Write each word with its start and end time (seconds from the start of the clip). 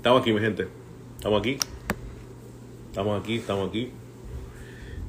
Estamos 0.00 0.22
aquí, 0.22 0.32
mi 0.32 0.40
gente. 0.40 0.66
Estamos 1.18 1.40
aquí. 1.40 1.58
Estamos 2.88 3.20
aquí, 3.20 3.36
estamos 3.36 3.68
aquí. 3.68 3.90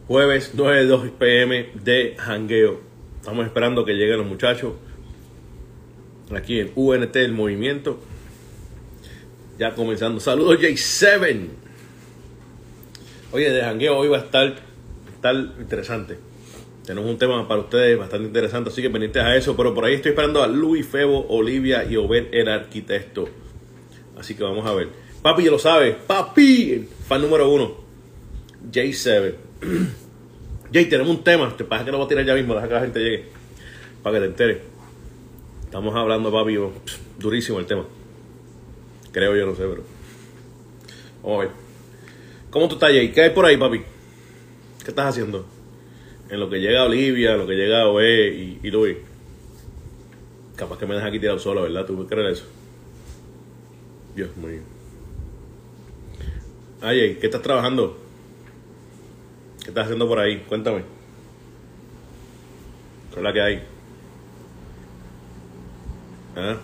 Jueves 0.05 0.52
9 0.54 0.86
2 0.86 1.12
pm 1.12 1.70
de 1.75 2.15
jangueo. 2.17 2.81
Estamos 3.21 3.46
esperando 3.46 3.85
que 3.85 3.93
lleguen 3.93 4.17
los 4.17 4.27
muchachos. 4.27 4.73
Aquí 6.35 6.59
en 6.59 6.73
UNT 6.75 7.15
el 7.15 7.31
movimiento. 7.31 8.01
Ya 9.57 9.75
comenzando. 9.75 10.20
Saludos 10.20 10.59
J7. 10.59 11.48
Oye, 13.32 13.50
de 13.50 13.62
jangueo 13.62 13.98
hoy 13.98 14.10
va 14.10 14.18
a 14.18 14.21
estar, 14.23 14.55
estar 15.16 15.36
interesante. 15.58 16.18
Tenemos 16.86 17.10
un 17.10 17.18
tema 17.18 17.48
para 17.48 17.62
ustedes 17.62 17.98
bastante 17.98 18.28
interesante, 18.28 18.70
así 18.71 18.82
que 18.82 18.89
pendientes 18.89 19.23
a 19.23 19.38
eso. 19.38 19.55
Pero 19.55 19.73
por 19.73 19.86
ahí 19.86 19.94
estoy 19.94 20.10
esperando 20.10 20.44
a 20.44 20.48
Luis 20.48 20.86
Febo, 20.86 21.28
Olivia 21.30 21.86
y 21.86 21.96
Obed, 21.96 22.34
el 22.34 22.50
arquitecto. 22.50 23.30
Así 24.21 24.35
que 24.35 24.43
vamos 24.43 24.63
a 24.67 24.73
ver. 24.75 24.88
Papi, 25.23 25.45
ya 25.45 25.49
lo 25.49 25.57
sabe. 25.57 25.93
Papi, 25.93 26.88
fan 27.07 27.23
número 27.23 27.49
uno. 27.49 27.75
J7. 28.71 29.34
Jay, 30.71 30.85
tenemos 30.85 31.09
un 31.09 31.23
tema. 31.23 31.57
Te 31.57 31.63
pasa 31.63 31.84
que 31.84 31.91
lo 31.91 31.98
voy 31.98 32.05
a 32.05 32.09
tirar 32.09 32.23
ya 32.23 32.35
mismo. 32.35 32.53
Deja 32.53 32.67
que 32.67 32.73
la 32.76 32.81
gente 32.81 32.99
llegue. 32.99 33.26
Para 34.03 34.17
que 34.17 34.20
te 34.20 34.26
enteres. 34.27 34.57
Estamos 35.63 35.95
hablando, 35.95 36.31
papi. 36.31 36.55
Durísimo 37.17 37.57
el 37.57 37.65
tema. 37.65 37.84
Creo 39.12 39.35
yo, 39.35 39.48
no 39.48 39.55
sé, 39.55 39.63
pero. 39.63 39.84
Vamos 41.23 41.38
a 41.38 41.41
ver. 41.45 41.51
¿Cómo 42.51 42.67
tú 42.67 42.76
estás, 42.76 42.91
Jay? 42.91 43.12
¿Qué 43.12 43.21
hay 43.21 43.29
por 43.31 43.45
ahí, 43.45 43.57
papi? 43.57 43.79
¿Qué 44.84 44.90
estás 44.90 45.07
haciendo? 45.07 45.48
En 46.29 46.40
lo 46.40 46.48
que 46.48 46.59
llega 46.59 46.84
Olivia, 46.84 47.31
en 47.31 47.40
lo 47.40 47.48
que 47.48 47.55
llega 47.55 47.88
Oe 47.88 48.27
y, 48.27 48.59
y 48.62 48.70
Luis. 48.70 48.98
Capaz 50.55 50.77
que 50.77 50.85
me 50.85 50.93
dejas 50.93 51.09
aquí 51.09 51.20
tirado 51.20 51.40
solo, 51.40 51.63
¿verdad? 51.63 51.88
¿Tú 51.88 52.05
crees 52.05 52.38
eso? 52.38 52.60
Dios 54.15 54.35
mío. 54.38 54.61
Ay, 56.81 57.17
¿qué 57.20 57.27
estás 57.27 57.41
trabajando? 57.41 57.98
¿Qué 59.63 59.70
estás 59.70 59.85
haciendo 59.85 60.07
por 60.07 60.20
ahí? 60.20 60.43
Cuéntame. 60.48 60.84
¿Qué 63.12 63.18
es 63.18 63.23
la 63.23 63.34
que 63.34 63.41
hay? 63.41 63.63
¿Ah? 66.35 66.57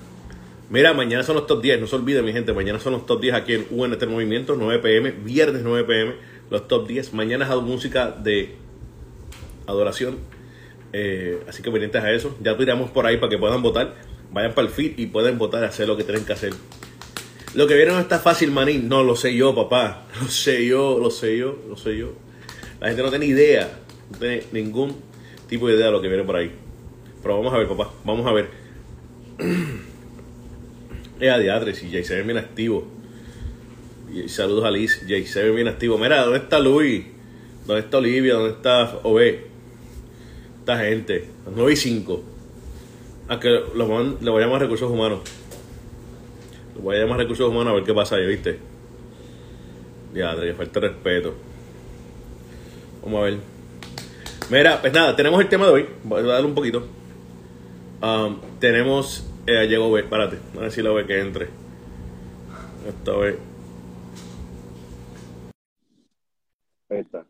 Mira, 0.69 0.93
mañana 0.93 1.23
son 1.23 1.35
los 1.35 1.47
top 1.47 1.61
10, 1.61 1.79
no 1.79 1.87
se 1.87 1.95
olviden 1.95 2.25
mi 2.25 2.33
gente, 2.33 2.51
mañana 2.51 2.79
son 2.79 2.93
los 2.93 3.05
top 3.05 3.21
10 3.21 3.35
aquí 3.35 3.53
en 3.53 3.67
UNT 3.69 4.05
Movimiento, 4.05 4.55
9 4.57 4.79
pm, 4.79 5.11
viernes 5.11 5.61
9 5.63 5.85
pm, 5.85 6.15
los 6.49 6.67
top 6.67 6.87
10. 6.87 7.13
Mañana 7.13 7.45
es 7.45 7.61
música 7.61 8.11
de 8.11 8.55
adoración, 9.65 10.17
eh, 10.91 11.41
así 11.47 11.63
que 11.63 11.71
pendientes 11.71 12.03
a 12.03 12.11
eso. 12.11 12.35
Ya 12.41 12.57
tiramos 12.57 12.91
por 12.91 13.05
ahí 13.05 13.17
para 13.17 13.29
que 13.29 13.37
puedan 13.37 13.61
votar, 13.61 13.95
vayan 14.33 14.53
para 14.53 14.67
el 14.67 14.73
feed 14.73 14.97
y 14.97 15.05
pueden 15.07 15.37
votar, 15.37 15.63
hacer 15.63 15.87
lo 15.87 15.95
que 15.95 16.03
tienen 16.03 16.25
que 16.25 16.33
hacer. 16.33 16.53
Lo 17.53 17.65
que 17.67 17.75
viene 17.75 17.91
no 17.91 17.99
está 17.99 18.19
fácil, 18.19 18.51
maní, 18.51 18.77
no 18.77 19.03
lo 19.03 19.15
sé 19.15 19.35
yo, 19.35 19.55
papá, 19.55 20.05
lo 20.21 20.27
sé 20.27 20.65
yo, 20.65 20.99
lo 20.99 21.09
sé 21.09 21.37
yo, 21.37 21.57
lo 21.67 21.77
sé 21.77 21.97
yo. 21.97 22.13
La 22.79 22.87
gente 22.87 23.01
no 23.01 23.09
tiene 23.09 23.25
idea, 23.25 23.79
no 24.11 24.17
tiene 24.17 24.43
ningún 24.51 24.95
tipo 25.47 25.67
de 25.67 25.75
idea 25.75 25.87
de 25.87 25.91
lo 25.91 26.01
que 26.01 26.07
viene 26.07 26.23
por 26.23 26.35
ahí. 26.35 26.51
Pero 27.21 27.37
vamos 27.37 27.53
a 27.53 27.57
ver, 27.57 27.67
papá, 27.67 27.91
vamos 28.03 28.25
a 28.27 28.31
ver. 28.31 28.49
Es 31.19 31.31
a 31.31 31.39
diadres 31.39 31.81
y 31.81 31.89
Jay 31.89 32.21
bien 32.21 32.37
activo. 32.37 32.87
Saludos 34.27 34.65
a 34.65 34.69
Liz, 34.69 35.01
Jay 35.07 35.25
bien 35.51 35.67
activo. 35.67 35.97
Mira, 35.97 36.21
¿dónde 36.21 36.37
está 36.37 36.59
Luis? 36.59 37.05
¿Dónde 37.65 37.81
está 37.81 37.97
Olivia? 37.97 38.35
¿Dónde 38.35 38.51
está 38.51 38.99
Ove? 39.01 39.47
Esta 40.59 40.77
gente, 40.77 41.27
las 41.45 41.55
9 41.55 41.73
y 41.73 41.75
5. 41.75 42.23
A 43.29 43.39
que 43.39 43.49
lo 43.49 43.87
voy 43.87 44.43
a 44.43 44.45
llamar 44.45 44.61
recursos 44.61 44.91
humanos. 44.91 45.21
Voy 46.81 46.95
a 46.95 46.99
llamar 46.99 47.17
recursos 47.17 47.49
humanos 47.49 47.71
a 47.71 47.75
ver 47.75 47.83
qué 47.83 47.93
pasa 47.93 48.15
ahí, 48.15 48.27
¿viste? 48.27 48.59
Diadre, 50.13 50.53
falta 50.53 50.79
respeto. 50.79 51.35
Vamos 53.03 53.19
a 53.19 53.23
ver. 53.23 53.39
Mira, 54.49 54.79
pues 54.79 54.93
nada, 54.93 55.15
tenemos 55.15 55.41
el 55.41 55.49
tema 55.49 55.65
de 55.65 55.71
hoy. 55.71 55.89
Voy 56.03 56.21
a 56.21 56.23
darle 56.23 56.47
un 56.47 56.55
poquito. 56.55 56.87
Um, 58.01 58.39
tenemos. 58.59 59.29
Eh, 59.45 59.67
llegó 59.67 59.91
B, 59.91 60.03
párate. 60.03 60.37
A 60.55 60.61
ver 60.61 60.71
si 60.71 60.81
lo 60.81 60.93
ve 60.93 61.05
que 61.05 61.19
entre. 61.19 61.49
Esta 62.87 63.11
vez. 63.17 63.37
Ahí 66.89 66.99
está. 66.99 67.25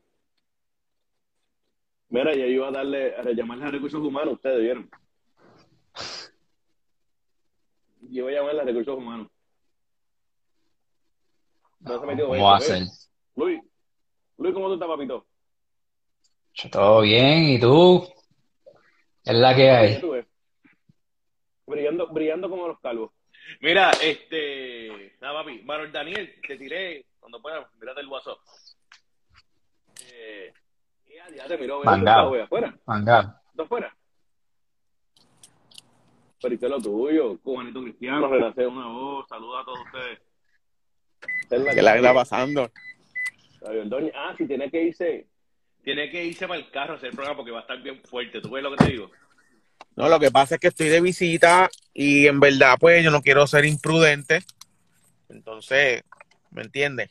Mira, 2.10 2.36
ya 2.36 2.46
iba 2.46 2.68
a 2.68 2.72
darle, 2.72 3.16
a 3.16 3.32
llamarle 3.32 3.66
a 3.66 3.72
recursos 3.72 4.02
humanos, 4.02 4.36
ustedes 4.36 4.62
vieron. 4.62 4.90
Yo 8.10 8.24
voy 8.24 8.34
a 8.34 8.38
llamarle 8.38 8.62
a 8.62 8.66
recursos 8.66 8.98
humanos. 8.98 9.28
No, 11.80 12.00
se 12.00 12.06
metió 12.06 12.28
¿Cómo 12.28 12.54
hacen? 12.54 12.88
Luis, 13.36 13.62
Luis, 14.38 14.54
¿cómo 14.54 14.68
tú 14.68 14.74
estás, 14.74 14.88
papito? 14.88 15.26
Todo 16.72 17.02
bien, 17.02 17.44
¿y 17.44 17.60
tú? 17.60 18.08
Es 19.24 19.36
la 19.36 19.56
que 19.56 19.70
hay. 19.70 20.02
Brillando, 21.66 22.08
brillando 22.08 22.50
como 22.50 22.68
los 22.68 22.80
calvos. 22.80 23.12
Mira, 23.62 23.92
este. 24.02 25.16
Nada, 25.22 25.44
papi. 25.44 25.62
Manuel 25.64 25.92
Daniel, 25.92 26.34
te 26.48 26.58
tiré 26.58 27.06
cuando 27.20 27.42
puedas, 27.42 27.68
mírate 27.80 28.02
el 28.02 28.08
WhatsApp. 28.08 28.38
Eh, 30.14 30.54
ya, 31.16 31.36
ya 31.36 31.48
te 31.48 31.58
miró, 31.58 31.84
Mangado. 31.84 32.34
afuera. 32.42 32.76
Mangado. 32.86 33.36
¿Tú 33.56 33.64
afuera? 33.64 33.96
Pero 36.42 36.54
¿y 36.54 36.58
qué 36.58 36.66
es 36.66 36.72
lo 36.72 36.80
tuyo? 36.82 37.38
Juanito 37.44 37.82
Cristiano, 37.82 38.28
renace 38.28 38.66
una 38.66 38.88
voz, 38.88 39.28
saluda 39.28 39.62
a 39.62 39.66
todos 39.66 39.80
ustedes. 39.86 40.20
¿Qué 41.50 41.82
la 41.82 41.96
está 41.96 42.14
pasando? 42.14 42.72
Ah, 44.16 44.36
si 44.38 44.46
tiene 44.46 44.70
que 44.70 44.84
irse 44.84 45.28
tiene 45.88 46.10
que 46.10 46.22
irse 46.22 46.46
para 46.50 46.60
el 46.60 46.70
carro 46.70 46.94
a 46.94 46.98
hacer 46.98 47.12
el 47.12 47.16
programa 47.16 47.38
porque 47.38 47.52
va 47.52 47.60
a 47.60 47.62
estar 47.62 47.82
bien 47.82 48.02
fuerte. 48.04 48.42
¿Tú 48.42 48.50
ves 48.50 48.62
lo 48.62 48.72
que 48.72 48.84
te 48.84 48.92
digo? 48.92 49.10
No, 49.96 50.10
lo 50.10 50.20
que 50.20 50.32
pasa 50.32 50.56
es 50.56 50.60
que 50.60 50.68
estoy 50.68 50.90
de 50.90 51.00
visita 51.00 51.70
y 51.94 52.28
en 52.28 52.42
verdad, 52.42 52.76
pues 52.78 53.02
yo 53.06 53.10
no 53.10 53.22
quiero 53.22 53.48
ser 53.48 53.64
imprudente. 53.64 54.44
Entonces, 55.30 56.04
¿me 56.52 56.64
entiendes? 56.64 57.10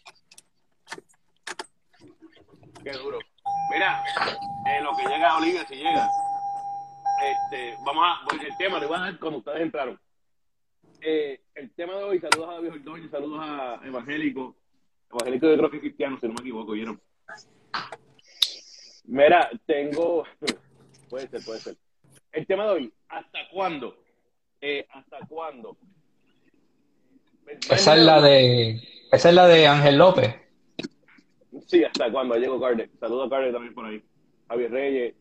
Qué 2.85 2.93
duro. 2.93 3.19
Mira, 3.73 4.05
eh, 4.67 4.83
lo 4.83 4.95
que 4.95 5.05
llega 5.09 5.31
a 5.31 5.39
Olivia, 5.39 5.67
si 5.67 5.77
llega, 5.77 6.11
este, 7.25 7.77
vamos 7.83 8.05
a, 8.05 8.45
el 8.45 8.57
tema 8.59 8.79
lo 8.79 8.89
voy 8.89 8.99
a 8.99 9.01
dar 9.01 9.19
cuando 9.19 9.39
ustedes 9.39 9.63
entraron. 9.63 9.99
Eh, 11.09 11.41
el 11.55 11.71
tema 11.71 11.97
de 11.97 12.03
hoy, 12.03 12.19
saludos 12.19 12.49
a 12.49 12.55
David 12.55 12.73
Ordóñez, 12.73 13.13
saludos 13.13 13.39
a 13.41 13.81
Evangélico. 13.85 14.57
Evangélico 15.09 15.47
de 15.47 15.57
creo 15.57 15.71
que 15.71 15.79
cristiano, 15.79 16.19
si 16.21 16.27
no 16.27 16.35
me 16.35 16.41
equivoco, 16.41 16.73
¿vieron? 16.73 17.01
Mira, 19.05 19.49
tengo. 19.67 20.25
Puede 21.09 21.29
ser, 21.29 21.45
puede 21.45 21.61
ser. 21.61 21.77
El 22.33 22.45
tema 22.49 22.65
de 22.65 22.71
hoy, 22.71 22.93
¿hasta 23.09 23.39
cuándo? 23.53 23.97
Eh, 24.61 24.85
¿Hasta 24.91 25.19
cuándo? 25.29 25.77
Esa 27.71 27.95
es 27.95 28.03
la 28.03 28.21
de. 28.21 28.83
Esa 29.13 29.29
es 29.29 29.35
la 29.37 29.47
de 29.47 29.69
Ángel 29.69 29.99
López. 29.99 30.35
Sí, 31.67 31.85
¿hasta 31.85 32.11
cuándo? 32.11 32.35
Llegó 32.35 32.61
Carter. 32.61 32.91
Saludos 32.99 33.29
a 33.29 33.31
Carter 33.31 33.53
también 33.53 33.75
por 33.75 33.87
ahí. 33.87 34.03
Javier 34.49 34.73
Reyes. 34.73 35.15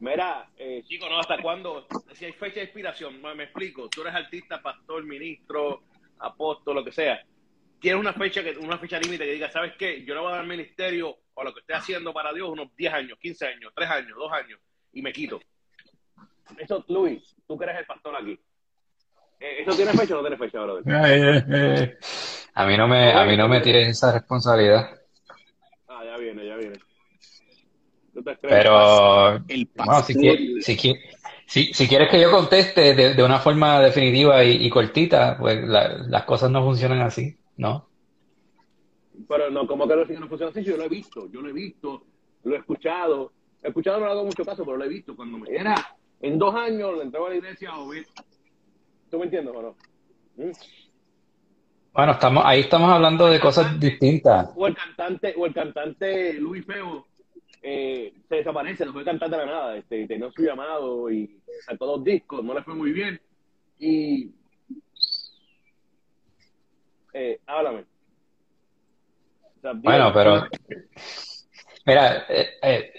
Mira, 0.00 0.48
eh, 0.56 0.82
chico, 0.86 1.08
¿no? 1.08 1.18
¿Hasta 1.18 1.40
cuándo? 1.42 1.86
Si 2.12 2.24
hay 2.24 2.32
fecha 2.32 2.56
de 2.56 2.66
inspiración, 2.66 3.20
me 3.20 3.44
explico. 3.44 3.88
Tú 3.88 4.02
eres 4.02 4.14
artista, 4.14 4.62
pastor, 4.62 5.04
ministro, 5.04 5.82
apóstol, 6.20 6.76
lo 6.76 6.84
que 6.84 6.92
sea. 6.92 7.20
Tienes 7.80 8.00
una 8.00 8.12
fecha 8.12 8.42
que 8.42 8.56
una 8.56 8.78
fecha 8.78 8.98
límite 8.98 9.24
que 9.24 9.32
diga, 9.32 9.50
¿sabes 9.50 9.74
qué? 9.76 10.04
Yo 10.04 10.14
le 10.14 10.20
voy 10.20 10.32
a 10.32 10.36
dar 10.36 10.46
ministerio 10.46 11.16
o 11.34 11.44
lo 11.44 11.52
que 11.52 11.60
esté 11.60 11.74
haciendo 11.74 12.12
para 12.12 12.32
Dios 12.32 12.48
unos 12.48 12.74
10 12.76 12.92
años, 12.92 13.18
15 13.20 13.46
años, 13.46 13.72
3 13.74 13.90
años, 13.90 14.16
2 14.16 14.32
años 14.32 14.60
y 14.92 15.02
me 15.02 15.12
quito. 15.12 15.40
Eso, 16.56 16.84
Luis, 16.88 17.36
tú 17.46 17.58
que 17.58 17.64
eres 17.64 17.78
el 17.78 17.86
pastor 17.86 18.16
aquí. 18.16 18.38
Eh, 19.40 19.62
¿Eso 19.62 19.76
tiene 19.76 19.92
fecha 19.92 20.14
o 20.14 20.16
no 20.16 20.22
tiene 20.22 20.36
fecha, 20.36 20.60
brother? 20.60 20.82
Eh, 20.88 21.44
eh, 21.48 21.98
a 22.54 22.66
mí 22.66 22.76
no 22.76 22.88
me, 22.88 23.12
a 23.12 23.24
mí 23.24 23.36
no 23.36 23.48
me 23.48 23.60
tires 23.60 23.88
esa 23.88 24.12
responsabilidad. 24.12 24.98
Ah, 25.86 26.04
ya 26.04 26.16
viene, 26.16 26.46
ya 26.46 26.56
viene. 26.56 26.78
Pero, 28.42 29.36
el 29.48 29.68
bueno, 29.74 30.02
si, 30.02 30.14
quieres, 30.14 30.64
si, 30.64 31.72
si, 31.72 31.88
quieres 31.88 32.10
que 32.10 32.20
yo 32.20 32.30
conteste 32.30 32.94
de, 32.94 33.14
de 33.14 33.22
una 33.22 33.38
forma 33.38 33.80
definitiva 33.80 34.44
y, 34.44 34.66
y 34.66 34.70
cortita, 34.70 35.36
pues 35.38 35.66
la, 35.66 35.98
las 36.08 36.24
cosas 36.24 36.50
no 36.50 36.62
funcionan 36.62 37.00
así, 37.00 37.36
¿no? 37.56 37.88
Pero 39.26 39.50
no, 39.50 39.66
como 39.66 39.88
que 39.88 39.96
no, 39.96 40.04
no 40.04 40.28
funciona 40.28 40.50
así, 40.50 40.62
yo 40.62 40.76
lo 40.76 40.84
he 40.84 40.88
visto, 40.88 41.28
yo 41.30 41.40
lo 41.40 41.48
he 41.48 41.52
visto, 41.52 42.04
lo 42.44 42.54
he 42.54 42.58
escuchado. 42.58 43.32
He 43.62 43.68
escuchado 43.68 43.98
no 43.98 44.06
le 44.06 44.12
hago 44.12 44.24
mucho 44.24 44.44
caso, 44.44 44.64
pero 44.64 44.76
lo 44.76 44.84
he 44.84 44.88
visto. 44.88 45.16
Cuando 45.16 45.38
me 45.38 45.50
era 45.50 45.74
en 46.20 46.38
dos 46.38 46.54
años, 46.54 46.96
le 46.96 47.02
entraba 47.02 47.26
a 47.26 47.30
la 47.30 47.36
iglesia 47.36 47.70
a 47.70 47.78
oír. 47.80 48.06
¿Tú 49.10 49.18
me 49.18 49.24
entiendes 49.24 49.54
o 49.54 49.62
no? 49.62 49.76
¿Mm? 50.36 50.50
Bueno, 51.92 52.12
estamos, 52.12 52.44
ahí 52.46 52.60
estamos 52.60 52.90
hablando 52.90 53.26
de 53.26 53.40
cosas 53.40 53.80
distintas. 53.80 54.50
O 54.54 54.68
el 54.68 54.76
cantante, 54.76 55.34
o 55.36 55.46
el 55.46 55.52
cantante 55.52 56.34
Luis 56.34 56.64
Feo 56.64 57.07
eh, 57.62 58.12
se 58.28 58.36
desaparece, 58.36 58.86
no 58.86 58.92
fue 58.92 59.04
cantante 59.04 59.36
de 59.36 59.46
la 59.46 59.52
nada, 59.52 59.76
este, 59.76 60.06
tenía 60.06 60.30
su 60.30 60.42
llamado 60.42 61.10
y 61.10 61.40
sacó 61.64 61.86
dos 61.86 62.04
discos, 62.04 62.44
no 62.44 62.54
le 62.54 62.62
fue 62.62 62.74
muy 62.74 62.92
bien. 62.92 63.20
Y 63.78 64.30
eh, 67.12 67.40
háblame. 67.46 67.84
bueno, 69.82 70.12
pero 70.12 70.46
mira, 71.84 72.26
eh, 72.28 72.48
eh, 72.62 72.92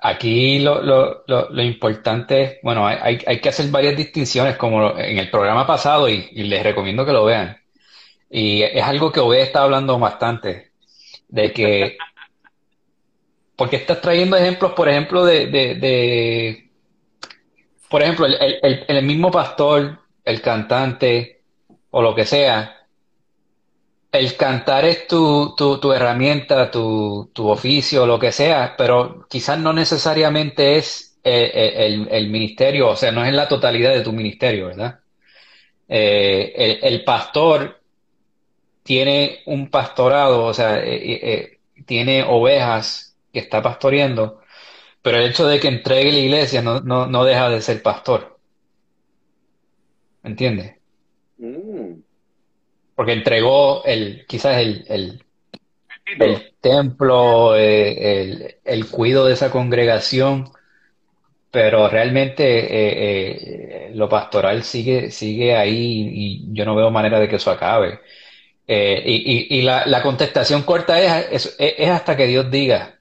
aquí 0.00 0.58
lo, 0.58 0.82
lo, 0.82 1.24
lo, 1.26 1.62
importante 1.62 2.42
es, 2.42 2.58
bueno, 2.62 2.86
hay, 2.86 3.18
hay, 3.26 3.40
que 3.40 3.48
hacer 3.48 3.70
varias 3.70 3.96
distinciones 3.96 4.56
como 4.56 4.98
en 4.98 5.18
el 5.18 5.30
programa 5.30 5.66
pasado 5.66 6.08
y, 6.08 6.30
les 6.32 6.62
recomiendo 6.62 7.06
que 7.06 7.12
lo 7.12 7.24
vean. 7.24 7.56
Y 8.28 8.62
es 8.62 8.82
algo 8.82 9.12
que 9.12 9.20
Obed 9.20 9.40
está 9.40 9.62
hablando 9.62 9.98
bastante, 9.98 10.72
de 11.28 11.52
que, 11.52 11.96
porque 13.62 13.76
estás 13.76 14.00
trayendo 14.00 14.36
ejemplos, 14.36 14.72
por 14.72 14.88
ejemplo, 14.88 15.24
de, 15.24 15.46
de, 15.46 16.68
por 17.88 18.02
ejemplo, 18.02 18.26
el, 18.26 18.34
el, 18.60 18.84
el 18.88 19.04
mismo 19.04 19.30
pastor, 19.30 20.00
el 20.24 20.42
cantante 20.42 21.42
o 21.92 22.02
lo 22.02 22.12
que 22.12 22.26
sea, 22.26 22.88
el 24.10 24.36
cantar 24.36 24.84
es 24.84 25.06
tu, 25.06 25.54
tu, 25.56 25.78
tu 25.78 25.92
herramienta, 25.92 26.72
tu, 26.72 27.30
tu, 27.32 27.48
oficio, 27.48 28.04
lo 28.04 28.18
que 28.18 28.32
sea, 28.32 28.74
pero 28.76 29.28
quizás 29.30 29.60
no 29.60 29.72
necesariamente 29.72 30.76
es 30.76 31.16
eh, 31.22 31.52
eh, 31.54 31.86
el, 31.86 32.08
el, 32.10 32.30
ministerio, 32.30 32.88
o 32.88 32.96
sea, 32.96 33.12
no 33.12 33.24
es 33.24 33.32
la 33.32 33.46
totalidad 33.46 33.92
de 33.92 34.00
tu 34.00 34.12
ministerio, 34.12 34.66
¿verdad? 34.66 34.98
Eh, 35.88 36.80
el, 36.82 37.04
pastor 37.04 37.80
tiene 38.82 39.42
un 39.46 39.70
pastorado, 39.70 40.46
o 40.46 40.52
sea, 40.52 40.82
tiene 41.86 42.24
ovejas 42.24 43.11
que 43.32 43.40
está 43.40 43.62
pastoreando, 43.62 44.40
pero 45.02 45.18
el 45.18 45.30
hecho 45.30 45.46
de 45.46 45.60
que 45.60 45.68
entregue 45.68 46.12
la 46.12 46.18
iglesia 46.18 46.62
no, 46.62 46.80
no, 46.80 47.06
no 47.06 47.24
deja 47.24 47.48
de 47.50 47.60
ser 47.62 47.82
pastor. 47.82 48.38
¿Entiendes? 50.22 50.76
Mm 51.38 52.02
porque 52.94 53.12
entregó 53.12 53.84
el, 53.84 54.24
quizás 54.26 54.58
el, 54.58 54.84
el, 54.88 55.24
el 56.20 56.52
templo, 56.60 57.56
eh, 57.56 58.60
el, 58.64 58.86
cuido 58.88 59.26
de 59.26 59.32
esa 59.32 59.50
congregación, 59.50 60.50
pero 61.50 61.88
realmente 61.88 62.44
eh, 62.44 63.88
eh, 63.88 63.90
lo 63.94 64.08
pastoral 64.08 64.62
sigue, 64.62 65.10
sigue 65.10 65.56
ahí 65.56 66.10
y 66.14 66.54
yo 66.54 66.64
no 66.64 66.74
veo 66.74 66.90
manera 66.90 67.18
de 67.18 67.28
que 67.28 67.36
eso 67.36 67.50
acabe. 67.50 68.00
y, 68.68 69.58
y, 69.58 69.62
la, 69.62 69.84
la, 69.86 70.02
contestación 70.02 70.62
corta 70.62 71.00
es, 71.28 71.56
es, 71.58 71.88
hasta 71.88 72.16
que 72.16 72.26
Dios 72.26 72.50
diga. 72.50 72.98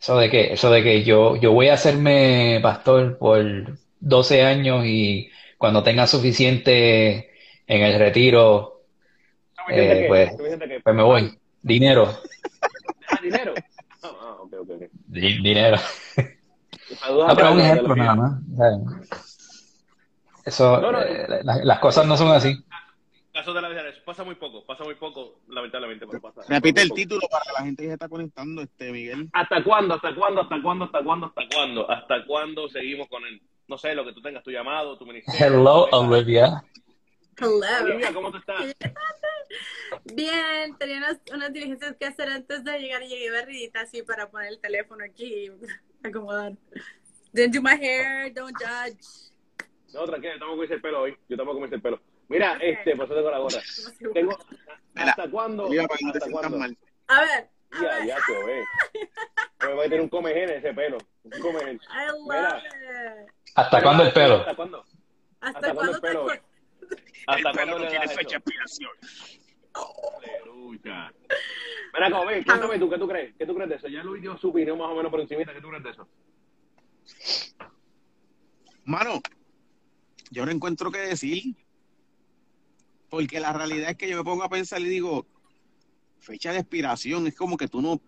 Eso 0.00 0.16
de 0.16 0.30
que, 0.30 0.52
eso 0.52 0.70
de 0.70 0.82
que 0.82 1.02
yo, 1.02 1.36
yo 1.36 1.52
voy 1.52 1.68
a 1.68 1.74
hacerme 1.74 2.60
pastor 2.62 3.18
por 3.18 3.42
12 4.00 4.42
años 4.42 4.84
y 4.86 5.30
cuando 5.56 5.82
tenga 5.82 6.06
suficiente 6.06 7.30
en 7.66 7.82
el 7.82 7.98
retiro, 7.98 8.82
eh, 9.68 10.04
pues, 10.08 10.30
pues, 10.82 10.96
me 10.96 11.02
voy. 11.02 11.38
Dinero. 11.62 12.08
Ah, 13.10 13.20
dinero. 13.22 13.54
Ah, 14.02 14.12
ah, 14.20 14.36
okay, 14.42 14.88
dinero. 15.08 15.78
No, 17.08 17.34
pero 17.34 17.52
un 17.52 17.60
ejemplo 17.60 17.96
nada 17.96 18.14
más. 18.14 18.32
Eso, 20.44 20.78
no, 20.78 20.92
no, 20.92 21.00
eh, 21.00 21.40
las, 21.42 21.78
cosas 21.78 22.06
no 22.06 22.18
son 22.18 22.28
así. 22.28 22.62
Caso 23.38 23.54
de 23.54 23.62
la 23.62 23.68
vida, 23.68 23.84
pasa 24.04 24.24
muy 24.24 24.34
poco, 24.34 24.66
pasa 24.66 24.82
muy 24.82 24.96
poco, 24.96 25.38
lamentablemente. 25.46 26.04
Pasa, 26.08 26.42
Repite 26.48 26.82
el 26.82 26.90
título 26.90 27.20
para 27.30 27.44
la 27.52 27.64
gente 27.66 27.84
que 27.84 27.90
se 27.90 27.92
está 27.92 28.08
conectando, 28.08 28.62
este 28.62 28.90
Miguel. 28.90 29.28
¿Hasta 29.32 29.62
cuándo? 29.62 29.94
¿Hasta 29.94 30.12
cuándo? 30.12 30.40
¿Hasta 30.40 30.60
cuándo? 30.60 30.84
¿Hasta 30.86 31.04
cuándo? 31.04 31.26
¿Hasta 31.26 31.48
cuándo? 31.54 31.88
¿Hasta 31.88 32.26
cuándo 32.26 32.68
seguimos 32.68 33.06
con 33.06 33.24
el, 33.24 33.40
no 33.68 33.78
sé, 33.78 33.94
lo 33.94 34.04
que 34.04 34.12
tú 34.12 34.20
tengas, 34.20 34.42
tu 34.42 34.50
llamado, 34.50 34.98
tu 34.98 35.06
ministerio? 35.06 35.56
Hello, 35.56 35.86
Olivia. 35.92 36.64
Hello. 37.36 38.12
¿cómo 38.12 38.32
te 38.32 38.38
estás? 38.38 38.74
Bien, 40.16 40.76
tenía 40.76 41.16
unas, 41.32 41.52
diligencias 41.52 41.94
que 41.96 42.06
hacer 42.06 42.28
antes 42.30 42.64
de 42.64 42.76
llegar 42.80 43.04
y 43.04 43.08
llegué 43.08 43.30
barridita 43.30 43.82
así 43.82 44.02
para 44.02 44.28
poner 44.28 44.48
el 44.48 44.58
teléfono 44.58 45.04
aquí 45.04 45.44
y 45.44 45.52
acomodar. 46.04 46.54
Didn't 47.32 47.54
do 47.54 47.62
my 47.62 47.76
hair, 47.80 48.34
don't 48.34 48.56
judge. 48.58 49.30
No, 49.94 50.06
tranquila, 50.06 50.34
yo 50.34 50.40
tampoco 50.40 50.64
hice 50.64 50.74
el 50.74 50.80
pelo 50.80 51.02
hoy. 51.02 51.16
Yo 51.28 51.36
tampoco 51.36 51.60
me 51.60 51.66
hice 51.66 51.76
el 51.76 51.82
pelo. 51.82 52.00
Mira, 52.28 52.58
este, 52.62 52.96
pues 52.96 53.08
tengo 53.14 53.30
la 53.30 53.38
gorra. 53.38 53.60
Tengo, 54.14 54.38
¿Hasta 54.94 55.30
cuándo? 55.30 55.68
¿Hasta 55.68 56.30
cuándo? 56.30 56.58
A 57.08 57.20
ver. 57.20 57.50
A 57.70 57.82
ya, 57.82 57.88
ver. 57.96 58.06
ya, 58.06 58.16
te 58.26 58.44
ve. 58.44 58.64
Me 59.60 59.74
voy 59.74 59.80
a 59.80 59.88
tener 59.88 60.00
un 60.00 60.08
comején 60.08 60.50
ese 60.50 60.72
pelo. 60.72 60.98
Un 61.24 61.40
comején. 61.40 61.76
I 61.76 62.06
love 62.26 62.62
it. 62.64 63.30
¿Hasta 63.54 63.82
cuándo 63.82 64.04
el 64.04 64.12
pelo? 64.12 64.36
¿Hasta 64.36 64.56
cuándo? 64.56 64.84
¿Hasta, 65.40 65.58
¿Hasta 65.58 65.74
cuándo 65.74 65.92
el 65.92 66.00
pelo? 66.00 66.26
¿Hasta 67.26 67.52
cuándo 67.52 67.78
no 67.78 67.88
tiene 67.88 68.08
fecha 68.08 68.30
de 68.30 68.36
expiración? 68.36 68.90
Aleluya. 70.16 71.12
Mira, 71.94 72.24
ven, 72.24 72.44
cuéntame 72.44 72.78
tú, 72.78 72.90
¿qué 72.90 72.98
tú 72.98 73.08
crees? 73.08 73.34
¿Qué 73.36 73.46
tú 73.46 73.54
crees 73.54 73.68
de 73.68 73.76
eso? 73.76 73.88
Ya 73.88 74.02
Luis 74.02 74.22
dio 74.22 74.36
su 74.38 74.50
opinión 74.50 74.78
más 74.78 74.88
o 74.88 74.94
menos 74.94 75.10
por 75.10 75.20
encima, 75.20 75.44
¿qué 75.44 75.60
tú 75.60 75.68
crees 75.68 75.84
de 75.84 75.90
eso? 75.90 76.08
Mano, 78.84 79.20
yo 80.30 80.46
no 80.46 80.52
encuentro 80.52 80.90
qué 80.90 81.00
decir. 81.00 81.54
Porque 83.08 83.40
la 83.40 83.52
realidad 83.52 83.90
es 83.90 83.96
que 83.96 84.08
yo 84.08 84.16
me 84.18 84.24
pongo 84.24 84.42
a 84.42 84.48
pensar 84.48 84.80
y 84.80 84.88
digo, 84.88 85.26
fecha 86.18 86.52
de 86.52 86.58
expiración, 86.58 87.26
es 87.26 87.34
como 87.34 87.56
que 87.56 87.68
tú 87.68 87.80
no, 87.80 88.00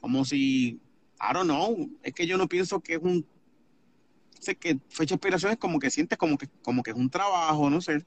como 0.00 0.24
si, 0.24 0.80
I 1.20 1.32
don't 1.32 1.46
know, 1.46 1.90
es 2.02 2.14
que 2.14 2.26
yo 2.26 2.38
no 2.38 2.48
pienso 2.48 2.80
que 2.80 2.94
es 2.94 3.00
un 3.02 3.26
sé 4.38 4.56
que 4.56 4.78
fecha 4.88 5.14
de 5.14 5.16
expiración 5.16 5.52
es 5.52 5.58
como 5.58 5.78
que 5.78 5.90
sientes 5.90 6.16
como 6.16 6.38
que, 6.38 6.48
como 6.62 6.82
que 6.82 6.92
es 6.92 6.96
un 6.96 7.10
trabajo, 7.10 7.68
no 7.70 7.80
sé. 7.80 8.04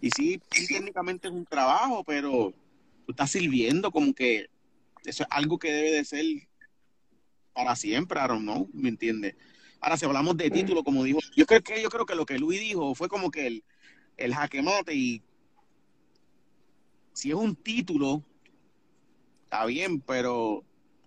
Y 0.00 0.10
sí, 0.10 0.40
técnicamente 0.68 1.28
es 1.28 1.34
un 1.34 1.46
trabajo, 1.46 2.04
pero 2.04 2.52
tú 3.06 3.12
estás 3.12 3.30
sirviendo 3.30 3.90
como 3.90 4.12
que 4.12 4.50
eso 5.04 5.22
es 5.22 5.28
algo 5.30 5.58
que 5.58 5.72
debe 5.72 5.92
de 5.92 6.04
ser 6.04 6.24
para 7.54 7.76
siempre, 7.76 8.20
I 8.22 8.28
don't 8.28 8.42
know, 8.42 8.68
¿me 8.74 8.88
entiendes? 8.88 9.34
Ahora, 9.80 9.96
si 9.96 10.04
hablamos 10.04 10.36
de 10.36 10.50
título, 10.50 10.82
como 10.82 11.04
dijo, 11.04 11.20
yo 11.36 11.46
creo 11.46 11.62
que 11.62 11.80
yo 11.80 11.88
creo 11.88 12.04
que 12.04 12.14
lo 12.14 12.26
que 12.26 12.38
Luis 12.38 12.60
dijo 12.60 12.94
fue 12.94 13.08
como 13.08 13.30
que 13.30 13.46
el, 13.46 13.64
el 14.16 14.34
jaque 14.34 14.62
mate 14.62 14.94
y 14.94 15.22
si 17.12 17.30
es 17.30 17.34
un 17.34 17.56
título, 17.56 18.22
está 19.44 19.64
bien, 19.64 20.00
pero 20.00 20.64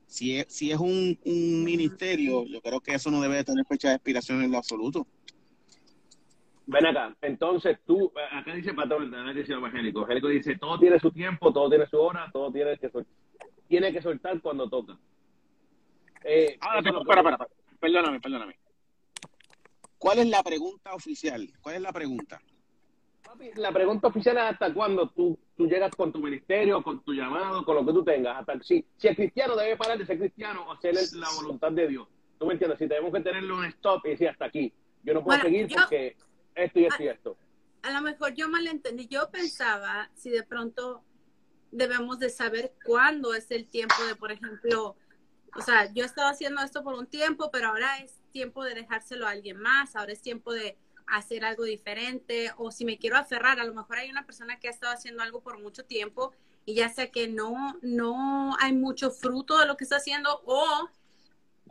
si 0.08 0.38
es, 0.38 0.48
si 0.50 0.72
es 0.72 0.80
un, 0.80 1.20
un, 1.24 1.64
ministerio, 1.64 2.46
yo 2.46 2.62
creo 2.62 2.80
que 2.80 2.96
eso 2.96 3.12
no 3.12 3.22
debe 3.22 3.36
de 3.36 3.44
tener 3.44 3.64
fecha 3.66 3.90
de 3.90 3.96
expiración 3.96 4.42
en 4.42 4.52
lo 4.52 4.58
absoluto. 4.58 5.06
Ven 6.66 6.86
acá, 6.86 7.16
entonces 7.22 7.78
tú, 7.86 8.12
acá 8.32 8.54
dice 8.56 8.74
patrón, 8.74 9.12
dice 9.36 9.54
evangélico, 9.54 10.00
evangélico 10.00 10.28
dice, 10.30 10.58
todo 10.58 10.80
tiene 10.80 11.00
su 11.00 11.12
tiempo, 11.12 11.54
todo 11.54 11.70
tiene 11.70 11.86
su 11.88 11.98
hora, 11.98 12.30
todo 12.34 12.52
tiene 12.52 12.78
que 12.78 12.90
soltar, 12.90 13.14
tiene 13.68 13.94
que 13.94 14.02
soltar 14.02 14.42
cuando 14.42 14.70
toca. 14.70 14.98
Eh, 16.24 16.58
Ahora, 16.62 16.82
tengo, 16.82 17.04
para, 17.04 17.24
para, 17.24 17.48
perdóname, 17.80 18.20
perdóname. 18.20 18.60
¿Cuál 19.98 20.20
es 20.20 20.28
la 20.28 20.42
pregunta 20.42 20.94
oficial? 20.94 21.52
¿Cuál 21.62 21.76
es 21.76 21.82
la 21.82 21.92
pregunta? 21.92 22.42
La 23.56 23.72
pregunta 23.72 24.08
oficial 24.08 24.38
es 24.38 24.44
hasta 24.44 24.74
cuándo 24.74 25.10
tú, 25.10 25.38
tú 25.56 25.68
llegas 25.68 25.92
con 25.96 26.12
tu 26.12 26.20
ministerio, 26.20 26.82
con 26.82 27.04
tu 27.04 27.14
llamado, 27.14 27.64
con 27.64 27.76
lo 27.76 27.86
que 27.86 27.94
tú 27.94 28.04
tengas. 28.04 28.38
Hasta 28.38 28.62
si, 28.64 28.86
si 28.98 29.08
el 29.08 29.16
cristiano 29.16 29.56
debe 29.56 29.78
parar 29.78 29.98
de 29.98 30.06
ser 30.06 30.18
cristiano 30.18 30.66
o 30.68 30.72
hacer 30.72 30.96
la 31.14 31.30
voluntad 31.36 31.72
de 31.72 31.88
Dios. 31.88 32.08
¿Tú 32.38 32.46
me 32.46 32.54
entiendes? 32.54 32.80
Si 32.80 32.88
tenemos 32.88 33.14
que 33.14 33.22
tenerle 33.22 33.52
un 33.54 33.66
stop 33.66 34.06
y 34.06 34.10
decir 34.12 34.30
hasta 34.30 34.46
aquí. 34.46 34.74
Yo 35.04 35.14
no 35.14 35.24
puedo 35.24 35.42
seguir 35.42 35.68
porque 35.74 36.16
esto 36.56 36.80
y 36.80 36.86
esto 36.86 37.04
y 37.04 37.08
esto. 37.08 37.38
A 37.84 37.92
lo 37.92 38.02
mejor 38.02 38.34
yo 38.34 38.50
malentendí. 38.50 39.08
Yo 39.08 39.30
pensaba 39.30 40.10
si 40.14 40.30
de 40.30 40.44
pronto 40.44 41.04
debemos 41.72 42.20
de 42.20 42.30
saber 42.30 42.74
cuándo 42.86 43.34
es 43.34 43.52
el 43.52 43.68
tiempo 43.70 43.96
de, 44.08 44.16
por 44.16 44.32
ejemplo, 44.32 44.96
o 45.56 45.62
sea, 45.62 45.92
yo 45.94 46.04
he 46.04 46.06
estado 46.06 46.30
haciendo 46.30 46.62
esto 46.62 46.84
por 46.84 46.96
un 46.96 47.08
tiempo, 47.08 47.50
pero 47.52 47.70
ahora 47.70 48.00
es 48.00 48.20
tiempo 48.32 48.64
de 48.64 48.76
dejárselo 48.76 49.28
a 49.28 49.32
alguien 49.32 49.58
más, 49.58 49.96
ahora 49.96 50.12
es 50.12 50.22
tiempo 50.22 50.54
de 50.54 50.78
hacer 51.12 51.44
algo 51.46 51.64
diferente 51.64 52.52
o 52.58 52.72
si 52.72 52.86
me 52.86 52.98
quiero 52.98 53.18
aferrar, 53.18 53.60
a 53.60 53.66
lo 53.66 53.74
mejor 53.74 53.98
hay 53.98 54.10
una 54.10 54.26
persona 54.26 54.60
que 54.60 54.68
ha 54.68 54.72
estado 54.72 54.94
haciendo 54.94 55.24
algo 55.24 55.42
por 55.42 55.60
mucho 55.60 55.86
tiempo 55.86 56.34
y 56.66 56.76
ya 56.76 56.90
sé 56.90 57.12
que 57.12 57.28
no, 57.28 57.78
no 57.82 58.56
hay 58.60 58.74
mucho 58.74 59.12
fruto 59.12 59.58
de 59.58 59.66
lo 59.66 59.78
que 59.78 59.84
está 59.86 59.98
haciendo 59.98 60.42
o 60.46 60.90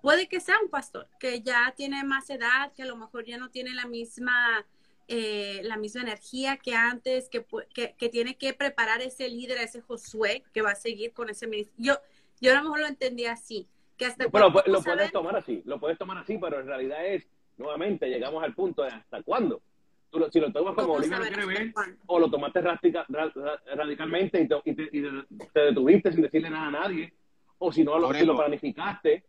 puede 0.01 0.29
que 0.29 0.41
sea 0.41 0.57
un 0.63 0.69
pastor 0.69 1.09
que 1.19 1.41
ya 1.43 1.73
tiene 1.77 2.05
más 2.05 2.31
edad, 2.31 2.73
que 2.73 2.83
a 2.83 2.87
lo 2.87 2.97
mejor 2.97 3.25
ya 3.25 3.39
no 3.39 3.51
tiene 3.51 3.75
la 3.75 3.87
misma, 3.87 4.67
eh, 5.07 5.61
la 5.65 5.77
misma 5.77 6.03
energía 6.03 6.57
que 6.57 6.75
antes, 6.75 7.29
que, 7.29 7.45
que, 7.73 8.09
tiene 8.09 8.37
que 8.37 8.55
preparar 8.55 9.01
ese 9.03 9.29
líder, 9.29 9.59
ese 9.59 9.81
Josué 9.81 10.45
que 10.53 10.63
va 10.63 10.71
a 10.71 10.77
seguir 10.77 11.13
con 11.13 11.29
ese 11.31 11.47
ministerio. 11.47 11.95
Yo, 11.95 12.01
yo 12.41 12.53
a 12.53 12.57
lo 12.57 12.63
mejor 12.63 12.81
lo 12.81 12.87
entendí 12.87 13.27
así. 13.27 13.69
Que 13.97 14.07
hasta 14.07 14.29
pero 14.29 14.51
lo 14.67 14.81
puedes 14.81 15.11
tomar 15.11 15.37
así, 15.37 15.61
lo 15.65 15.81
puedes 15.81 15.99
tomar 15.99 16.19
así, 16.19 16.39
pero 16.39 16.61
en 16.61 16.69
realidad 16.69 17.05
es 17.05 17.27
nuevamente 17.59 18.09
llegamos 18.09 18.43
al 18.43 18.55
punto 18.55 18.83
de 18.83 18.89
hasta 18.89 19.23
cuándo. 19.23 19.61
Tú, 20.11 20.25
si 20.33 20.41
lo 20.41 20.51
tomas 20.51 20.75
como 20.75 20.99
ver, 20.99 21.73
o 22.07 22.19
lo 22.19 22.31
tomaste 22.31 22.63
radicalmente 23.75 24.41
y, 24.41 24.49
te, 24.49 24.57
y, 24.65 25.03
te, 25.53 25.61
detuviste 25.61 26.13
sin 26.13 26.23
decirle 26.23 26.49
nada 26.49 26.69
a 26.69 26.71
nadie, 26.71 27.13
o 27.59 27.71
si 27.71 27.85
no 27.85 27.99
lo, 27.99 28.13
si 28.15 28.25
lo 28.25 28.37
planificaste. 28.37 29.25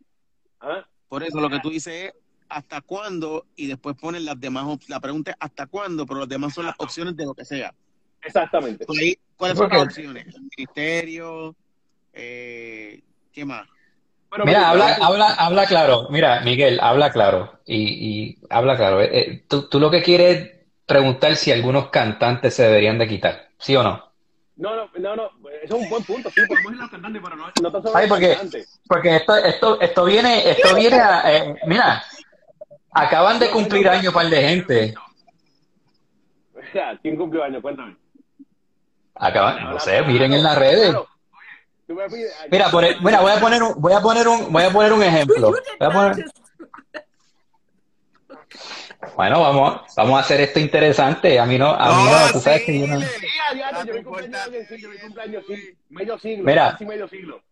¿ah? 0.60 0.86
Por 1.08 1.22
eso 1.22 1.38
lo 1.40 1.50
que 1.50 1.60
tú 1.60 1.68
dices 1.68 1.92
es 2.06 2.14
hasta 2.48 2.80
cuándo 2.80 3.46
y 3.56 3.66
después 3.66 3.94
ponen 3.96 4.24
las 4.24 4.40
demás, 4.40 4.64
op- 4.66 4.88
la 4.88 5.00
pregunta 5.00 5.32
es 5.32 5.36
hasta 5.38 5.66
cuándo, 5.66 6.06
pero 6.06 6.20
las 6.20 6.28
demás 6.28 6.54
son 6.54 6.64
las 6.64 6.74
opciones 6.78 7.14
de 7.14 7.26
lo 7.26 7.34
que 7.34 7.44
sea. 7.44 7.74
Exactamente. 8.22 8.86
Por 8.86 8.96
ahí, 8.98 9.16
¿Cuáles 9.36 9.56
son 9.58 9.68
las 9.70 9.82
opciones? 9.82 10.26
El 10.34 10.42
ministerio, 10.56 11.54
eh, 12.12 13.02
¿qué 13.32 13.44
más? 13.44 13.68
Mira, 14.44 14.70
habla, 14.70 14.96
habla, 15.00 15.34
habla 15.34 15.66
claro. 15.66 16.06
Mira, 16.10 16.40
Miguel, 16.40 16.78
habla 16.80 17.10
claro. 17.10 17.60
Y, 17.66 17.76
y 18.30 18.38
habla 18.48 18.76
claro. 18.76 19.00
Eh, 19.00 19.10
eh, 19.12 19.44
tú, 19.48 19.68
tú 19.68 19.80
lo 19.80 19.90
que 19.90 20.02
quieres 20.02 20.36
es 20.36 20.50
preguntar 20.86 21.34
si 21.36 21.50
algunos 21.52 21.88
cantantes 21.90 22.54
se 22.54 22.64
deberían 22.64 22.98
de 22.98 23.08
quitar, 23.08 23.48
¿sí 23.58 23.74
o 23.76 23.82
no? 23.82 24.10
No, 24.56 24.76
no, 24.76 24.90
no, 24.98 25.16
no, 25.16 25.30
eso 25.62 25.76
es 25.76 25.82
un 25.82 25.88
buen 25.88 26.04
punto, 26.04 26.30
sí, 26.30 26.42
podemos 26.46 26.72
ir 26.72 26.78
a 26.78 26.82
los 26.82 26.90
cantantes, 26.90 27.22
pero 27.24 27.36
no, 27.36 27.46
no 27.62 27.72
tan 27.72 27.82
solo 27.82 27.96
Ay, 27.96 28.08
porque, 28.08 28.28
cantantes. 28.28 28.80
porque 28.86 29.16
esto, 29.16 29.36
esto, 29.36 29.80
esto 29.80 30.04
viene, 30.04 30.50
esto 30.50 30.74
viene 30.74 30.96
a, 31.00 31.22
eh, 31.34 31.54
mira, 31.66 32.02
acaban 32.92 33.38
de 33.38 33.50
cumplir 33.50 33.88
años 33.88 34.12
par 34.12 34.26
de 34.26 34.42
gente. 34.42 34.94
Ya, 36.74 36.98
¿Quién 37.02 37.16
cumplió 37.16 37.42
años? 37.42 37.62
Cuéntame. 37.62 37.96
Acaban, 39.14 39.64
no 39.64 39.80
sé, 39.80 40.02
miren 40.02 40.32
en 40.34 40.42
las 40.42 40.58
redes. 40.58 40.90
Claro. 40.90 41.06
Mira, 42.50 42.70
por, 42.70 42.84
e, 42.84 42.96
mira, 43.00 43.20
voy 43.20 43.32
a 43.32 43.40
poner 43.40 43.62
un, 43.62 43.74
voy 43.80 43.92
a 43.92 44.00
poner 44.00 44.28
un, 44.28 44.52
voy 44.52 44.62
a 44.62 44.70
poner 44.70 44.92
un 44.92 45.02
ejemplo. 45.02 45.50
Voy 45.50 45.60
a 45.80 45.90
poner- 45.90 46.24
bueno, 49.16 49.40
vamos, 49.40 49.82
vamos 49.96 50.16
a 50.16 50.20
hacer 50.20 50.40
esto 50.40 50.60
interesante. 50.60 51.38
A 51.38 51.46
mí 51.46 51.58
no, 51.58 51.70
a 51.70 51.96
mí 51.96 52.04
no, 52.10 52.32
tú 52.32 52.40
sabes 52.40 52.62
que 52.62 52.78
yo 52.78 52.86
no. 52.86 53.00
Mira. 56.44 56.72
casi 56.72 56.84
medio 56.86 57.08
siglo. 57.08 57.42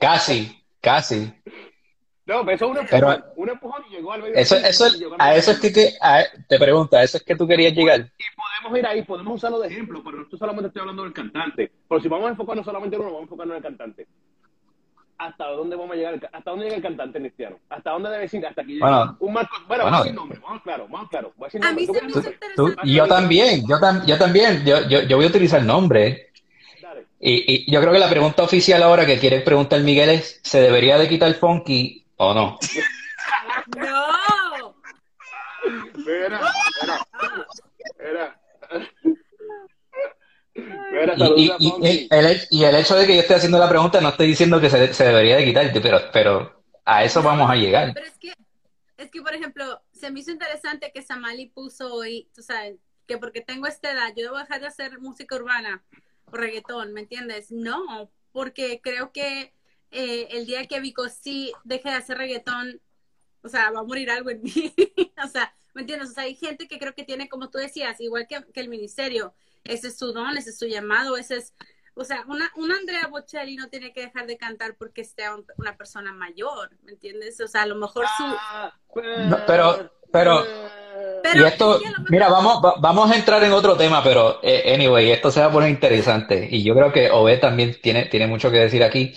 Casi, 0.00 0.64
casi. 0.80 1.32
No, 2.28 2.44
pero 2.44 2.54
eso 2.56 2.64
es 2.66 2.70
un 2.80 2.86
Pero- 2.90 3.12
empujón, 3.12 3.32
un 3.36 3.48
empujón 3.48 3.82
y 3.90 3.94
llegó 3.96 4.12
al 4.12 4.20
medio 4.22 4.34
Eso, 4.34 4.56
eso, 4.56 4.86
y 4.88 4.98
llegó 4.98 5.14
al 5.14 5.20
a 5.20 5.34
eso 5.34 5.50
es 5.52 5.60
que, 5.60 5.72
que- 5.72 5.92
a- 6.00 6.24
te 6.46 6.58
pregunto, 6.58 6.96
a 6.96 7.02
eso 7.02 7.16
es 7.16 7.22
que 7.24 7.34
tú 7.34 7.48
querías 7.48 7.72
llegar. 7.72 8.00
Y 8.00 8.24
podemos 8.36 8.78
ir 8.78 8.86
ahí, 8.86 9.02
podemos 9.02 9.34
usarlo 9.36 9.58
de 9.60 9.68
ejemplo, 9.68 10.02
pero 10.04 10.18
no 10.30 10.38
solamente 10.38 10.66
estoy 10.68 10.80
hablando 10.80 11.04
del 11.04 11.12
cantante. 11.14 11.72
Pero 11.88 12.00
si 12.02 12.08
vamos 12.08 12.26
a 12.26 12.30
enfocarnos 12.30 12.64
solamente 12.66 12.96
en 12.96 13.00
uno, 13.02 13.10
vamos 13.12 13.22
a 13.22 13.24
enfocarnos 13.24 13.54
en 13.54 13.56
el 13.56 13.62
cantante. 13.62 14.06
¿Hasta 15.16 15.46
dónde 15.48 15.74
vamos 15.74 15.92
a 15.92 15.96
llegar? 15.96 16.30
¿Hasta 16.32 16.50
dónde 16.50 16.66
llega 16.66 16.76
el 16.76 16.82
cantante 16.82 17.18
cristiano? 17.18 17.58
¿Hasta 17.70 17.90
dónde 17.90 18.08
debe 18.10 18.22
decir? 18.22 18.46
Hasta 18.46 18.62
que 18.62 18.78
Bueno, 18.78 19.16
un 19.18 19.32
marco. 19.32 19.56
Bueno, 19.66 19.66
bueno, 19.66 19.84
vamos 19.84 20.00
a 20.00 20.02
decir 20.04 20.14
nombre, 20.14 20.38
vamos 20.40 20.62
claro, 20.62 20.86
vamos 20.88 21.08
claro. 21.08 21.32
Voy 21.36 21.46
a 21.46 21.48
decir 21.48 21.64
A 21.66 21.72
mí 21.72 21.86
se 21.86 21.92
me 21.92 21.98
¿Tú 22.00 22.04
quieres- 22.20 22.22
Tú- 22.54 22.62
interesante. 22.68 22.80
y 22.84 22.94
yo 22.94 23.06
también, 23.08 23.66
yo, 23.66 23.76
tam- 23.78 24.04
yo 24.06 24.18
también, 24.18 24.64
yo, 24.64 24.86
yo, 24.88 25.02
yo 25.02 25.16
voy 25.16 25.24
a 25.24 25.28
utilizar 25.28 25.62
nombre. 25.64 26.26
Y 27.20 27.68
yo 27.72 27.80
creo 27.80 27.92
que 27.92 27.98
la 27.98 28.08
pregunta 28.10 28.44
oficial 28.44 28.80
ahora 28.82 29.04
que 29.04 29.18
quiere 29.18 29.40
preguntar 29.40 29.80
Miguel 29.80 30.10
es, 30.10 30.40
¿se 30.44 30.60
debería 30.60 30.98
de 30.98 31.08
quitar 31.08 31.34
Funky 31.34 32.04
o 32.18 32.34
no? 32.34 32.58
No. 33.76 34.76
Espera, 35.96 36.40
espera, 36.40 37.06
espera. 37.84 38.40
Espera, 40.54 41.14
Y, 41.36 41.52
y, 41.58 41.72
y, 41.82 42.08
el, 42.10 42.26
el- 42.26 42.40
y 42.50 42.64
el 42.64 42.74
hecho 42.76 42.96
de 42.96 43.06
que 43.06 43.14
yo 43.14 43.20
esté 43.20 43.34
haciendo 43.34 43.58
la 43.58 43.68
pregunta 43.68 44.00
no 44.00 44.08
estoy 44.08 44.26
diciendo 44.28 44.60
que 44.60 44.70
se, 44.70 44.92
se 44.92 45.04
debería 45.04 45.36
de 45.36 45.44
quitar, 45.44 45.70
pero, 45.80 46.00
pero 46.12 46.64
a 46.84 47.04
eso 47.04 47.22
vamos 47.22 47.48
a 47.50 47.54
llegar. 47.54 47.92
Pero 47.94 48.06
es 48.06 48.18
que, 48.18 48.32
es 48.96 49.10
que, 49.10 49.22
por 49.22 49.34
ejemplo, 49.34 49.80
se 49.92 50.10
me 50.10 50.20
hizo 50.20 50.30
interesante 50.32 50.90
que 50.92 51.02
Samali 51.02 51.46
puso 51.46 51.94
hoy, 51.94 52.28
tú 52.34 52.42
sabes, 52.42 52.76
que 53.06 53.18
porque 53.18 53.40
tengo 53.40 53.66
esta 53.66 53.92
edad, 53.92 54.12
yo 54.16 54.24
debo 54.24 54.38
dejar 54.38 54.60
de 54.60 54.66
hacer 54.66 54.98
música 55.00 55.36
urbana 55.36 55.84
o 56.26 56.36
reggaetón, 56.36 56.92
¿me 56.92 57.00
entiendes? 57.02 57.52
No, 57.52 58.10
porque 58.32 58.80
creo 58.82 59.12
que 59.12 59.54
eh, 59.90 60.28
el 60.32 60.46
día 60.46 60.66
que 60.66 60.80
Vico 60.80 61.08
sí 61.08 61.52
deje 61.64 61.88
de 61.90 61.96
hacer 61.96 62.18
reggaetón, 62.18 62.80
o 63.42 63.48
sea, 63.48 63.70
va 63.70 63.80
a 63.80 63.84
morir 63.84 64.10
algo 64.10 64.30
en 64.30 64.42
mí. 64.42 64.52
o 65.24 65.28
sea, 65.28 65.54
¿me 65.74 65.82
entiendes? 65.82 66.10
O 66.10 66.12
sea, 66.12 66.24
hay 66.24 66.34
gente 66.34 66.66
que 66.68 66.78
creo 66.78 66.94
que 66.94 67.04
tiene, 67.04 67.28
como 67.28 67.50
tú 67.50 67.58
decías, 67.58 68.00
igual 68.00 68.26
que, 68.28 68.44
que 68.52 68.60
el 68.60 68.68
ministerio, 68.68 69.34
ese 69.64 69.88
es 69.88 69.98
su 69.98 70.12
don, 70.12 70.36
ese 70.36 70.50
es 70.50 70.58
su 70.58 70.66
llamado, 70.66 71.16
ese 71.16 71.36
es, 71.36 71.54
o 71.94 72.04
sea, 72.04 72.24
una, 72.28 72.50
una 72.56 72.76
Andrea 72.76 73.06
Bocelli 73.08 73.56
no 73.56 73.68
tiene 73.68 73.92
que 73.92 74.02
dejar 74.02 74.26
de 74.26 74.36
cantar 74.36 74.76
porque 74.76 75.04
sea 75.04 75.34
un- 75.34 75.44
una 75.56 75.76
persona 75.76 76.12
mayor, 76.12 76.70
¿me 76.82 76.92
entiendes? 76.92 77.40
O 77.40 77.48
sea, 77.48 77.62
a 77.62 77.66
lo 77.66 77.74
mejor 77.76 78.04
su... 78.16 78.24
Ah, 78.24 78.72
No, 78.94 79.38
pero, 79.46 79.92
pero, 80.12 80.44
Pero 81.22 81.44
y 81.44 81.48
esto, 81.48 81.80
mejor- 81.80 82.10
mira, 82.10 82.28
vamos, 82.28 82.64
va- 82.64 82.74
vamos 82.78 83.10
a 83.10 83.16
entrar 83.16 83.42
en 83.42 83.52
otro 83.52 83.76
tema, 83.76 84.02
pero 84.04 84.38
eh, 84.42 84.72
anyway, 84.74 85.10
esto 85.10 85.30
se 85.30 85.40
va 85.40 85.46
a 85.46 85.52
poner 85.52 85.70
interesante. 85.70 86.46
Y 86.50 86.62
yo 86.62 86.74
creo 86.74 86.92
que 86.92 87.10
Obed 87.10 87.40
también 87.40 87.76
tiene, 87.82 88.06
tiene 88.06 88.26
mucho 88.28 88.50
que 88.50 88.58
decir 88.58 88.82
aquí. 88.84 89.12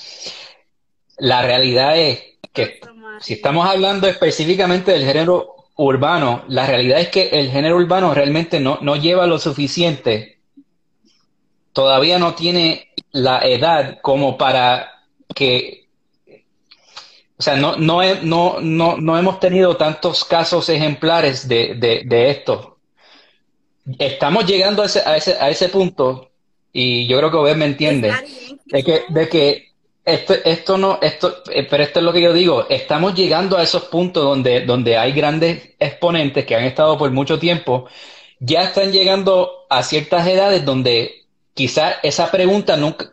La 1.21 1.43
realidad 1.43 1.99
es 1.99 2.19
que 2.51 2.79
si 3.19 3.33
estamos 3.33 3.69
hablando 3.69 4.07
específicamente 4.07 4.91
del 4.91 5.05
género 5.05 5.67
urbano, 5.75 6.43
la 6.47 6.65
realidad 6.65 6.99
es 6.99 7.09
que 7.09 7.29
el 7.29 7.51
género 7.51 7.75
urbano 7.75 8.11
realmente 8.15 8.59
no, 8.59 8.79
no 8.81 8.95
lleva 8.95 9.27
lo 9.27 9.37
suficiente, 9.37 10.39
todavía 11.73 12.17
no 12.17 12.33
tiene 12.33 12.89
la 13.11 13.37
edad 13.41 13.99
como 14.01 14.35
para 14.35 15.03
que, 15.35 15.89
o 17.37 17.43
sea, 17.43 17.55
no, 17.55 17.75
no, 17.75 18.01
no, 18.23 18.59
no, 18.59 18.97
no 18.97 19.17
hemos 19.19 19.39
tenido 19.39 19.77
tantos 19.77 20.25
casos 20.25 20.69
ejemplares 20.69 21.47
de, 21.47 21.75
de, 21.75 22.01
de 22.03 22.31
esto. 22.31 22.79
Estamos 23.99 24.47
llegando 24.47 24.81
a 24.81 24.87
ese, 24.87 25.01
a 25.01 25.17
ese, 25.17 25.37
a 25.39 25.51
ese 25.51 25.69
punto 25.69 26.31
y 26.73 27.05
yo 27.05 27.19
creo 27.19 27.29
que 27.29 27.37
Obed 27.37 27.57
me 27.57 27.65
entiende 27.65 28.11
de 28.65 28.83
que, 28.83 29.03
de 29.07 29.29
que 29.29 29.70
esto, 30.05 30.33
esto 30.45 30.77
no, 30.77 30.99
esto, 31.01 31.43
eh, 31.51 31.67
pero 31.69 31.83
esto 31.83 31.99
es 31.99 32.05
lo 32.05 32.13
que 32.13 32.21
yo 32.21 32.33
digo, 32.33 32.65
estamos 32.69 33.13
llegando 33.15 33.57
a 33.57 33.63
esos 33.63 33.83
puntos 33.85 34.23
donde, 34.23 34.65
donde 34.65 34.97
hay 34.97 35.11
grandes 35.13 35.75
exponentes 35.79 36.45
que 36.45 36.55
han 36.55 36.63
estado 36.65 36.97
por 36.97 37.11
mucho 37.11 37.37
tiempo, 37.39 37.87
ya 38.39 38.63
están 38.63 38.91
llegando 38.91 39.65
a 39.69 39.83
ciertas 39.83 40.27
edades 40.27 40.65
donde 40.65 41.25
quizás 41.53 41.95
esa 42.03 42.31
pregunta 42.31 42.77
nunca, 42.77 43.11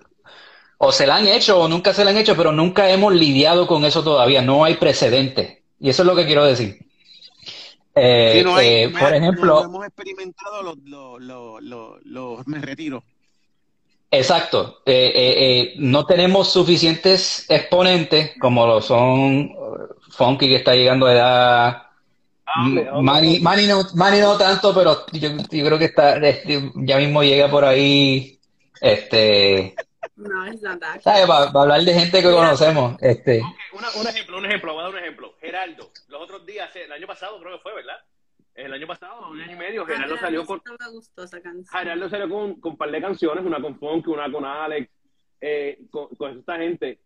o 0.78 0.92
se 0.92 1.07
la 1.07 1.16
han 1.16 1.28
hecho 1.28 1.61
o 1.61 1.68
nunca 1.68 1.92
se 1.95 2.04
la 2.04 2.11
han 2.11 2.18
hecho, 2.18 2.37
pero 2.37 2.52
nunca 2.52 2.90
hemos 2.90 3.12
lidiado 3.14 3.66
con 3.66 3.85
eso 3.85 4.02
todavía, 4.04 4.42
no 4.42 4.64
hay 4.64 4.75
precedente. 4.76 5.62
Y 5.80 5.90
eso 5.90 6.02
es 6.02 6.07
lo 6.07 6.16
que 6.16 6.26
quiero 6.26 6.45
decir. 6.45 6.78
Eh, 7.95 8.33
Sí, 8.38 8.45
no 8.45 8.54
hay- 8.57 8.66
eh, 8.68 8.88
por 8.90 9.11
no 9.11 9.14
ejemplo, 9.16 9.64
hemos 9.64 9.87
experimentado 9.87 10.62
los, 10.62 10.78
los, 10.85 11.21
los, 11.21 11.62
los, 11.62 12.04
los- 12.04 12.47
me 12.47 12.61
retiro. 12.61 13.02
Exacto. 14.11 14.81
Eh, 14.87 15.12
eh, 15.15 15.35
eh, 15.61 15.75
no 15.79 16.07
tenemos 16.07 16.50
suficientes 16.53 17.45
exponentes 17.49 18.33
como 18.41 18.67
lo 18.67 18.81
son 18.81 19.55
Funky 20.11 20.49
que 20.49 20.57
está 20.57 20.75
llegando 20.75 21.07
a 21.07 21.12
edad. 21.12 21.83
Hombre, 22.57 22.83
M- 22.83 22.91
hombre, 22.91 23.03
Manny, 23.12 23.27
hombre. 23.37 23.43
Manny 23.43 23.67
no, 23.67 23.83
Manny 23.95 24.21
no 24.21 24.38
tanto, 24.38 24.75
pero 24.75 25.05
yo, 25.12 25.29
yo 25.50 25.65
creo 25.67 25.79
que 25.79 25.85
está 25.85 26.17
este, 26.17 26.71
ya 26.77 26.97
mismo 26.97 27.23
llega 27.23 27.50
por 27.50 27.65
ahí. 27.65 28.41
Este, 28.81 29.75
No, 30.17 30.47
es 30.47 30.62
nada. 30.62 30.99
¿sabes? 31.03 31.27
Para 31.27 31.45
hablar 31.50 31.83
de 31.83 31.93
gente 31.95 32.23
que 32.23 32.31
conocemos. 32.31 32.97
Este, 33.00 33.43
una- 33.73 33.91
un 34.00 34.07
ejemplo, 34.09 34.38
un 34.38 34.47
ejemplo, 34.47 34.73
voy 34.73 34.81
a 34.81 34.85
dar 34.85 34.93
un 34.95 34.99
ejemplo. 35.00 35.35
Geraldo, 35.41 35.91
los 36.09 36.23
otros 36.23 36.47
días, 36.47 36.75
el 36.77 36.91
año 36.93 37.07
pasado 37.07 37.38
creo 37.41 37.57
que 37.59 37.62
fue, 37.62 37.75
¿verdad? 37.75 37.99
El 38.59 38.73
año 38.73 38.88
pasado, 38.88 39.31
un 39.31 39.41
año 39.41 39.53
y 39.53 39.57
medio, 39.57 39.87
Geraldo 39.87 40.17
salió 40.19 40.45
con, 40.45 40.61
No 40.67 40.77
me 40.85 40.91
gustó 40.91 41.23
esa 41.23 41.41
canción. 41.41 41.67
Geraldo 41.81 42.09
salió 42.09 42.29
con, 42.29 42.55
con 42.61 42.73
un 42.73 42.77
par 42.79 42.91
de 42.91 43.00
canciones, 43.00 43.45
una 43.45 43.61
con 43.61 43.79
Funky, 43.79 44.11
una 44.11 44.31
con 44.33 44.45
Alex, 44.45 44.91
eh, 45.41 45.79
con, 45.91 46.09
con 46.17 46.38
esta 46.38 46.57
gente. 46.59 46.99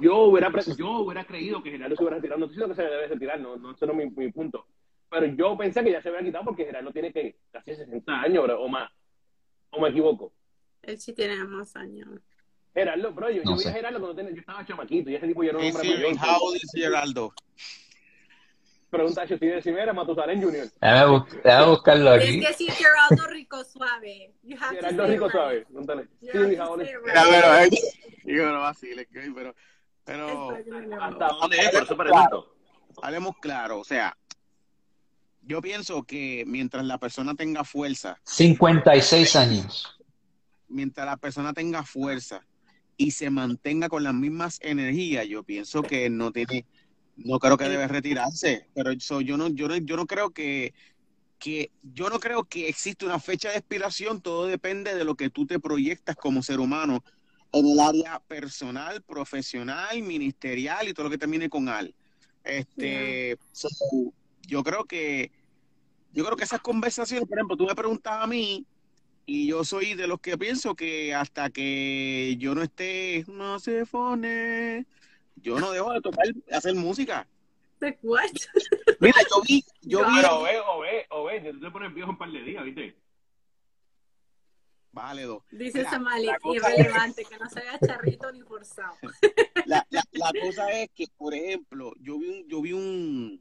Yo 0.00 0.18
hubiera, 0.26 0.52
yo 0.76 0.90
hubiera 1.00 1.24
creído 1.24 1.60
que 1.64 1.72
Geraldo 1.72 1.96
se 1.96 2.02
hubiera 2.04 2.16
retirado. 2.18 2.38
No 2.38 2.46
estoy 2.46 2.56
diciendo 2.58 2.74
que 2.76 2.80
se 2.82 2.88
debe 2.88 3.08
retirar, 3.08 3.40
no, 3.40 3.56
no 3.56 3.72
ese 3.72 3.86
no 3.86 3.92
es 3.92 3.98
mi, 3.98 4.24
mi 4.24 4.30
punto. 4.30 4.66
Pero 5.10 5.26
yo 5.26 5.58
pensé 5.58 5.82
que 5.82 5.90
ya 5.90 6.00
se 6.00 6.10
había 6.10 6.22
quitado 6.22 6.44
porque 6.44 6.64
Geraldo 6.64 6.92
tiene 6.92 7.12
que 7.12 7.38
casi 7.50 7.74
60 7.74 8.20
años 8.20 8.44
bro, 8.44 8.62
o 8.62 8.68
más. 8.68 8.88
¿O 9.70 9.80
me 9.80 9.88
equivoco? 9.88 10.32
Él 10.82 10.98
sí 11.00 11.12
tiene 11.12 11.42
más 11.44 11.74
años. 11.74 12.08
Geraldo, 12.72 13.12
bro, 13.12 13.30
yo, 13.30 13.42
No 13.42 13.56
yo 13.56 13.56
vi 13.64 13.64
a 13.68 13.72
Geraldo 13.72 13.98
cuando 13.98 14.14
tenía- 14.14 14.32
yo 14.32 14.40
estaba 14.40 14.64
chamaquito 14.64 15.10
y 15.10 15.16
ese 15.16 15.26
tipo 15.26 15.42
ya 15.42 15.50
era 15.50 15.58
un 15.58 15.64
Hey 15.64 15.72
hombre 15.72 15.88
Siri, 15.88 16.02
mayor. 16.04 16.18
how 16.24 16.46
old 16.46 16.56
is 16.56 16.70
Geraldo? 16.72 17.32
Pregunta 18.90 19.22
a 19.22 19.26
Chesty 19.28 19.60
Cimera, 19.62 19.92
Matusalén 19.92 20.42
Jr. 20.42 20.66
déjame, 20.80 21.06
bus- 21.10 21.42
déjame 21.44 21.66
buscarlo 21.70 22.14
Es 22.14 22.24
aquí. 22.24 22.40
que 22.40 22.52
sí, 22.54 22.66
Geraldo 22.70 23.26
Rico 23.28 23.62
Suave. 23.64 24.32
Geraldo 24.70 25.06
Rico 25.06 25.30
suave. 25.30 25.64
Pregúntale. 25.66 26.02
Sí, 26.22 26.28
pero, 26.32 26.76
eh, 27.60 27.70
digo, 28.24 28.46
no 28.46 28.60
vaciles, 28.60 29.06
pero, 29.12 29.54
pero, 30.04 30.50
¿Hasta 31.02 31.28
dónde 31.28 31.56
es? 31.58 31.70
Por 31.70 31.82
eso 31.82 31.96
pregunto. 31.96 32.54
hablemos 33.02 33.36
claro, 33.40 33.80
o 33.80 33.84
sea, 33.84 34.16
yo 35.42 35.60
pienso 35.60 36.02
que 36.04 36.44
mientras 36.46 36.84
la 36.86 36.96
persona 36.98 37.34
tenga 37.34 37.64
fuerza, 37.64 38.18
56 38.24 39.36
años. 39.36 39.98
mientras 40.68 41.06
la 41.06 41.16
persona 41.18 41.52
tenga 41.52 41.82
fuerza 41.82 42.42
y 42.96 43.10
se 43.12 43.28
mantenga 43.30 43.88
con 43.88 44.02
las 44.02 44.14
mismas 44.14 44.58
energías, 44.62 45.26
yo 45.26 45.42
pienso 45.42 45.82
que 45.82 46.08
no 46.10 46.32
tiene, 46.32 46.64
no 47.18 47.38
creo 47.38 47.56
que 47.56 47.68
debe 47.68 47.86
retirarse. 47.88 48.66
Pero 48.74 48.90
eso, 48.90 49.20
yo 49.20 49.36
no, 49.36 49.48
yo 49.48 49.68
no, 49.68 49.76
yo 49.76 49.96
no 49.96 50.06
creo 50.06 50.30
que, 50.30 50.72
que, 51.38 51.70
yo 51.82 52.08
no 52.10 52.18
creo 52.20 52.44
que 52.44 52.68
existe 52.68 53.04
una 53.04 53.20
fecha 53.20 53.50
de 53.50 53.58
expiración. 53.58 54.20
Todo 54.20 54.46
depende 54.46 54.94
de 54.94 55.04
lo 55.04 55.14
que 55.14 55.30
tú 55.30 55.46
te 55.46 55.58
proyectas 55.58 56.16
como 56.16 56.42
ser 56.42 56.60
humano 56.60 57.02
en 57.52 57.66
el 57.66 57.80
área 57.80 58.20
personal, 58.20 59.02
profesional, 59.02 60.02
ministerial 60.02 60.88
y 60.88 60.94
todo 60.94 61.04
lo 61.04 61.10
que 61.10 61.18
termine 61.18 61.48
con 61.48 61.68
al. 61.68 61.94
Este, 62.44 63.36
so, 63.52 63.68
yo 64.46 64.62
creo 64.62 64.84
que, 64.84 65.30
yo 66.12 66.24
creo 66.24 66.36
que 66.36 66.44
esas 66.44 66.60
conversaciones, 66.60 67.28
por 67.28 67.38
ejemplo, 67.38 67.56
tú 67.56 67.66
me 67.66 67.74
preguntas 67.74 68.22
a 68.22 68.26
mí, 68.26 68.66
y 69.26 69.46
yo 69.46 69.62
soy 69.62 69.94
de 69.94 70.06
los 70.06 70.20
que 70.20 70.38
pienso 70.38 70.74
que 70.74 71.14
hasta 71.14 71.50
que 71.50 72.36
yo 72.38 72.54
no 72.54 72.62
esté, 72.62 73.26
no 73.28 73.58
se 73.58 73.84
pone, 73.84 74.86
yo 75.42 75.58
no 75.60 75.70
dejo 75.72 75.92
de 75.92 76.00
tocar, 76.00 76.26
hacer 76.52 76.74
música. 76.74 77.26
What? 78.02 78.24
Mira, 79.00 79.16
yo 79.30 79.42
vi, 79.46 79.64
yo 79.82 80.00
vi, 80.00 80.16
Pero 80.16 80.42
ve, 80.42 80.58
o 80.66 80.80
ve, 80.80 81.06
o 81.10 81.24
ve, 81.24 81.52
tú 81.52 81.60
te 81.60 81.70
pones 81.70 81.94
viejo 81.94 82.10
un 82.10 82.18
par 82.18 82.30
de 82.30 82.42
días, 82.42 82.64
¿viste? 82.64 82.96
vale, 84.92 85.22
dos. 85.22 85.42
Dice 85.52 85.84
Samali, 85.84 86.28
irrelevante, 86.52 87.24
que 87.24 87.38
no 87.38 87.48
se 87.48 87.60
haga 87.60 87.78
charrito 87.78 88.32
ni 88.32 88.40
forzado. 88.42 88.96
La, 89.66 89.86
la, 89.90 90.02
la 90.12 90.30
cosa 90.40 90.70
es 90.72 90.88
que, 90.94 91.04
por 91.16 91.34
ejemplo, 91.34 91.92
yo 92.00 92.18
vi 92.18 92.28
un, 92.30 92.48
yo 92.48 92.62
vi 92.62 92.72
un, 92.72 93.40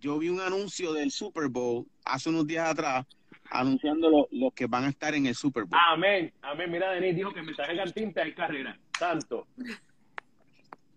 yo 0.00 0.18
vi 0.18 0.30
un 0.30 0.40
anuncio 0.40 0.94
del 0.94 1.10
Super 1.10 1.48
Bowl 1.48 1.86
hace 2.06 2.30
unos 2.30 2.46
días 2.46 2.70
atrás 2.70 3.04
anunciando 3.50 4.08
lo- 4.08 4.28
los 4.30 4.54
que 4.54 4.66
van 4.66 4.84
a 4.84 4.88
estar 4.88 5.14
en 5.14 5.26
el 5.26 5.34
Super 5.34 5.64
Bowl. 5.64 5.78
Amén, 5.88 6.32
amén. 6.40 6.70
Mira, 6.70 6.90
Denis 6.92 7.14
dijo 7.16 7.34
que 7.34 7.42
mientras 7.42 7.68
hagan 7.68 7.92
tinta 7.92 8.22
hay 8.22 8.32
carrera. 8.34 8.78
Tanto. 8.98 9.46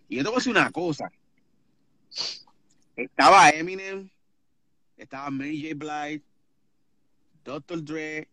Y 0.09 0.17
yo 0.17 0.23
te 0.23 0.29
voy 0.29 0.35
a 0.35 0.39
decir 0.39 0.51
una 0.51 0.71
cosa. 0.71 1.11
Estaba 2.95 3.49
Eminem, 3.49 4.09
estaba 4.97 5.29
Mary 5.29 5.61
J. 5.61 5.75
Blige, 5.75 6.23
Dr. 7.43 7.83
Dre 7.83 8.27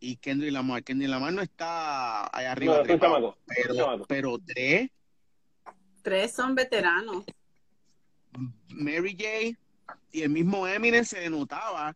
y 0.00 0.16
Kendrick 0.16 0.52
Lamar. 0.52 0.82
Kendrick 0.82 1.10
Lamar 1.10 1.32
no 1.32 1.42
está 1.42 2.24
allá 2.26 2.48
No, 2.48 2.52
arriba, 2.52 2.80
un 2.80 2.86
trepado, 2.86 3.38
pero, 3.46 4.02
pero 4.06 4.38
Dre, 4.38 4.90
Tres 6.02 6.32
son 6.32 6.54
veteranos. 6.54 7.24
Mary 8.68 9.12
J. 9.12 9.58
y 10.12 10.22
el 10.22 10.30
mismo 10.30 10.66
Eminem 10.66 11.04
se 11.04 11.20
denotaba 11.20 11.94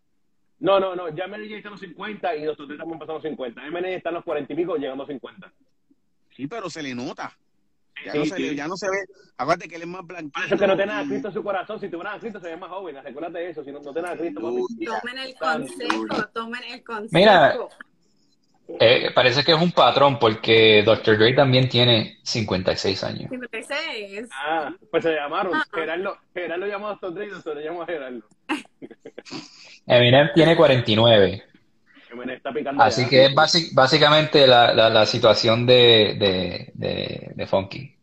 No, 0.58 0.80
no, 0.80 0.94
no. 0.96 1.08
Ya 1.14 1.26
Mary 1.26 1.46
J 1.48 1.56
está 1.58 1.68
en 1.68 1.72
los 1.72 1.80
50 1.80 2.36
y 2.36 2.42
nosotros 2.42 2.70
estamos 2.70 2.94
pasando 2.94 3.14
los 3.14 3.22
50. 3.22 3.60
MN 3.70 3.84
está 3.86 4.08
en 4.10 4.14
los 4.16 4.24
40 4.24 4.52
y 4.52 4.56
pico, 4.56 4.76
llegando 4.76 5.04
a 5.04 5.06
50. 5.06 5.52
Sí, 6.36 6.46
pero 6.46 6.68
se 6.70 6.82
le 6.82 6.94
nota. 6.94 7.36
Ya, 8.04 8.12
Sí, 8.12 8.18
no, 8.18 8.24
se 8.24 8.36
sí. 8.36 8.54
ya 8.56 8.68
no 8.68 8.76
se 8.76 8.88
ve. 8.88 8.96
Acuérdate 9.38 9.68
que 9.68 9.76
él 9.76 9.82
es 9.82 9.88
más 9.88 10.06
blanquito. 10.06 10.40
Eso 10.46 10.54
es 10.54 10.60
que 10.60 10.66
no 10.66 10.76
tiene 10.76 10.92
nada 10.92 11.04
y- 11.04 11.08
Cristo 11.08 11.28
en 11.28 11.34
su 11.34 11.42
corazón. 11.42 11.80
Si 11.80 11.88
tuviera 11.88 12.14
a 12.14 12.18
Cristo, 12.18 12.40
se 12.40 12.48
ve 12.48 12.56
más 12.56 12.70
joven. 12.70 12.96
Recuérdate 13.02 13.38
de 13.38 13.50
eso. 13.50 13.64
Si 13.64 13.70
no, 13.72 13.80
no 13.80 13.92
tiene 13.92 14.02
nada 14.02 14.16
Cristo. 14.16 14.40
Tomen 14.40 15.18
el 15.18 15.34
consejo, 15.36 16.26
tomen 16.32 16.62
el 16.64 16.84
consejo. 16.84 17.10
Mira. 17.12 17.56
Eh, 18.80 19.10
parece 19.14 19.44
que 19.44 19.52
es 19.52 19.60
un 19.60 19.72
patrón 19.72 20.18
porque 20.18 20.82
Dr. 20.84 21.18
Dre 21.18 21.34
también 21.34 21.68
tiene 21.68 22.18
56 22.22 23.04
años. 23.04 23.28
56. 23.30 24.26
Ah, 24.32 24.72
pues 24.90 25.02
se 25.02 25.12
llamaron. 25.14 25.54
Ah. 25.54 25.64
Gerardo, 25.72 26.16
Gerardo 26.32 26.66
llamó 26.66 26.88
a 26.88 26.90
Dr. 26.94 27.12
Dre 27.14 27.26
y. 27.26 27.30
Dre 27.30 27.62
llamó 27.64 27.82
a 27.82 27.86
Gerardo. 27.86 28.22
Eminem 29.86 30.28
tiene 30.34 30.56
49. 30.56 31.42
MN 32.14 32.30
está 32.30 32.52
picando 32.52 32.82
Así 32.82 33.02
ya. 33.02 33.08
que 33.08 33.24
es 33.26 33.34
basi- 33.34 33.74
básicamente 33.74 34.46
la, 34.46 34.72
la, 34.74 34.88
la 34.90 35.06
situación 35.06 35.66
de, 35.66 36.16
de, 36.18 36.70
de, 36.74 37.32
de 37.34 37.46
Funky. 37.46 37.94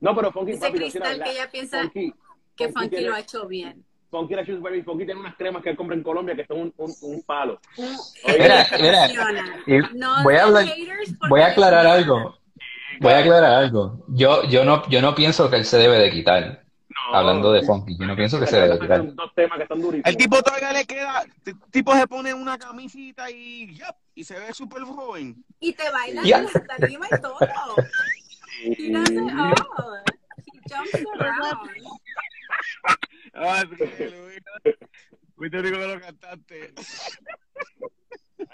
No, 0.00 0.14
pero 0.14 0.30
Funky, 0.32 0.52
Dice 0.52 0.66
papi, 0.66 0.78
Cristal 0.78 1.22
que 1.22 1.30
ella 1.30 1.50
piensa 1.50 1.82
Funky, 1.82 2.12
que 2.56 2.64
Funky 2.66 2.72
Funky 2.80 2.88
tiene- 2.90 3.06
lo 3.08 3.14
ha 3.14 3.20
hecho 3.20 3.46
bien. 3.46 3.84
Funky 4.10 4.34
la 4.34 4.42
Shrewsbury, 4.44 4.82
Funky 4.82 5.04
tiene 5.04 5.20
unas 5.20 5.34
cremas 5.36 5.62
que 5.62 5.70
él 5.70 5.76
compra 5.76 5.96
en 5.96 6.02
Colombia 6.02 6.36
que 6.36 6.46
son 6.46 6.58
un, 6.60 6.74
un, 6.76 6.94
un 7.02 7.22
palo. 7.24 7.60
Mira, 8.26 8.66
mira, 8.80 9.08
No 9.94 10.22
voy 10.22 10.36
a 10.36 10.42
hablar- 10.44 10.66
Voy 11.28 11.40
a 11.40 11.46
aclarar 11.46 11.86
algo. 11.86 12.36
Voy 13.00 13.12
a 13.12 13.18
aclarar 13.18 13.52
algo. 13.52 14.04
Yo, 14.08 14.44
yo 14.44 14.64
no, 14.64 14.88
yo 14.88 15.02
no 15.02 15.14
pienso 15.14 15.50
que 15.50 15.56
él 15.56 15.64
se 15.64 15.76
debe 15.78 15.98
de 15.98 16.10
quitar. 16.10 16.62
Hablando 17.12 17.52
de 17.52 17.62
Funky, 17.62 17.96
yo 17.98 18.06
no 18.06 18.16
pienso 18.16 18.38
que 18.40 18.46
se 18.46 18.56
debe 18.60 18.76
dos 19.14 19.34
temas 19.34 19.56
que 19.58 19.62
están 19.64 19.80
durísimos. 19.80 20.06
El 20.08 20.16
tipo 20.16 20.42
todavía 20.42 20.72
le 20.72 20.84
queda. 20.84 21.24
El 21.44 21.58
tipo 21.70 21.94
se 21.94 22.06
pone 22.06 22.34
una 22.34 22.58
camisita 22.58 23.30
y. 23.30 23.74
yup, 23.74 23.94
y 24.14 24.24
se 24.24 24.38
ve 24.38 24.52
súper 24.52 24.82
joven. 24.82 25.44
Y 25.60 25.72
te 25.72 25.88
baila 25.90 26.22
Ya. 26.24 26.38
en 26.38 26.44
la 26.46 26.64
tarima 26.66 27.06
y 27.06 27.20
todo. 27.20 27.36
He 28.62 28.90
does 28.90 29.10
it 29.10 29.18
all. 29.18 30.02
He 30.46 30.60
jumps 30.68 30.94
around. 31.20 31.70
Ay, 33.34 33.64
Fuiste 35.36 35.58
único 35.58 35.78
de 35.78 35.88
los 35.88 36.00
cantantes. 36.00 36.72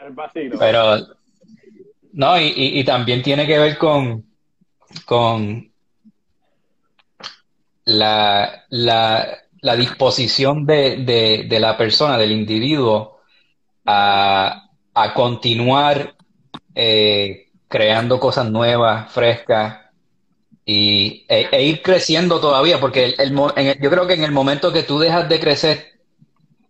El 0.01 0.13
vacilo. 0.13 0.59
Pero, 0.59 0.97
no, 2.13 2.39
y, 2.41 2.45
y, 2.49 2.81
y 2.81 2.85
también 2.85 3.23
tiene 3.23 3.47
que 3.47 3.59
ver 3.59 3.79
con, 3.79 4.25
con 5.05 5.72
la, 7.85 8.65
la, 8.71 9.39
la 9.61 9.77
disposición 9.77 10.67
de, 10.67 10.97
de, 11.49 11.61
la 11.61 11.77
persona, 11.77 12.19
del 12.19 12.33
individuo, 12.33 13.19
a, 13.87 14.71
a 14.95 15.15
continuar 15.15 16.17
eh, 16.75 17.49
creando 17.69 18.21
cosas 18.21 18.51
nuevas, 18.51 19.13
frescas, 19.13 19.81
y, 20.65 21.25
e, 21.29 21.49
e 21.53 21.65
ir 21.65 21.83
creciendo 21.83 22.41
todavía, 22.41 22.81
porque 22.81 23.05
el, 23.07 23.15
el 23.19 23.33
en 23.57 23.67
el- 23.69 23.81
yo 23.81 23.91
creo 23.91 24.07
que 24.07 24.15
en 24.15 24.25
el 24.25 24.33
momento 24.33 24.73
que 24.73 24.83
tú 24.85 24.99
dejas 24.99 25.29
de 25.29 25.41
crecer 25.41 25.87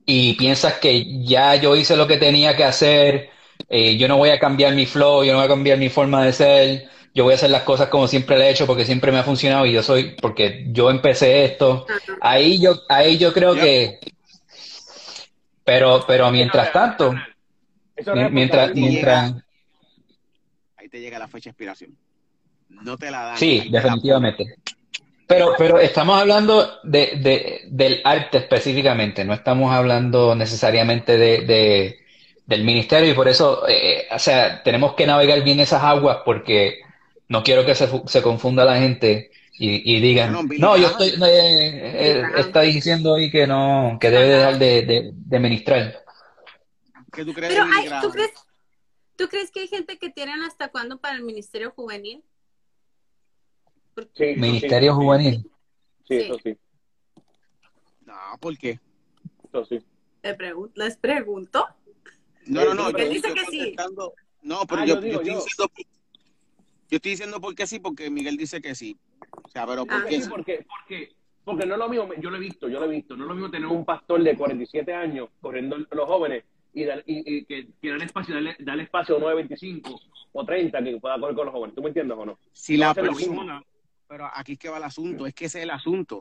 y 0.06 0.34
piensas 0.34 0.74
que 0.74 1.24
ya 1.24 1.54
yo 1.56 1.76
hice 1.76 1.96
lo 1.96 2.06
que 2.06 2.16
tenía 2.18 2.56
que 2.56 2.64
hacer, 2.64 3.30
eh, 3.68 3.96
yo 3.96 4.08
no 4.08 4.16
voy 4.18 4.30
a 4.30 4.38
cambiar 4.38 4.74
mi 4.74 4.86
flow, 4.86 5.24
yo 5.24 5.32
no 5.32 5.38
voy 5.38 5.46
a 5.46 5.48
cambiar 5.48 5.78
mi 5.78 5.88
forma 5.88 6.24
de 6.24 6.32
ser, 6.32 6.88
yo 7.14 7.24
voy 7.24 7.32
a 7.32 7.36
hacer 7.36 7.50
las 7.50 7.62
cosas 7.62 7.88
como 7.88 8.08
siempre 8.08 8.38
le 8.38 8.46
he 8.46 8.50
hecho 8.50 8.66
porque 8.66 8.84
siempre 8.84 9.12
me 9.12 9.18
ha 9.18 9.22
funcionado 9.22 9.66
y 9.66 9.72
yo 9.72 9.82
soy, 9.82 10.16
porque 10.20 10.66
yo 10.70 10.90
empecé 10.90 11.44
esto, 11.44 11.86
ahí 12.20 12.60
yo, 12.60 12.82
ahí 12.88 13.18
yo 13.18 13.32
creo 13.32 13.54
Yep. 13.54 13.62
que, 13.62 14.00
pero, 15.64 16.04
pero 16.06 16.30
mientras 16.30 16.72
tanto, 16.72 17.14
Eso 17.96 18.14
no 18.14 18.22
es 18.26 18.32
mientras, 18.32 18.74
mientras, 18.74 19.34
Ahí 20.76 20.88
te 20.88 21.00
llega 21.00 21.18
la 21.18 21.28
fecha 21.28 21.44
de 21.44 21.50
expiración. 21.50 21.96
No 22.68 22.96
te 22.96 23.10
la 23.10 23.22
dan. 23.22 23.36
Sí, 23.36 23.68
definitivamente. 23.70 24.56
Pero, 25.26 25.54
pero 25.56 25.78
estamos 25.78 26.20
hablando 26.20 26.80
de, 26.82 27.12
de- 27.22 27.60
del 27.68 28.00
arte 28.04 28.38
específicamente, 28.38 29.24
no 29.24 29.32
estamos 29.32 29.72
hablando 29.72 30.34
necesariamente 30.34 31.16
de, 31.16 31.42
de- 31.42 31.98
del 32.44 32.64
ministerio 32.64 33.10
y 33.10 33.14
por 33.14 33.28
eso, 33.28 33.66
eh, 33.68 34.06
o 34.10 34.18
sea, 34.18 34.62
tenemos 34.62 34.94
que 34.94 35.06
navegar 35.06 35.42
bien 35.42 35.60
esas 35.60 35.82
aguas 35.82 36.18
porque 36.24 36.80
no 37.32 37.42
quiero 37.42 37.64
que 37.64 37.74
se, 37.74 37.88
se 38.06 38.20
confunda 38.22 38.62
la 38.62 38.78
gente 38.78 39.30
y, 39.54 39.96
y 39.96 40.00
digan, 40.00 40.32
no, 40.58 40.76
yo 40.76 40.88
estoy, 40.88 41.08
eh, 41.08 42.20
eh, 42.20 42.22
está 42.36 42.60
diciendo 42.60 43.14
ahí 43.14 43.30
que 43.30 43.46
no, 43.46 43.96
que 43.98 44.10
debe 44.10 44.28
dejar 44.28 44.58
de, 44.58 44.82
de, 44.82 45.10
de 45.14 45.40
ministrar. 45.40 46.04
¿Qué 47.10 47.24
tú 47.24 47.32
crees 47.32 47.54
Pero 47.54 47.64
hay? 47.64 47.88
¿tú 48.02 48.10
crees, 48.10 48.30
¿tú 49.16 49.28
crees 49.28 49.50
que 49.50 49.60
hay 49.60 49.68
gente 49.68 49.98
que 49.98 50.10
tienen 50.10 50.42
hasta 50.42 50.68
cuándo 50.68 50.98
para 51.00 51.16
el 51.16 51.22
Ministerio 51.22 51.72
Juvenil? 51.74 52.22
Sí, 54.14 54.34
Ministerio 54.36 54.92
sí. 54.92 54.96
Juvenil. 54.96 55.50
Sí, 56.06 56.14
eso 56.16 56.38
sí. 56.42 56.58
No, 58.04 58.14
¿por 58.40 58.58
qué? 58.58 58.78
Eso 59.48 59.64
sí. 59.64 59.82
Pregun- 60.22 60.70
les 60.74 60.96
pregunto. 60.98 61.66
No, 62.46 62.64
no, 62.66 62.74
no. 62.74 62.90
Yo 62.90 63.08
dice 63.08 63.32
que 63.32 63.46
sí. 63.46 63.74
No, 64.42 64.66
pero 64.66 64.82
Ah, 64.82 64.84
yo, 64.86 64.94
yo 64.96 65.00
digo 65.00 65.22
yo 65.22 65.38
estoy 65.38 65.44
diciendo. 65.44 66.01
Yo 66.92 66.96
estoy 66.96 67.12
diciendo 67.12 67.40
porque 67.40 67.66
sí, 67.66 67.78
porque 67.80 68.10
Miguel 68.10 68.36
dice 68.36 68.60
que 68.60 68.74
sí. 68.74 68.98
O 69.42 69.48
sea, 69.48 69.66
pero 69.66 69.86
Ah. 69.88 70.00
¿por 70.02 70.04
qué 70.10 70.20
Sí, 70.20 70.28
porque, 70.28 70.66
porque, 70.68 71.12
porque 71.42 71.64
no 71.64 71.72
es 71.72 71.78
lo 71.78 71.88
mismo, 71.88 72.08
yo 72.20 72.28
lo 72.28 72.36
he 72.36 72.40
visto, 72.40 72.68
yo 72.68 72.78
lo 72.78 72.84
he 72.84 72.88
visto, 72.94 73.16
no 73.16 73.24
es 73.24 73.28
lo 73.28 73.34
mismo 73.34 73.50
tener 73.50 73.66
un 73.66 73.86
pastor 73.86 74.22
de 74.22 74.36
47 74.36 74.92
años 74.92 75.30
corriendo 75.40 75.78
los 75.78 76.06
jóvenes 76.06 76.44
y, 76.74 76.84
dar- 76.84 77.02
y, 77.06 77.36
y 77.38 77.44
que, 77.46 77.68
que 77.80 77.88
darle 77.88 78.04
espacio, 78.04 78.34
darle, 78.34 78.56
darle 78.58 78.82
espacio 78.82 79.16
a 79.16 79.20
9.25 79.20 80.00
o 80.32 80.44
30 80.44 80.84
que 80.84 81.00
pueda 81.00 81.18
correr 81.18 81.34
con 81.34 81.46
los 81.46 81.54
jóvenes. 81.54 81.74
¿Tú 81.74 81.80
me 81.80 81.88
entiendes 81.88 82.18
o 82.18 82.26
no? 82.26 82.38
Si 82.52 82.76
la 82.76 82.88
No 82.88 82.94
persona. 82.94 83.62
Pero 84.06 84.28
aquí 84.34 84.52
es 84.52 84.58
que 84.58 84.68
va 84.68 84.76
el 84.76 84.84
asunto, 84.84 85.26
es 85.26 85.32
que 85.32 85.46
ese 85.46 85.60
es 85.60 85.64
el 85.64 85.70
asunto. 85.70 86.20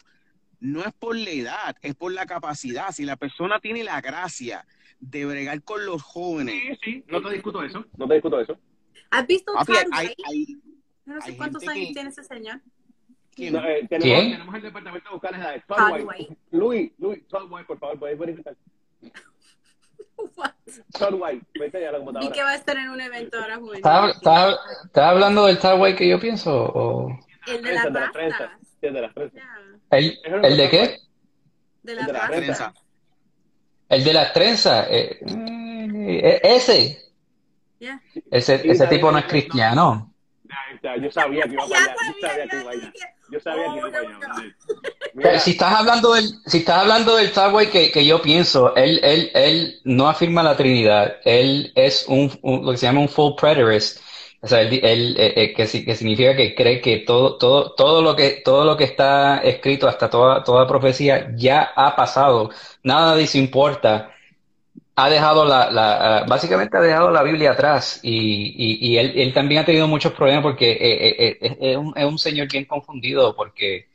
No 0.62 0.86
es 0.86 0.93
por 0.93 1.17
la 1.17 1.31
edad, 1.31 1.75
es 1.81 1.95
por 1.95 2.13
la 2.13 2.25
capacidad. 2.25 2.91
Si 2.93 3.03
la 3.03 3.17
persona 3.17 3.60
tiene 3.60 3.84
la 3.84 3.99
gracia 3.99 4.65
de 5.01 5.25
bregar 5.25 5.62
con 5.63 5.86
los 5.86 6.01
jóvenes, 6.01 6.55
Sí, 6.81 6.91
sí, 6.93 7.03
no 7.10 7.21
te 7.21 7.34
discuto 7.34 7.62
eso, 7.62 7.84
no 7.97 8.07
te 8.07 8.13
discuto 8.13 8.39
eso. 8.39 8.57
¿Has 9.09 9.27
visto 9.27 9.53
papi, 9.53 9.73
Todd 9.73 9.81
hay, 9.91 10.07
White? 10.07 10.23
hay- 10.25 10.57
No 11.05 11.21
sé 11.21 11.31
hay 11.31 11.37
cuántos 11.37 11.61
gente 11.63 11.73
años 11.73 11.87
que- 11.87 11.93
tiene 11.93 12.09
ese 12.09 12.23
señor. 12.23 12.61
¿quién? 13.35 13.53
No, 13.53 13.59
eh, 13.67 13.87
tenemos, 13.89 14.03
¿Quién? 14.19 14.31
tenemos 14.33 14.55
el 14.55 14.61
departamento 14.61 15.09
de 15.09 15.13
buscar 15.13 15.33
edades. 15.35 15.63
White. 15.69 16.03
White. 16.05 16.37
Luis, 16.51 16.91
Luis, 16.99 17.27
Todd 17.27 17.51
White, 17.51 17.65
por 17.65 17.79
favor, 17.79 17.99
puedes 17.99 18.17
verificar. 18.19 18.55
What? 20.35 20.51
Todd 20.97 21.15
White, 21.19 21.45
vete 21.59 21.81
ya 21.81 21.89
a 21.89 21.91
la 21.93 21.97
Vi 21.99 22.05
que 22.05 22.11
computadora. 22.11 22.43
va 22.45 22.51
a 22.51 22.55
estar 22.55 22.77
en 22.77 22.89
un 22.89 23.01
evento 23.01 23.39
ahora 23.39 23.55
juvenil. 23.57 23.77
¿Estás, 23.77 24.15
estás, 24.15 24.55
estás 24.85 25.03
hablando 25.05 25.45
del 25.47 25.57
güey 25.77 25.95
que 25.95 26.07
yo 26.07 26.19
pienso? 26.19 26.51
O... 26.65 27.09
El 27.47 27.53
de 27.63 27.69
Trenza, 27.69 27.83
las 27.85 27.93
de 27.93 27.99
las 27.99 28.11
trenzas, 28.11 28.39
rastas. 28.39 28.59
sí, 28.79 28.87
de 28.89 29.01
las 29.01 29.13
trenzas. 29.15 29.41
Ya, 29.43 29.97
¿El, 29.97 30.19
el 30.45 30.57
de 30.57 30.69
qué? 30.69 30.97
De 31.81 31.95
las 31.95 32.05
de 32.07 32.13
las 32.13 32.21
rastas. 32.21 32.37
Trenza. 32.37 32.73
El 33.89 34.03
de 34.03 34.13
las 34.13 34.33
trenzas. 34.33 34.87
eh, 34.91 35.19
eh, 35.25 36.39
ese. 36.43 37.01
Ese, 38.31 38.63
Sí, 38.63 38.69
ese 38.71 38.87
tipo 38.87 39.11
no 39.11 39.19
es 39.19 39.25
no. 39.25 39.31
cristiano. 39.31 40.13
Yo 41.01 41.11
sabía 41.11 41.47
que 41.47 41.53
iba 41.55 41.67
para 41.67 41.77
allá, 41.79 41.99
yo 42.01 42.13
sabía, 42.19 42.47
que 42.47 42.57
yo 42.57 42.61
iba 42.61 42.71
allá. 42.71 42.95
Yo 43.27 43.39
sabía 43.39 43.71
que 43.71 43.77
iba 43.77 43.91
para 43.91 44.03
no, 44.03 44.09
allá, 44.09 44.17
no. 44.19 44.33
¿vale? 44.35 44.55
Pero 45.21 45.39
Mira, 45.39 45.39
si 45.39 45.51
estás 45.51 45.73
hablando 45.75 46.13
del, 46.13 46.25
si 46.47 46.59
estás 46.59 46.79
hablando 46.81 47.15
del 47.15 47.31
Subway 47.33 47.69
que, 47.69 47.91
que 47.91 48.05
yo 48.05 48.21
pienso, 48.21 48.75
él, 48.75 48.99
él, 49.03 49.31
él 49.35 49.81
no 49.83 50.09
afirma 50.09 50.43
la 50.43 50.57
Trinidad, 50.57 51.17
él 51.25 51.71
es 51.75 52.05
un, 52.07 52.31
un- 52.41 52.65
lo 52.65 52.71
que 52.71 52.77
se 52.77 52.87
llama 52.87 53.01
un 53.01 53.09
full 53.09 53.33
preterist, 53.39 53.99
o 54.41 54.47
sea, 54.47 54.61
él, 54.61 54.79
él, 54.83 55.15
eh, 55.19 55.33
eh, 55.37 55.53
que, 55.53 55.65
que 55.85 55.95
significa 55.95 56.35
que 56.35 56.55
cree 56.55 56.81
que 56.81 56.99
todo, 56.99 57.37
todo, 57.37 57.75
todo 57.75 58.01
lo 58.01 58.15
que, 58.15 58.41
todo 58.43 58.65
lo 58.65 58.77
que 58.77 58.85
está 58.85 59.39
escrito, 59.39 59.87
hasta 59.87 60.09
toda, 60.09 60.43
toda 60.43 60.67
profecía, 60.67 61.31
ya 61.35 61.71
ha 61.75 61.95
pasado, 61.95 62.49
nada 62.83 63.15
de 63.15 63.23
eso 63.23 63.37
importa. 63.37 64.11
Ha 65.03 65.09
dejado 65.09 65.45
la, 65.45 65.71
la, 65.71 66.17
ah, 66.19 66.25
básicamente 66.27 66.77
ha 66.77 66.81
dejado 66.81 67.09
la 67.11 67.23
Biblia 67.23 67.51
atrás 67.51 67.99
y, 68.03 68.53
y, 68.55 68.87
y 68.89 68.97
él, 68.97 69.13
él 69.15 69.33
también 69.33 69.61
ha 69.61 69.65
tenido 69.65 69.87
muchos 69.87 70.13
problemas 70.13 70.43
porque 70.43 70.71
eh, 70.73 70.77
eh, 70.79 71.37
eh, 71.41 71.57
es 71.71 71.77
un, 71.77 71.93
es 71.97 72.05
un 72.05 72.19
señor 72.19 72.47
bien 72.51 72.65
confundido 72.65 73.35
porque 73.35 73.89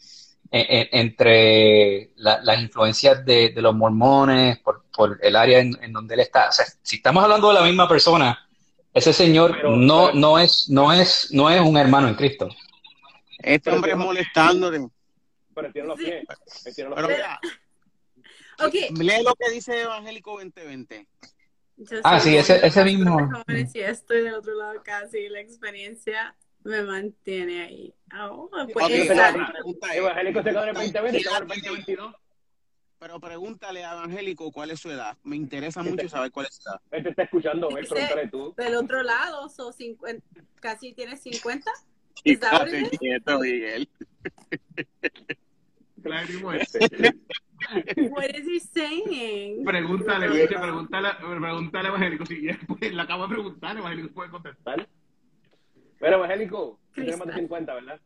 en- 0.51 0.67
en- 0.69 0.89
entre 0.93 2.11
la- 2.17 2.41
las 2.43 2.61
influencias 2.61 3.25
de, 3.25 3.51
de 3.51 3.63
los 3.63 3.75
mormones, 3.75 4.59
por, 4.59 4.85
por 4.97 5.19
el 5.23 5.37
área 5.37 5.59
en, 5.61 5.79
en 5.83 5.93
donde 5.93 6.15
él 6.15 6.21
está. 6.21 6.49
O 6.49 6.53
sea, 6.53 6.65
si 6.83 6.97
estamos 6.97 7.23
hablando 7.23 7.49
de 7.49 7.55
la 7.55 7.63
misma 7.63 7.89
persona, 7.89 8.39
ese 8.93 9.13
señor 9.13 9.53
Pero- 9.53 9.77
no, 9.77 10.07
pero- 10.07 10.19
no 10.19 10.39
es, 10.39 10.69
no 10.71 10.93
es, 10.93 11.29
no 11.33 11.51
es 11.51 11.61
un 11.61 11.77
hermano 11.77 12.09
en 12.09 12.15
Cristo. 12.15 12.49
Este 13.39 13.71
hombre 13.71 13.93
es 13.93 13.97
molestándote. 13.99 14.89
pero 15.55 15.71
tiene 15.73 15.89
los 15.89 15.99
pies. 15.99 16.25
Él 16.65 16.75
tiene 16.75 16.91
los 16.91 17.07
pies. 17.07 17.19
Ok. 18.65 18.75
lee 18.99 19.23
lo 19.25 19.35
que 19.35 19.51
dice 19.53 19.83
Evangélico 19.83 20.33
2020. 20.33 21.07
Yo 21.79 21.99
Ah, 22.05 22.19
sí, 22.21 22.37
ese- 22.37 22.59
de 22.59 22.67
ese 22.69 22.85
los 22.85 22.93
mismo. 22.93 23.19
jóvenes 23.31 23.75
y 23.75 23.81
estoy 23.81 24.23
del 24.23 24.35
otro 24.35 24.55
lado 24.55 24.83
casi. 24.83 25.29
La 25.29 25.41
experiencia 25.41 26.35
me 26.65 26.83
mantiene 26.83 27.63
ahí. 27.65 27.95
Oh, 28.19 28.49
pues 28.73 28.87
Ok, 28.87 28.91
esa- 28.93 29.33
pero 29.33 29.39
la 29.43 29.53
pregunta 29.53 29.89
es, 29.93 29.97
Evangélico 29.99 30.43
se 30.43 30.49
quedó 30.51 30.63
en 30.63 30.69
el 30.71 30.75
2020, 30.75 31.19
estamos 31.19 31.41
en 31.41 31.43
el 31.43 31.49
2022. 31.63 32.15
pero 32.99 33.21
pregúntale 33.21 33.85
a 33.85 33.93
Evangélico 33.93 34.51
cuál 34.53 34.71
es 34.71 34.81
su 34.81 34.91
edad. 34.91 35.17
Me 35.23 35.37
interesa 35.37 35.83
mucho 35.83 36.09
saber 36.09 36.33
cuál 36.33 36.47
es 36.47 36.55
su 36.55 36.63
edad. 36.69 36.81
Él 36.93 37.03
te 37.03 37.11
está 37.11 37.23
escuchando, 37.25 37.69
Dice- 37.69 37.89
pregúntale 37.91 38.29
tú. 38.29 38.55
del 38.57 38.75
otro 38.75 39.03
lado, 39.03 39.49
so 39.51 39.71
50, 39.71 40.25
casi 40.61 40.95
tienes 40.95 41.21
50. 41.23 41.71
Is 42.25 42.41
that 42.41 42.55
what 42.55 42.69
it 42.69 42.75
is? 42.75 42.83
Estate 42.85 42.99
quieto, 42.99 43.39
Miguel. 43.39 43.89
Claro, 46.03 46.33
y 46.33 46.37
muerte. 46.39 46.79
What 48.11 48.31
is 48.31 48.47
he 48.47 48.61
saying? 48.61 49.65
Pregúntale, 49.65 50.29
bicho, 50.29 50.61
pregúntale, 50.61 51.09
pregúntale 51.19 51.87
a 51.87 51.91
Evangélico. 51.91 52.27
Si 52.27 52.43
ya, 52.43 52.59
pues, 52.67 52.93
le 52.93 53.03
acabo 53.03 53.27
de 53.27 53.35
preguntar, 53.35 53.77
Evangélico 53.77 54.15
puede 54.15 54.31
contestar. 54.31 54.89
Pero 55.99 56.17
Evangélico, 56.17 56.79
tienes 56.95 57.19
más 57.19 57.29
de 57.29 57.35
50, 57.35 57.75
¿verdad? 57.75 58.01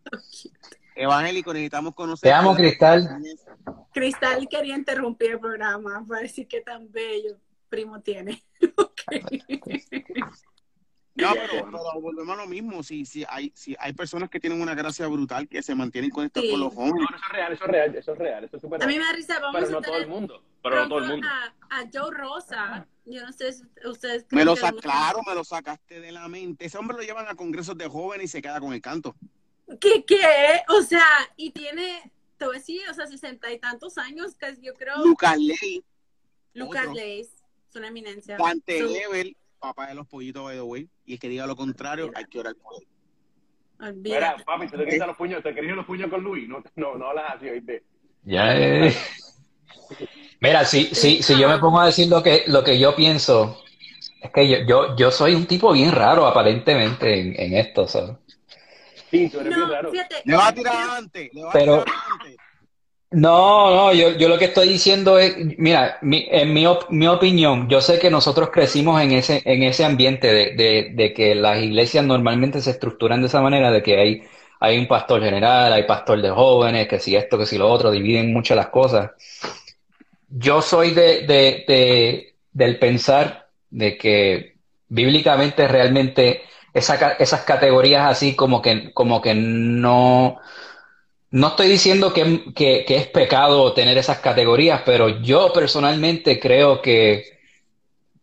Evangélico, 0.95 1.53
necesitamos 1.53 1.95
conocer. 1.95 2.29
Te 2.29 2.33
amo, 2.33 2.55
Cristal. 2.55 3.09
Cristal 3.93 4.49
quería 4.49 4.77
interrumpir 4.77 5.33
el 5.33 5.41
programa 5.41 6.05
para 6.07 6.23
decir 6.23 6.47
que 6.47 6.61
tan 6.61 6.91
bello 6.91 7.37
primo 7.69 8.01
tiene. 8.01 8.43
Ok. 8.77 9.01
No, 11.21 11.33
pero, 11.35 11.65
pero 11.71 12.01
volvemos 12.01 12.39
a 12.39 12.43
lo 12.43 12.47
mismo. 12.49 12.83
Si, 12.83 13.05
si, 13.05 13.25
hay, 13.29 13.53
si 13.55 13.77
hay 13.79 13.93
personas 13.93 14.29
que 14.31 14.41
tienen 14.41 14.61
una 14.61 14.75
gracia 14.75 15.07
brutal 15.09 15.49
que 15.49 15.63
se 15.63 15.75
mantienen 15.75 16.11
conectadas 16.11 16.47
Sí. 16.47 16.51
con 16.53 16.61
los 16.61 16.75
jóvenes. 16.75 16.95
No, 16.95 17.01
no, 17.11 17.17
eso 17.17 17.25
es 17.27 17.33
real, 17.33 17.53
eso 17.53 17.65
es 17.65 17.71
real, 17.71 17.95
eso 17.95 18.13
es 18.13 18.19
real, 18.19 18.45
eso 18.45 18.57
es 18.57 18.63
súper 18.63 18.83
A 18.83 18.87
mí 18.87 18.93
real. 18.95 19.01
me 19.03 19.07
da 19.07 19.13
risa, 19.17 19.39
vamos 19.41 19.61
Pero 19.61 19.71
no 19.73 19.81
todo 19.83 19.97
el 19.97 20.07
mundo, 20.09 20.43
pero 20.63 20.77
no 20.77 20.89
todo 20.89 20.99
el 21.01 21.09
mundo. 21.11 21.29
a, 21.29 21.79
a 21.81 21.85
Joe 21.93 22.11
Rosa. 22.17 22.87
Yo 23.07 23.25
no 23.27 23.33
sé 23.33 23.53
si 23.53 23.63
ustedes 23.85 24.23
Me 24.25 24.29
creen 24.29 24.47
lo 24.47 24.55
que 24.55 24.61
sa 24.61 24.73
claro, 24.73 25.21
me 25.27 25.35
lo 25.35 25.43
sacaste 25.45 26.01
de 26.01 26.13
la 26.13 26.29
mente. 26.29 26.67
Ese 26.67 26.79
hombre 26.79 26.97
lo 26.97 27.03
llevan 27.03 27.27
a 27.29 27.35
congresos 27.35 27.77
de 27.77 27.89
jóvenes 27.89 28.27
y 28.27 28.29
se 28.29 28.43
queda 28.43 28.61
con 28.61 28.73
el 28.73 28.81
canto. 28.81 29.17
¿Qué, 29.81 30.05
qué? 30.05 30.19
O 30.69 30.83
sea, 30.83 31.05
y 31.37 31.51
tiene, 31.51 32.13
te 32.37 32.45
voy 32.45 32.57
a 32.57 32.59
decir, 32.59 32.83
o 32.91 32.95
sea, 32.95 33.07
sesenta 33.07 33.51
y 33.53 33.59
tantos 33.59 33.99
años, 33.99 34.35
que 34.37 34.57
yo 34.61 34.75
creo, 34.75 34.99
Lucas 35.05 35.39
Ley, 35.39 35.85
Lucas. 36.55 36.89
Leis, 36.95 37.29
es 37.71 37.77
una 37.77 37.89
eminencia. 37.89 38.37
Dante 38.37 38.81
So, 38.81 38.87
Level, 38.89 39.37
papá 39.61 39.87
de 39.89 39.95
los 39.95 40.07
pollitos, 40.07 40.43
by 40.43 40.57
the 40.57 40.63
way. 40.63 40.89
Y 41.07 41.13
el 41.15 41.19
que 41.21 41.29
diga 41.29 41.47
lo 41.47 41.55
contrario, 41.55 42.11
hay 42.15 42.25
que 42.25 42.41
orar 42.41 42.55
por 42.57 42.75
él. 42.81 42.87
Mira, 44.03 44.37
papi, 44.45 44.67
te 44.69 44.77
te 44.77 44.87
quitas 44.89 45.07
los 45.07 45.17
puños, 45.17 45.43
te 45.43 45.55
querías 45.55 45.77
los 45.77 45.87
puños 45.87 46.11
con 46.11 46.23
Luis, 46.23 46.47
no, 46.49 46.63
no, 46.77 46.97
no 46.97 47.07
hablas 47.09 47.37
así, 47.37 47.49
oíste. 47.49 47.83
Ya, 48.25 48.55
eh. 48.55 48.95
Mira, 50.41 50.65
si, 50.65 50.87
si, 50.95 51.23
si 51.23 51.39
yo 51.39 51.49
me 51.49 51.59
pongo 51.59 51.81
a 51.81 51.87
decir 51.87 52.09
lo 52.09 52.23
que, 52.23 52.45
lo 52.47 52.63
que 52.63 52.79
yo 52.79 52.95
pienso, 52.95 53.63
es 54.21 54.31
que 54.33 54.49
yo, 54.49 54.59
yo, 54.67 54.97
yo 54.97 55.11
soy 55.11 55.35
un 55.35 55.47
tipo 55.47 55.73
bien 55.73 55.93
raro 55.93 56.27
aparentemente 56.27 57.21
en, 57.21 57.41
en 57.41 57.55
esto, 57.57 57.89
¿sabes? 57.89 58.17
Sí, 59.11 59.29
tú 59.31 59.41
eres 59.41 59.55
bien 59.55 59.61
No, 59.67 59.73
raro. 59.73 59.91
fíjate, 59.91 60.17
Le 60.25 60.37
va 60.37 60.49
a 60.49 60.53
tirar 60.55 60.77
adelante, 60.77 61.31
le 61.33 61.43
va 61.43 61.49
a 61.51 61.53
Pero- 61.53 61.83
tirar 61.85 61.99
adelante. 61.99 62.20
No, 63.13 63.75
no, 63.75 63.93
yo, 63.93 64.11
yo 64.17 64.29
lo 64.29 64.39
que 64.39 64.45
estoy 64.45 64.69
diciendo 64.69 65.19
es, 65.19 65.35
mira, 65.59 65.99
mi- 66.01 66.29
en 66.31 66.53
mi, 66.55 66.65
op- 66.67 66.89
mi 66.91 67.09
opinión, 67.09 67.69
yo 67.69 67.81
sé 67.81 67.99
que 67.99 68.09
nosotros 68.09 68.51
crecimos 68.53 69.03
en 69.03 69.11
ese, 69.11 69.43
en 69.45 69.65
ese 69.65 69.85
ambiente 69.85 70.29
de, 70.33 70.55
de, 70.55 70.91
de 70.95 71.13
que 71.13 71.35
las 71.35 71.61
iglesias 71.61 72.05
normalmente 72.05 72.61
se 72.61 72.71
estructuran 72.71 73.21
de 73.21 73.27
esa 73.27 73.41
manera, 73.43 73.73
de 73.73 73.83
que 73.83 73.99
hay, 73.99 74.23
hay 74.61 74.79
un 74.79 74.87
pastor 74.87 75.23
general, 75.25 75.73
hay 75.73 75.85
pastor 75.89 76.23
de 76.23 76.31
jóvenes, 76.31 76.87
que 76.87 77.01
si 77.01 77.17
esto, 77.17 77.37
que 77.37 77.47
si 77.47 77.59
lo 77.59 77.69
otro, 77.69 77.91
dividen 77.91 78.33
mucho 78.33 78.55
las 78.55 78.69
cosas. 78.69 79.11
Yo 80.29 80.63
soy 80.63 80.91
de, 80.93 81.27
de, 81.27 81.65
de, 81.67 82.35
del 82.53 82.79
pensar 82.79 83.49
de 83.71 83.97
que 83.99 84.57
bíblicamente 84.89 85.67
realmente 85.69 86.43
esas 86.73 87.43
categorías 87.45 88.09
así 88.11 88.37
como 88.37 88.63
que, 88.63 88.93
como 88.93 89.21
que 89.21 89.35
no, 89.35 90.39
no 91.33 91.49
estoy 91.49 91.69
diciendo 91.69 92.13
que, 92.13 92.53
que- 92.55 92.85
que 92.87 92.97
es 92.97 93.07
pecado 93.09 93.73
tener 93.75 93.97
esas 93.99 94.19
categorías, 94.19 94.83
pero 94.85 95.09
yo 95.23 95.53
personalmente 95.53 96.41
creo 96.41 96.83
que 96.83 97.25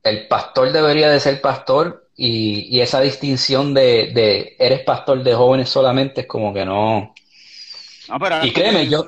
el 0.03 0.27
pastor 0.27 0.71
debería 0.71 1.09
de 1.09 1.19
ser 1.19 1.41
pastor 1.41 2.09
y, 2.15 2.67
y 2.75 2.81
esa 2.81 3.01
distinción 3.01 3.73
de, 3.73 4.11
de 4.13 4.55
eres 4.59 4.81
pastor 4.81 5.23
de 5.23 5.33
jóvenes 5.35 5.69
solamente 5.69 6.21
es 6.21 6.27
como 6.27 6.53
que 6.53 6.65
no. 6.65 7.13
No, 8.07 8.19
pero 8.19 8.35
ahora 8.35 8.45
Y 8.47 8.53
créeme, 8.53 8.87
yo-. 8.87 9.05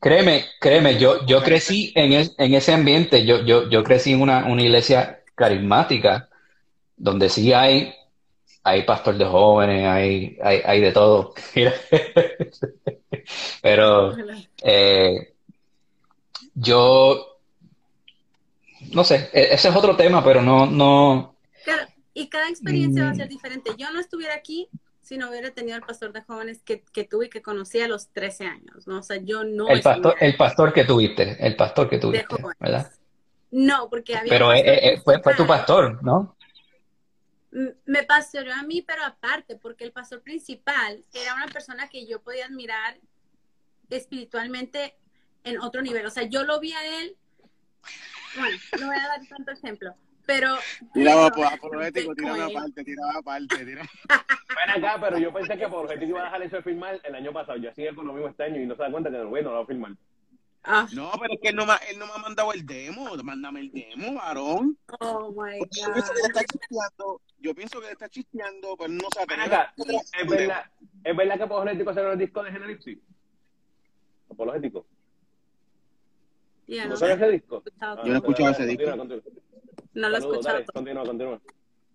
Créeme, 0.00 0.44
créeme, 0.60 0.98
yo, 0.98 1.24
yo 1.24 1.42
crecí 1.42 1.92
en, 1.94 2.12
es- 2.12 2.34
en 2.36 2.52
ese 2.54 2.72
ambiente, 2.74 3.24
yo, 3.24 3.42
yo, 3.42 3.70
yo 3.70 3.82
crecí 3.82 4.12
en 4.12 4.20
una, 4.20 4.44
una 4.44 4.60
iglesia 4.62 5.20
carismática, 5.34 6.28
donde 6.96 7.28
sí 7.30 7.52
hay, 7.52 7.94
hay 8.64 8.82
pastor 8.84 9.16
de 9.18 9.26
jóvenes, 9.26 9.86
hay, 9.86 10.38
hay, 10.42 10.62
hay 10.64 10.80
de 10.80 10.92
todo. 10.92 11.34
Pero 13.62 14.14
eh, 14.62 15.34
yo, 16.54 17.38
no 18.92 19.04
sé, 19.04 19.30
e- 19.32 19.54
ese 19.54 19.68
es 19.68 19.76
otro 19.76 19.96
tema, 19.96 20.22
pero 20.22 20.42
no, 20.42 20.66
no, 20.66 21.36
Claro, 21.64 21.86
y 22.12 22.28
cada 22.28 22.48
experiencia 22.48 23.04
va 23.04 23.10
a 23.10 23.12
Mm. 23.12 23.16
ser 23.16 23.28
diferente. 23.28 23.70
Yo 23.78 23.90
no 23.90 24.00
estuviera 24.00 24.34
aquí 24.34 24.68
si 25.00 25.18
no 25.18 25.28
hubiera 25.28 25.50
tenido 25.50 25.76
el 25.76 25.82
pastor 25.82 26.12
de 26.12 26.22
jóvenes 26.22 26.62
que, 26.62 26.82
que 26.92 27.04
tuve 27.04 27.26
y 27.26 27.28
que 27.28 27.42
conocí 27.42 27.80
a 27.80 27.88
los 27.88 28.08
13 28.08 28.46
años, 28.46 28.86
¿no? 28.86 29.00
O 29.00 29.02
sea, 29.02 29.18
yo 29.18 29.44
no 29.44 29.68
el 29.68 29.82
pastor, 29.82 30.14
el 30.20 30.36
pastor 30.36 30.72
que 30.72 30.84
tuviste, 30.84 31.36
el 31.46 31.56
pastor 31.56 31.90
que 31.90 31.98
tuviste. 31.98 32.26
¿verdad? 32.58 32.90
No, 33.50 33.88
porque 33.90 34.16
había 34.16 34.30
Pero 34.30 34.52
eh, 34.52 34.62
pastor 34.64 34.78
eh, 34.82 35.00
fue, 35.04 35.22
fue 35.22 35.34
tu 35.34 35.46
pastor, 35.46 36.02
¿no? 36.02 36.33
Me 37.84 38.02
pastoreó 38.02 38.52
a 38.52 38.64
mí, 38.64 38.82
pero 38.82 39.04
aparte, 39.04 39.56
porque 39.56 39.84
el 39.84 39.92
pastor 39.92 40.22
principal 40.22 41.04
era 41.12 41.34
una 41.34 41.46
persona 41.46 41.88
que 41.88 42.04
yo 42.04 42.20
podía 42.20 42.46
admirar 42.46 42.98
espiritualmente 43.90 44.96
en 45.44 45.60
otro 45.60 45.80
nivel. 45.80 46.04
O 46.04 46.10
sea, 46.10 46.24
yo 46.24 46.42
lo 46.42 46.58
vi 46.58 46.72
a 46.72 47.00
él, 47.00 47.16
bueno, 48.36 48.56
no 48.80 48.86
voy 48.88 48.96
a 48.96 49.08
dar 49.08 49.26
tanto 49.28 49.52
ejemplo, 49.52 49.94
pero... 50.26 50.56
Tiraba 50.92 51.30
pero- 51.30 51.34
por 51.44 51.54
apologético, 51.54 52.14
tiraba 52.14 52.46
aparte, 52.46 52.84
tiraba 52.84 53.18
aparte. 53.18 53.64
Tiraba... 53.64 53.88
Ven 54.08 54.84
acá, 54.84 54.98
pero 55.00 55.18
yo 55.18 55.32
pensé 55.32 55.56
que 55.56 55.68
por 55.68 55.84
objetivo 55.84 56.10
iba 56.10 56.22
a 56.22 56.24
dejar 56.24 56.42
eso 56.42 56.56
de 56.56 56.62
filmar 56.62 57.00
el 57.04 57.14
año 57.14 57.32
pasado. 57.32 57.58
Yo 57.58 57.72
sigue 57.72 57.94
con 57.94 58.06
lo 58.06 58.12
mismo 58.14 58.28
este 58.28 58.44
año 58.44 58.60
y 58.60 58.66
no 58.66 58.74
se 58.74 58.82
da 58.82 58.90
cuenta 58.90 59.10
que 59.10 59.18
no 59.18 59.24
lo 59.24 59.52
va 59.52 59.62
a 59.62 59.66
filmar. 59.66 59.92
Ah, 60.66 60.88
No, 60.94 61.12
pero 61.20 61.34
es 61.34 61.40
que 61.42 61.48
él 61.48 61.56
no, 61.56 61.66
me, 61.66 61.74
él 61.90 61.98
no 61.98 62.06
me 62.06 62.12
ha 62.12 62.18
mandado 62.18 62.52
el 62.52 62.64
demo. 62.64 63.14
Mándame 63.22 63.60
el 63.60 63.70
demo, 63.72 64.14
varón. 64.14 64.78
oh 65.00 65.30
my 65.32 65.58
Yo 65.70 65.92
pienso 65.92 66.12
que 66.12 66.16
le 66.16 66.22
God. 66.22 66.28
está 66.30 66.44
chisteando. 66.44 67.20
Yo 67.38 67.54
pienso 67.54 67.80
que 67.80 67.86
le 67.86 67.92
está 67.92 68.08
chisteando, 68.08 68.76
pero 68.78 68.88
no 68.88 69.04
atreve. 69.20 69.42
acá, 69.42 69.74
¿es 69.76 70.26
verdad, 70.26 70.64
¿es 71.04 71.16
verdad 71.16 71.36
que 71.36 71.42
Apologético 71.42 71.92
salió 71.92 72.12
el 72.12 72.18
disco 72.18 72.42
de 72.42 72.52
Genelipsis? 72.52 72.98
Apologético. 74.30 74.86
Ya, 76.66 76.84
¿No 76.84 76.90
no, 76.92 76.96
sale 76.96 77.12
ese 77.12 77.28
disco? 77.30 77.62
Yo 77.80 78.04
no 78.06 78.14
he 78.14 78.16
escuchado 78.16 78.50
ese 78.50 78.66
continúa. 78.66 78.96
no 79.92 80.08
lo 80.08 80.16
he 80.16 80.18
escuchado 80.18 80.64
continúa, 80.72 81.04
continúa. 81.04 81.40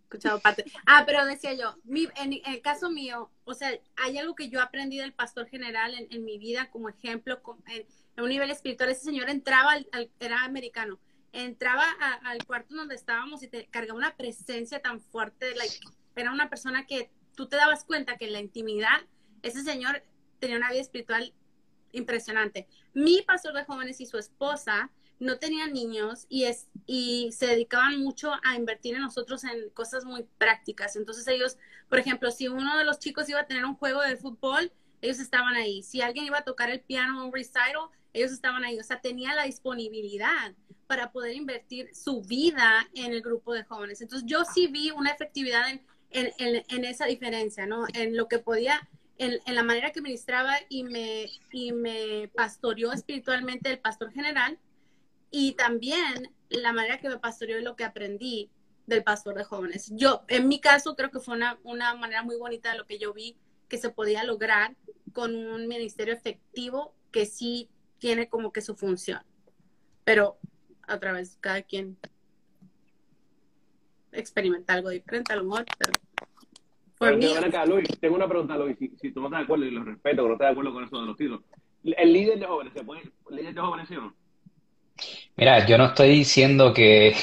Escuchado 0.10 0.40
parte. 0.40 0.66
Ah, 0.88 1.04
pero 1.06 1.24
decía 1.26 1.54
yo, 1.54 1.76
mi, 1.84 2.06
en, 2.16 2.34
en 2.34 2.42
el 2.46 2.62
caso 2.62 2.90
mío, 2.90 3.30
o 3.46 3.54
sea, 3.54 3.72
hay 3.96 4.18
algo 4.18 4.34
que 4.36 4.50
yo 4.50 4.60
aprendí 4.62 4.98
del 4.98 5.14
pastor 5.14 5.48
general 5.48 5.94
en, 5.94 6.08
en 6.10 6.26
mi 6.26 6.40
vida 6.40 6.70
como 6.72 6.90
ejemplo, 6.90 7.42
con- 7.44 7.64
en, 7.68 7.86
en 8.18 8.24
un 8.24 8.30
nivel 8.30 8.50
espiritual. 8.50 8.90
Ese 8.90 9.06
señor 9.06 9.30
entraba, 9.30 9.74
al, 9.74 9.88
al- 9.92 10.10
era 10.20 10.44
americano, 10.44 11.00
entraba 11.32 11.86
a- 12.02 12.30
al 12.32 12.44
cuarto 12.46 12.76
donde 12.76 12.96
estábamos 12.96 13.44
y 13.44 13.48
te 13.48 13.68
cargaba 13.68 13.98
una 14.00 14.16
presencia 14.18 14.82
tan 14.82 15.00
fuerte, 15.00 15.54
like, 15.56 15.76
era 16.16 16.32
una 16.32 16.50
persona 16.50 16.86
que 16.88 17.12
tú 17.36 17.48
te 17.48 17.56
dabas 17.56 17.84
cuenta 17.86 18.18
que 18.18 18.26
en 18.26 18.34
la 18.34 18.40
intimidad, 18.40 19.02
ese 19.44 19.64
señor 19.64 20.02
tenía 20.40 20.58
una 20.58 20.72
vida 20.72 20.82
espiritual 20.82 21.34
impresionante. 21.92 22.68
Mi 22.94 23.22
pastor 23.22 23.54
de 23.54 23.64
jóvenes 23.64 24.02
y 24.02 24.06
su 24.08 24.18
esposa 24.18 24.90
no 25.20 25.38
tenían 25.38 25.74
niños 25.74 26.26
y, 26.30 26.46
es, 26.46 26.68
y 26.86 27.32
se 27.34 27.48
dedicaban 27.48 28.00
mucho 28.00 28.32
a 28.44 28.56
invertir 28.56 28.96
en 28.96 29.02
nosotros 29.02 29.44
en 29.44 29.70
cosas 29.72 30.06
muy 30.06 30.26
prácticas. 30.38 30.96
Entonces 30.96 31.28
ellos, 31.28 31.58
por 31.90 32.00
ejemplo, 32.00 32.32
si 32.32 32.48
uno 32.48 32.78
de 32.78 32.86
los 32.86 33.00
chicos 33.00 33.28
iba 33.30 33.42
a 33.42 33.48
tener 33.48 33.66
un 33.66 33.76
juego 33.76 34.02
de 34.02 34.16
fútbol, 34.16 34.72
ellos 35.02 35.20
estaban 35.20 35.56
ahí. 35.56 35.84
Si 35.84 36.02
alguien 36.02 36.26
iba 36.26 36.40
a 36.40 36.44
tocar 36.44 36.70
el 36.70 36.80
piano 36.80 37.26
un 37.26 37.34
recital, 37.34 37.74
ellos 38.14 38.32
estaban 38.32 38.64
ahí. 38.64 38.80
O 38.80 38.84
sea, 38.84 39.02
tenía 39.02 39.36
la 39.36 39.44
disponibilidad 39.44 40.54
para 40.88 41.12
poder 41.12 41.36
invertir 41.36 41.94
su 41.94 42.22
vida 42.22 42.88
en 42.96 43.12
el 43.12 43.22
grupo 43.22 43.54
de 43.54 43.64
jóvenes. 43.64 44.02
Entonces 44.02 44.28
yo 44.28 44.44
sí 44.46 44.68
vi 44.68 44.90
una 44.92 45.12
efectividad 45.12 45.70
en, 45.70 45.84
en, 46.12 46.64
en, 46.68 46.86
esa 46.86 47.06
diferencia, 47.06 47.68
¿no? 47.68 47.86
En 47.94 48.18
lo 48.18 48.28
que 48.28 48.40
podía, 48.40 48.90
en, 49.18 49.40
en, 49.46 49.56
la 49.56 49.62
manera 49.64 49.92
que 49.92 50.02
ministraba 50.02 50.56
y 50.68 50.84
me, 50.84 51.30
y 51.52 51.74
me 51.74 52.32
pastoreó 52.34 52.92
espiritualmente 52.92 53.70
el 53.70 53.78
pastor 53.78 54.12
general 54.12 54.58
y 55.32 55.54
también 55.54 56.34
la 56.50 56.74
manera 56.74 57.00
que 57.00 57.10
me 57.10 57.20
pastoreó 57.20 57.60
y 57.60 57.64
lo 57.64 57.76
que 57.76 57.84
aprendí 57.84 58.50
del 58.88 59.04
pastor 59.04 59.36
de 59.36 59.44
jóvenes. 59.44 59.92
Yo, 59.96 60.24
en 60.28 60.48
mi 60.48 60.60
caso, 60.60 60.96
creo 60.96 61.12
que 61.12 61.20
fue 61.20 61.36
una, 61.36 61.60
una 61.64 61.94
manera 61.96 62.24
muy 62.24 62.38
bonita 62.38 62.72
de 62.72 62.78
lo 62.78 62.86
que 62.86 62.98
yo 62.98 63.14
vi 63.14 63.38
que 63.68 63.78
se 63.78 63.92
podía 63.92 64.24
lograr 64.24 64.76
con 65.14 65.36
un 65.36 65.68
ministerio 65.68 66.14
efectivo 66.14 66.96
que 67.12 67.26
sí 67.26 67.70
tiene 68.00 68.30
como 68.30 68.52
que 68.52 68.62
su 68.62 68.76
función. 68.76 69.22
Pero 70.04 70.40
otra 70.92 71.14
vez, 71.14 71.38
cada 71.40 71.62
quien 71.62 71.98
experimenta 74.12 74.74
algo 74.74 74.90
diferente 74.90 75.34
a 75.34 75.36
lo 75.36 75.44
mejor, 75.44 75.66
pero 75.78 75.94
por 76.98 77.16
mí... 77.16 77.34
acá, 77.34 77.66
Luis, 77.66 77.88
tengo 78.02 78.16
una 78.16 78.28
pregunta, 78.28 78.58
Luis, 78.58 78.78
si, 78.78 78.90
si, 78.98 79.12
tú 79.14 79.22
no 79.22 79.28
estás 79.28 79.40
de 79.40 79.44
acuerdo 79.46 79.66
y 79.66 79.72
lo 79.72 79.86
respeto, 79.86 80.24
que 80.24 80.28
no 80.28 80.34
estás 80.34 80.48
de 80.48 80.52
acuerdo 80.52 80.74
con 80.74 80.84
eso 80.84 81.00
de 81.00 81.06
los 81.06 81.16
títulos. 81.16 81.42
¿El 81.84 82.12
líder 82.12 82.40
de 82.40 82.46
jóvenes 82.46 82.74
se 82.74 82.84
puede, 82.84 83.10
líder 83.30 83.54
de 83.54 83.62
jóvenes 83.62 83.88
sí 83.88 83.96
o 83.96 84.02
no? 84.02 84.16
Mira, 85.36 85.66
yo 85.66 85.78
no 85.78 85.86
estoy 85.88 86.10
diciendo 86.10 86.74
que, 86.74 87.16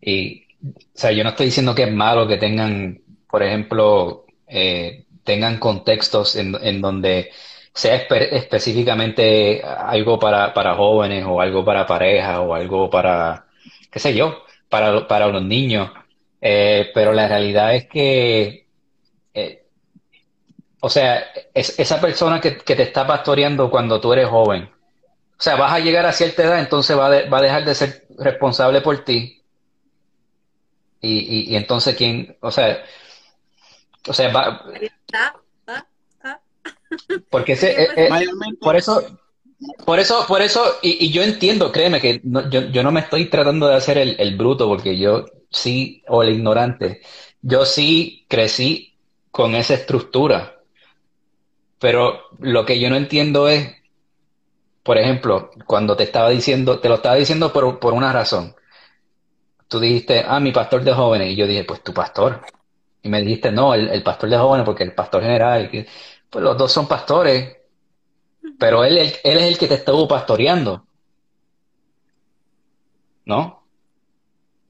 y, 0.00 0.44
o 0.62 0.72
sea, 0.94 1.12
yo 1.12 1.24
no 1.24 1.30
estoy 1.30 1.46
diciendo 1.46 1.74
que 1.74 1.84
es 1.84 1.92
malo 1.92 2.28
que 2.28 2.36
tengan, 2.36 3.00
por 3.30 3.42
ejemplo, 3.42 4.26
eh, 4.46 5.04
tengan 5.24 5.58
contextos 5.58 6.36
en, 6.36 6.56
en 6.62 6.80
donde 6.80 7.30
sea 7.72 7.94
específicamente 7.96 9.62
algo 9.62 10.18
para, 10.18 10.52
para 10.52 10.74
jóvenes 10.74 11.24
o 11.26 11.40
algo 11.40 11.64
para 11.64 11.86
parejas 11.86 12.38
o 12.38 12.54
algo 12.54 12.90
para, 12.90 13.46
qué 13.90 13.98
sé 13.98 14.14
yo, 14.14 14.44
para, 14.68 15.06
para 15.06 15.28
los 15.28 15.42
niños. 15.42 15.90
Eh, 16.40 16.90
pero 16.94 17.12
la 17.12 17.28
realidad 17.28 17.74
es 17.74 17.86
que, 17.88 18.66
eh, 19.34 19.64
o 20.80 20.88
sea, 20.90 21.24
es, 21.54 21.78
esa 21.78 22.00
persona 22.00 22.40
que, 22.40 22.56
que, 22.58 22.76
te 22.76 22.82
está 22.82 23.06
pastoreando 23.06 23.70
cuando 23.70 24.00
tú 24.00 24.12
eres 24.12 24.28
joven, 24.28 24.70
o 25.40 25.42
sea, 25.42 25.56
vas 25.56 25.72
a 25.72 25.78
llegar 25.78 26.04
a 26.04 26.12
cierta 26.12 26.44
edad, 26.44 26.60
entonces 26.60 26.94
va, 26.94 27.08
va 27.08 27.38
a 27.38 27.42
dejar 27.42 27.64
de 27.64 27.74
ser 27.74 28.06
responsable 28.18 28.82
por 28.82 29.02
ti. 29.06 29.42
Y, 31.00 31.18
y, 31.18 31.52
y 31.52 31.56
entonces, 31.56 31.96
¿quién? 31.96 32.36
O 32.40 32.50
sea, 32.50 32.84
o 34.06 34.12
sea, 34.12 34.30
va, 34.30 34.66
porque 37.30 37.52
ese, 37.52 37.70
eh, 37.84 37.88
eh, 37.96 38.08
por 38.60 38.76
eso, 38.76 39.02
por 39.86 39.98
eso, 39.98 40.26
por 40.28 40.42
eso, 40.42 40.62
y, 40.82 41.06
y 41.06 41.10
yo 41.10 41.22
entiendo, 41.22 41.72
créeme 41.72 42.02
que 42.02 42.20
no, 42.22 42.50
yo, 42.50 42.66
yo, 42.68 42.82
no 42.82 42.92
me 42.92 43.00
estoy 43.00 43.30
tratando 43.30 43.66
de 43.66 43.76
hacer 43.76 43.96
el, 43.96 44.16
el, 44.18 44.36
bruto, 44.36 44.68
porque 44.68 44.98
yo 44.98 45.24
sí, 45.50 46.02
o 46.06 46.22
el 46.22 46.34
ignorante, 46.34 47.00
yo 47.40 47.64
sí 47.64 48.26
crecí 48.28 48.92
con 49.30 49.54
esa 49.54 49.72
estructura. 49.72 50.58
Pero 51.78 52.24
lo 52.40 52.66
que 52.66 52.78
yo 52.78 52.90
no 52.90 52.96
entiendo 52.96 53.48
es, 53.48 53.79
por 54.82 54.98
ejemplo, 54.98 55.50
cuando 55.66 55.96
te 55.96 56.04
estaba 56.04 56.30
diciendo, 56.30 56.80
te 56.80 56.88
lo 56.88 56.96
estaba 56.96 57.16
diciendo 57.16 57.52
por, 57.52 57.78
por 57.78 57.92
una 57.94 58.12
razón. 58.12 58.54
Tú 59.68 59.78
dijiste, 59.80 60.24
ah, 60.26 60.40
mi 60.40 60.52
pastor 60.52 60.82
de 60.82 60.92
jóvenes, 60.92 61.30
y 61.32 61.36
yo 61.36 61.46
dije, 61.46 61.64
pues 61.64 61.82
tu 61.82 61.94
pastor. 61.94 62.42
Y 63.02 63.08
me 63.08 63.22
dijiste, 63.22 63.50
no, 63.52 63.74
el, 63.74 63.88
el 63.88 64.02
pastor 64.02 64.28
de 64.28 64.38
jóvenes, 64.38 64.66
porque 64.66 64.84
el 64.84 64.94
pastor 64.94 65.22
general, 65.22 65.70
pues 66.28 66.44
los 66.44 66.58
dos 66.58 66.72
son 66.72 66.88
pastores, 66.88 67.56
pero 68.58 68.84
él, 68.84 68.98
él, 68.98 69.12
él 69.24 69.38
es 69.38 69.44
el 69.44 69.58
que 69.58 69.66
te 69.68 69.74
estuvo 69.74 70.06
pastoreando. 70.06 70.86
¿No? 73.24 73.62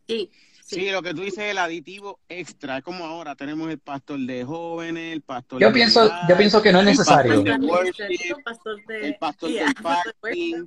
Sí. 0.07 0.31
Sí, 0.71 0.91
lo 0.91 1.03
que 1.03 1.13
tú 1.15 1.23
dices 1.23 1.39
es 1.39 1.51
el 1.51 1.59
aditivo 1.59 2.21
extra, 2.29 2.79
es 2.79 2.85
como 2.85 3.05
ahora 3.05 3.35
tenemos 3.35 3.69
el 3.71 3.79
pastor 3.79 4.21
de 4.21 4.45
jóvenes, 4.45 5.13
el 5.15 5.23
pastor 5.23 5.61
Yo 5.61 5.69
de 5.69 5.73
pienso, 5.73 6.05
edad, 6.05 6.29
yo 6.29 6.37
pienso 6.37 6.63
que 6.63 6.73
no 6.73 6.79
es 6.79 6.85
el 6.87 6.91
necesario. 6.93 7.33
pastor 7.33 7.45
de 7.45 7.51
El 7.51 7.71
worship, 7.71 8.43
pastor 8.45 8.87
de, 8.87 9.07
el 9.09 9.15
pastor 9.17 9.51
Yeah, 9.51 9.65
del 9.67 9.75
pastor 9.83 10.05
de 10.05 10.21
parking, 10.21 10.67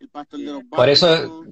el 0.00 0.08
pastor 0.08 0.38
de 0.40 0.46
los 0.46 0.62
Por 0.64 0.88
eso-. 0.88 1.44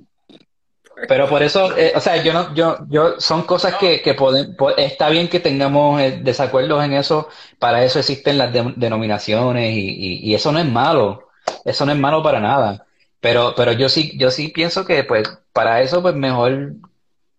Pero 1.09 1.29
por 1.29 1.43
eso, 1.43 1.77
eh, 1.79 1.93
o 1.95 2.01
sea, 2.01 2.23
yo 2.23 2.33
no, 2.33 2.55
yo, 2.55 2.79
yo, 2.89 3.19
son 3.21 3.45
cosas 3.45 3.77
que, 3.77 4.03
que 4.03 4.15
pueden, 4.15 4.55
está 4.77 5.09
bien 5.09 5.29
que 5.29 5.41
tengamos 5.41 6.01
eh, 6.01 6.21
desacuerdos 6.23 6.85
en 6.85 6.93
eso, 6.93 7.29
para 7.59 7.83
eso 7.85 7.99
existen 8.01 8.37
las 8.37 8.53
de- 8.53 8.75
denominaciones 8.77 9.73
y, 9.75 9.79
y, 9.81 10.31
y 10.31 10.35
eso 10.35 10.53
no 10.53 10.59
es 10.59 10.67
malo, 10.67 11.29
eso 11.65 11.87
no 11.87 11.93
es 11.93 11.99
malo 11.99 12.23
para 12.23 12.41
nada. 12.41 12.87
Pero, 13.21 13.55
pero 13.57 13.73
yo 13.73 13.89
sí, 13.89 14.13
yo 14.19 14.31
sí 14.31 14.49
pienso 14.49 14.85
que 14.85 15.05
pues 15.05 15.27
para 15.53 15.81
eso 15.83 16.03
pues 16.03 16.15
mejor 16.15 16.75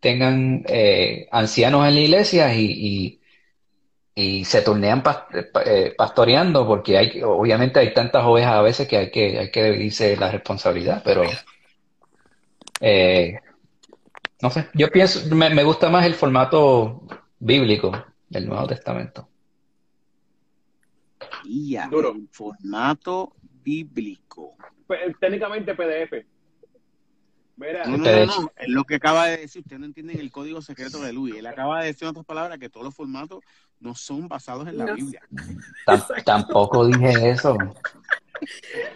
tengan 0.02 0.64
eh, 0.68 1.28
ancianos 1.32 1.88
en 1.88 1.96
la 1.96 2.02
iglesia 2.02 2.56
y, 2.56 3.22
y, 4.16 4.40
y 4.40 4.46
se 4.46 4.62
pa- 5.52 5.64
eh, 5.66 5.94
pastoreando, 5.98 6.68
porque 6.68 6.98
hay, 6.98 7.12
que- 7.12 7.24
obviamente 7.24 7.80
hay 7.80 7.94
tantas 7.94 8.26
ovejas 8.26 8.54
a 8.54 8.62
veces 8.64 8.88
que 8.88 8.98
hay 8.98 9.12
que, 9.12 9.40
hay 9.40 9.52
que 9.52 9.64
dividirse 9.64 10.18
la 10.18 10.32
responsabilidad, 10.32 11.02
pero 11.06 11.24
eh, 12.82 13.40
no 14.42 14.50
sé, 14.50 14.68
yo 14.74 14.90
pienso, 14.90 15.34
me, 15.36 15.50
me 15.52 15.64
gusta 15.64 15.90
más 15.90 16.06
el 16.06 16.16
formato 16.16 17.04
bíblico 17.40 17.92
del 18.30 18.48
Nuevo 18.48 18.68
Testamento. 18.68 19.30
Y 21.44 21.76
el 21.76 22.28
formato 22.32 23.34
bíblico. 23.64 24.56
P- 24.88 25.16
Técnicamente 25.20 25.76
PDF. 25.76 26.26
Mira, 27.62 27.86
No, 27.86 27.98
no, 27.98 28.26
no, 28.26 28.52
lo 28.68 28.84
que 28.86 28.96
acaba 28.96 29.28
de 29.28 29.38
decir. 29.38 29.62
Ustedes 29.62 29.80
no 29.80 29.86
entienden 29.86 30.20
el 30.20 30.32
código 30.32 30.62
secreto 30.62 31.00
de 31.02 31.14
Luis. 31.14 31.36
Él 31.36 31.46
acaba 31.46 31.80
de 31.82 31.88
decir 31.88 32.04
en 32.04 32.10
otras 32.10 32.26
palabras 32.26 32.58
que 32.58 32.70
todos 32.70 32.84
los 32.86 32.96
formatos 32.96 33.42
no 33.80 33.94
son 33.96 34.28
basados 34.28 34.68
en 34.68 34.78
la 34.80 34.86
No. 34.86 34.96
Biblia. 34.96 35.22
Tam- 35.86 36.24
tampoco 36.24 36.88
dije 36.88 37.30
eso. 37.30 37.56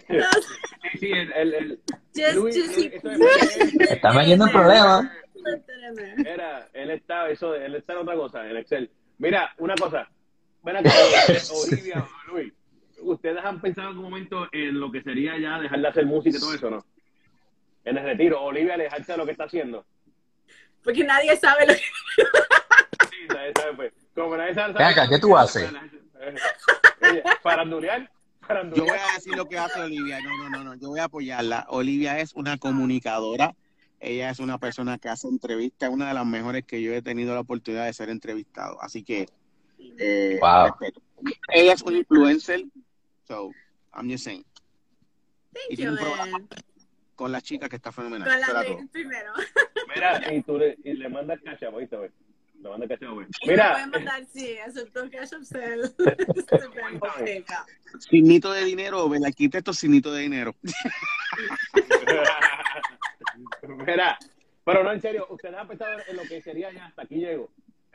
sí, 0.08 0.98
sí, 0.98 1.10
el, 1.12 1.32
el, 1.32 1.54
el- 1.54 1.80
Just- 2.14 2.34
Luis, 2.34 2.56
just- 2.56 2.78
esto 2.92 3.10
es. 3.10 3.90
Está 3.90 4.12
metiendo 4.12 4.46
en 4.46 4.52
problemas. 4.52 5.10
Era, 6.26 6.68
él 6.72 6.90
está, 6.90 7.30
eso, 7.30 7.54
él 7.54 7.74
está 7.76 7.92
en 7.92 7.98
otra 8.00 8.14
cosa, 8.16 8.48
en 8.50 8.56
Excel. 8.56 8.90
Mira, 9.18 9.54
una 9.58 9.74
cosa. 9.76 10.08
Ven 10.64 10.76
acá, 10.78 10.90
Olivia, 11.70 12.04
Luis. 12.28 12.52
¿Ustedes 13.02 13.38
han 13.44 13.60
pensado 13.60 13.90
en 13.90 13.96
algún 13.96 14.10
momento 14.10 14.48
en 14.52 14.80
lo 14.80 14.90
que 14.90 15.02
sería 15.02 15.38
ya 15.38 15.60
dejar 15.60 15.80
de 15.80 15.88
hacer 15.88 16.06
música 16.06 16.36
y 16.36 16.40
todo 16.40 16.54
eso, 16.54 16.70
no? 16.70 16.84
En 17.86 17.96
el 17.96 18.04
retiro, 18.04 18.42
Olivia, 18.42 18.74
alejarse 18.74 19.12
de 19.12 19.18
lo 19.18 19.24
que 19.24 19.32
está 19.32 19.44
haciendo. 19.44 19.86
Porque 20.82 21.04
nadie 21.04 21.36
sabe 21.36 21.66
lo 21.66 21.72
que... 21.74 21.80
Sí, 23.10 23.26
sabe, 23.28 23.52
sabe, 23.56 23.74
pues. 23.74 23.92
Como 24.14 24.36
nadie 24.36 24.54
sabe. 24.54 24.84
Acá, 24.84 25.08
¿qué 25.08 25.18
tú 25.18 25.36
haces? 25.36 25.72
Oye, 27.00 27.22
Farandulear, 27.42 28.02
Yo 28.02 28.46
farandulear. 28.46 28.88
voy 28.88 28.98
a 28.98 29.14
decir 29.14 29.36
lo 29.36 29.46
que 29.48 29.58
hace 29.58 29.80
Olivia. 29.80 30.20
No, 30.20 30.36
no, 30.36 30.48
no, 30.50 30.64
no. 30.64 30.74
Yo 30.74 30.88
voy 30.88 30.98
a 31.00 31.04
apoyarla. 31.04 31.66
Olivia 31.70 32.18
es 32.18 32.34
una 32.34 32.58
comunicadora. 32.58 33.54
Ella 34.00 34.30
es 34.30 34.40
una 34.40 34.58
persona 34.58 34.98
que 34.98 35.08
hace 35.08 35.28
entrevistas, 35.28 35.88
una 35.90 36.08
de 36.08 36.14
las 36.14 36.26
mejores 36.26 36.64
que 36.64 36.82
yo 36.82 36.92
he 36.92 37.02
tenido 37.02 37.34
la 37.34 37.40
oportunidad 37.40 37.86
de 37.86 37.92
ser 37.92 38.10
entrevistado. 38.10 38.80
Así 38.82 39.02
que, 39.04 39.28
eh, 39.98 40.38
Wow. 40.40 40.66
respeto. 40.66 41.00
Ella 41.52 41.72
es 41.72 41.82
una 41.82 41.98
influencer. 41.98 42.64
So, 43.28 43.50
I'm 43.94 44.10
just 44.10 44.24
saying. 44.24 44.44
Thank 45.52 45.64
Y 45.70 45.76
tiene 45.76 45.92
un 45.92 45.98
you, 45.98 46.04
programa. 46.04 46.38
Con 47.16 47.32
las 47.32 47.42
chicas 47.42 47.68
que 47.68 47.76
está 47.76 47.90
fenomenal. 47.90 48.28
Con 48.28 48.40
la 48.40 48.60
de 48.62 48.66
todo. 48.68 48.88
primero. 48.92 49.32
Mira, 49.94 50.20
y 50.34 50.42
tú 50.42 50.58
le, 50.58 50.76
y 50.84 50.92
le 50.92 51.08
mandas 51.08 51.40
cacha, 51.42 51.68
¿oíste, 51.70 51.96
güey? 51.96 52.10
Le 52.62 52.68
mandas 52.68 52.88
cacha, 52.88 53.08
güey. 53.10 53.26
Y 53.42 53.46
me 53.46 53.52
Mira, 53.54 53.72
pueden 53.72 53.90
mandar, 53.90 54.24
sí, 54.26 54.58
aceptó 54.58 55.08
Sell. 55.44 55.92
Signito 57.98 58.52
de 58.52 58.64
dinero, 58.64 59.12
el 59.14 59.24
arquitecto 59.24 59.72
signito 59.72 60.12
de 60.12 60.22
dinero. 60.22 60.54
Mira, 63.86 64.18
pero 64.64 64.82
no, 64.84 64.92
en 64.92 65.00
serio, 65.00 65.26
¿ustedes 65.30 65.54
han 65.54 65.68
pensado 65.68 65.98
en 66.08 66.16
lo 66.16 66.22
que 66.24 66.40
sería 66.42 66.72
ya 66.72 66.86
hasta 66.86 67.02
aquí 67.02 67.16
llego? 67.16 67.50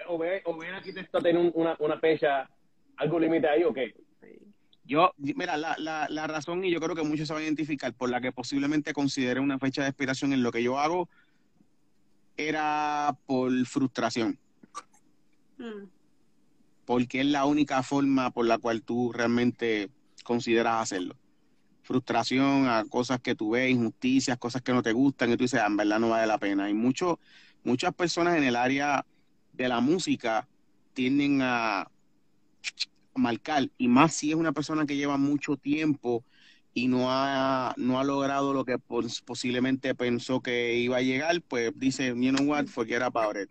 ¿O 0.08 0.18
ve, 0.18 0.42
o 0.46 0.58
ve 0.58 0.68
el 0.70 0.76
arquitecto 0.76 1.20
tener 1.22 1.40
un- 1.42 1.52
una, 1.54 1.76
una 1.80 2.00
fecha, 2.00 2.50
algo 2.98 3.20
límite 3.20 3.48
ahí 3.48 3.64
o 3.64 3.74
qué? 3.74 3.94
Yo, 4.92 5.14
mira, 5.16 5.56
la, 5.56 5.78
la, 5.78 6.06
la 6.10 6.28
razón, 6.28 6.66
y 6.66 6.70
yo 6.70 6.82
creo 6.82 6.98
que 6.98 7.02
muchos 7.04 7.26
se 7.26 7.34
van 7.34 7.44
a 7.44 7.46
identificar, 7.46 7.94
por 7.94 8.10
la 8.10 8.20
que 8.20 8.34
posiblemente 8.34 8.92
considere 8.92 9.40
una 9.40 9.58
fecha 9.58 9.84
de 9.84 9.88
expiración 9.88 10.34
en 10.34 10.44
lo 10.44 10.52
que 10.52 10.62
yo 10.62 10.78
hago, 10.78 11.08
era 12.36 13.18
por 13.26 13.50
frustración, 13.66 14.38
Mm. 15.58 15.88
porque 16.86 17.22
es 17.22 17.26
la 17.28 17.46
única 17.46 17.84
forma 17.84 18.32
por 18.32 18.46
la 18.46 18.58
cual 18.58 18.82
tú 18.82 19.14
realmente 19.14 19.90
consideras 20.26 20.82
hacerlo. 20.82 21.16
Frustración 21.84 22.68
a 22.68 22.84
cosas 22.84 23.22
que 23.22 23.34
tú 23.34 23.52
ves, 23.52 23.72
injusticias, 23.72 24.38
cosas 24.38 24.62
que 24.62 24.74
no 24.74 24.84
te 24.84 24.92
gustan, 24.92 25.32
y 25.32 25.38
tú 25.38 25.46
dices, 25.46 25.62
"Ah, 25.62 25.68
en 25.68 25.78
verdad 25.78 26.00
no 26.00 26.10
vale 26.10 26.28
la 26.28 26.38
pena. 26.38 26.70
Y 26.70 26.74
mucho, 26.74 27.18
muchas 27.64 27.94
personas 27.94 28.36
en 28.38 28.44
el 28.44 28.58
área 28.58 29.06
de 29.54 29.70
la 29.70 29.80
música 29.80 30.50
tienden 30.94 31.42
a 31.42 31.90
marcar, 33.16 33.68
y 33.78 33.88
más 33.88 34.14
si 34.14 34.30
es 34.32 34.36
una 34.36 34.52
persona 34.52 34.86
que 34.86 34.96
lleva 34.96 35.18
mucho 35.18 35.58
tiempo 35.58 36.24
y 36.74 36.88
no 36.88 37.08
ha, 37.10 37.74
no 37.78 38.00
ha 38.00 38.04
logrado 38.04 38.54
lo 38.54 38.64
que 38.64 38.78
pos- 38.78 39.22
posiblemente 39.22 39.94
pensó 39.96 40.40
que 40.42 40.76
iba 40.76 40.98
a 40.98 41.02
llegar, 41.02 41.42
pues 41.48 41.72
dice, 41.78 42.08
you 42.16 42.32
know 42.34 42.48
what, 42.48 42.66
forget 42.68 43.02
about 43.02 43.36
it. 43.36 43.50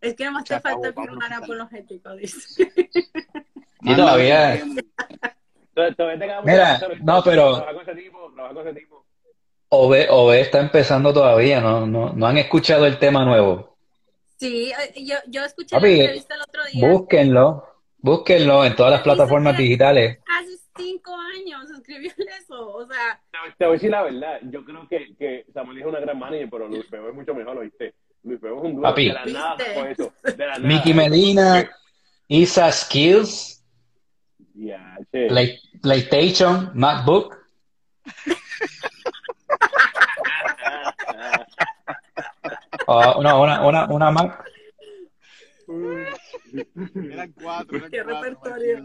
Es 0.00 0.14
que 0.14 0.30
más 0.30 0.46
Se 0.46 0.54
te 0.54 0.60
falta 0.60 0.92
firmar 0.92 1.30
vamos 1.30 1.32
a 1.32 1.36
apologético, 1.44 2.14
dice. 2.16 2.72
Y 3.82 3.94
todavía- 3.94 4.60
Mira, 6.44 6.80
no, 7.02 7.22
pero- 7.22 7.64
OB 9.70 10.32
está 10.40 10.60
empezando 10.60 11.12
todavía, 11.12 11.60
¿no? 11.60 11.86
No, 11.86 12.12
no 12.12 12.26
han 12.26 12.38
escuchado 12.38 12.86
el 12.86 12.98
tema 12.98 13.24
nuevo. 13.24 13.76
Sí, 14.38 14.70
eh, 14.72 15.04
yo, 15.04 15.16
yo 15.28 15.44
escuché 15.44 15.76
Papi, 15.76 15.88
la 15.96 16.02
entrevista 16.04 16.34
el 16.36 16.40
otro 16.42 16.62
día. 16.72 16.88
Búsquenlo, 16.88 17.67
búsquenlo 17.98 18.64
en 18.64 18.74
todas 18.76 18.92
las 18.92 19.02
plataformas 19.02 19.56
digitales. 19.56 20.18
Hace 20.38 20.56
cinco 20.76 21.14
años 21.14 21.70
escribió 21.70 22.10
eso. 22.40 22.68
O 22.74 22.86
sea, 22.86 23.20
Te- 23.58 23.64
voy 23.66 23.72
a 23.72 23.76
decir 23.76 23.90
la 23.90 24.02
verdad. 24.02 24.38
Yo 24.42 24.64
creo 24.64 24.86
que, 24.88 25.14
que 25.16 25.46
Samuel 25.52 25.78
es 25.78 25.86
una 25.86 26.00
gran 26.00 26.18
manager, 26.18 26.48
pero 26.50 26.68
Luis 26.68 26.84
Pego 26.86 27.08
es 27.08 27.14
mucho 27.14 27.34
mejor, 27.34 27.56
¿lo 27.56 27.60
viste? 27.62 27.94
Luis 28.22 28.40
Pego 28.40 28.58
es 28.58 28.64
un 28.64 28.76
duro. 28.76 28.82
Papi. 28.88 29.08
De 29.08 29.14
la 29.14 29.24
nada 29.26 29.56
sacó 29.58 29.84
eso. 29.86 30.12
De 30.24 30.36
la 30.46 30.46
nada. 30.58 30.68
Mickey 30.68 30.94
Medina, 30.94 31.70
Isa 32.28 32.70
Skills. 32.72 33.54
Play- 35.12 35.60
PlayStation, 35.82 36.70
MacBook. 36.74 37.36
Oh, 42.86 43.22
no, 43.22 43.42
una, 43.42 43.66
una, 43.66 43.86
una 43.86 44.10
Mac. 44.10 44.44
Eran 46.52 47.32
cuatro, 47.32 47.78
eran 47.78 47.90
Qué 47.90 48.02
cuatro. 48.02 48.20
repertorio. 48.20 48.84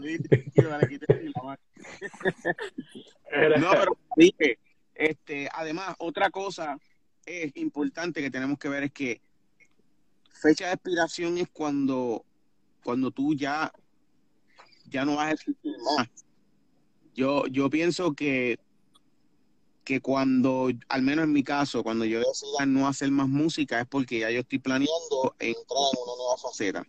No, 3.58 3.70
pero 3.72 3.98
dije, 4.16 4.58
este, 4.94 5.48
además, 5.52 5.94
otra 5.98 6.30
cosa 6.30 6.78
es 7.26 7.56
importante 7.56 8.20
que 8.20 8.30
tenemos 8.30 8.58
que 8.58 8.68
ver 8.68 8.84
es 8.84 8.92
que 8.92 9.20
fecha 10.32 10.66
de 10.66 10.74
expiración 10.74 11.38
es 11.38 11.48
cuando, 11.52 12.24
cuando 12.82 13.10
tú 13.10 13.34
ya, 13.34 13.72
ya 14.88 15.04
no 15.04 15.16
vas 15.16 15.28
a 15.28 15.32
existir 15.32 15.74
más. 15.96 16.08
Yo, 17.14 17.46
yo 17.46 17.70
pienso 17.70 18.12
que, 18.14 18.58
que 19.84 20.00
cuando, 20.00 20.70
al 20.88 21.02
menos 21.02 21.24
en 21.24 21.32
mi 21.32 21.42
caso, 21.44 21.82
cuando 21.82 22.04
yo 22.04 22.18
decida 22.18 22.66
no 22.66 22.88
hacer 22.88 23.10
más 23.10 23.28
música 23.28 23.80
es 23.80 23.86
porque 23.86 24.20
ya 24.20 24.30
yo 24.30 24.40
estoy 24.40 24.58
planeando 24.58 25.34
entrar 25.38 25.78
en 25.92 26.02
una 26.02 26.16
nueva 26.16 26.36
faceta. 26.42 26.86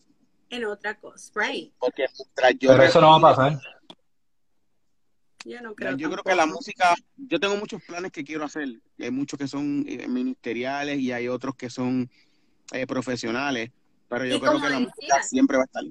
En 0.49 0.65
otra 0.65 0.97
cosa, 0.99 1.31
right? 1.35 1.73
Porque 1.79 2.05
mientras 2.17 2.53
yo 2.59 2.71
Pero 2.71 2.83
eso 2.83 3.01
no 3.01 3.09
va 3.09 3.17
a 3.17 3.35
pasar. 3.35 3.59
Yo 5.45 5.61
no 5.61 5.75
creo. 5.75 5.95
Yo 5.95 6.09
creo 6.09 6.23
que 6.23 6.35
la 6.35 6.45
música, 6.45 6.95
yo 7.15 7.39
tengo 7.39 7.55
muchos 7.55 7.81
planes 7.83 8.11
que 8.11 8.23
quiero 8.23 8.45
hacer. 8.45 8.67
Hay 8.99 9.11
muchos 9.11 9.37
que 9.37 9.47
son 9.47 9.85
eh, 9.87 10.07
ministeriales 10.07 10.99
y 10.99 11.11
hay 11.11 11.27
otros 11.27 11.55
que 11.55 11.69
son 11.69 12.09
eh, 12.71 12.87
profesionales, 12.87 13.71
pero 14.09 14.25
yo 14.25 14.35
Y 14.35 14.39
creo 14.39 14.59
que 14.59 14.69
la 14.69 14.79
música 14.79 15.21
siempre 15.23 15.57
va 15.57 15.63
a 15.63 15.65
estar. 15.65 15.83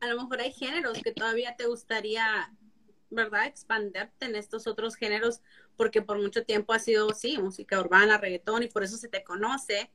A 0.00 0.06
lo 0.08 0.22
mejor 0.22 0.40
hay 0.40 0.52
géneros 0.52 1.00
que 1.02 1.12
todavía 1.12 1.56
te 1.56 1.66
gustaría, 1.66 2.52
¿verdad? 3.08 3.46
Expanderte 3.46 4.26
en 4.26 4.36
estos 4.36 4.66
otros 4.66 4.96
géneros, 4.96 5.40
porque 5.78 6.02
por 6.02 6.20
mucho 6.20 6.44
tiempo 6.44 6.74
ha 6.74 6.78
sido, 6.78 7.08
sí, 7.14 7.38
música 7.38 7.80
urbana, 7.80 8.18
reggaetón, 8.18 8.64
y 8.64 8.68
por 8.68 8.84
eso 8.84 8.98
se 8.98 9.08
te 9.08 9.24
conoce, 9.24 9.90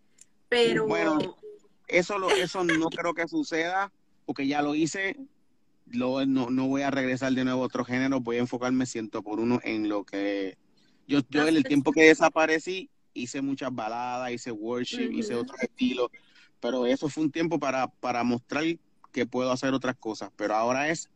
pero 0.47 0.87
Bueno. 0.87 1.37
Eso, 1.89 2.17
lo, 2.19 2.29
eso 2.29 2.63
no 2.63 2.89
creo 2.89 3.13
que 3.13 3.27
suceda, 3.27 3.91
porque 4.25 4.47
ya 4.47 4.61
lo 4.61 4.75
hice. 4.75 5.17
Lo, 5.87 6.23
no, 6.25 6.51
no 6.51 6.67
voy 6.67 6.83
a 6.83 6.91
regresar 6.91 7.33
de 7.33 7.43
nuevo 7.43 7.63
a 7.63 7.65
otro 7.65 7.83
género, 7.83 8.19
voy 8.19 8.37
a 8.37 8.41
enfocarme 8.41 8.85
ciento 8.85 9.23
por 9.23 9.39
uno 9.39 9.59
en 9.63 9.89
lo 9.89 10.03
que... 10.03 10.57
Yo, 11.07 11.21
yo 11.29 11.47
en 11.47 11.57
el 11.57 11.63
tiempo 11.63 11.91
que 11.91 12.03
desaparecí 12.03 12.91
hice 13.13 13.41
muchas 13.41 13.73
baladas, 13.73 14.31
hice 14.31 14.51
worship, 14.51 15.11
hice 15.11 15.33
Ujú. 15.33 15.41
otros 15.41 15.61
estilos, 15.63 16.09
pero 16.59 16.85
eso 16.85 17.09
fue 17.09 17.23
un 17.23 17.31
tiempo 17.31 17.59
para, 17.59 17.87
para 17.87 18.23
mostrar 18.23 18.63
que 19.11 19.25
puedo 19.25 19.51
hacer 19.51 19.73
otras 19.73 19.95
cosas, 19.95 20.29
pero 20.35 20.55
ahora 20.55 20.89
es... 20.89 21.09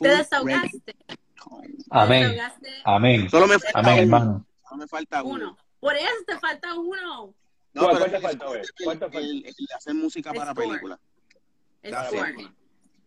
te 0.00 0.08
desahogaste. 0.08 0.96
Amén. 1.90 2.22
Te 2.22 2.28
desahogaste 2.28 2.70
Amén. 2.84 3.30
Solo 3.30 3.46
me 3.46 3.58
falta 3.58 3.78
Amén, 3.78 3.92
uno, 3.92 4.02
hermano. 4.02 4.46
solo 4.66 4.76
me 4.78 4.88
falta 4.88 5.22
uno. 5.22 5.34
uno. 5.34 5.58
Por 5.78 5.94
eso 5.94 6.24
te 6.26 6.38
falta 6.38 6.74
uno. 6.74 7.34
No, 7.76 7.82
¿Cuál- 7.82 7.98
pero 8.10 8.20
cuál 8.84 8.98
te 8.98 9.18
el- 9.18 9.44
hacer 9.76 9.94
música 9.94 10.32
para 10.32 10.52
Score. 10.52 10.66
películas. 10.66 10.98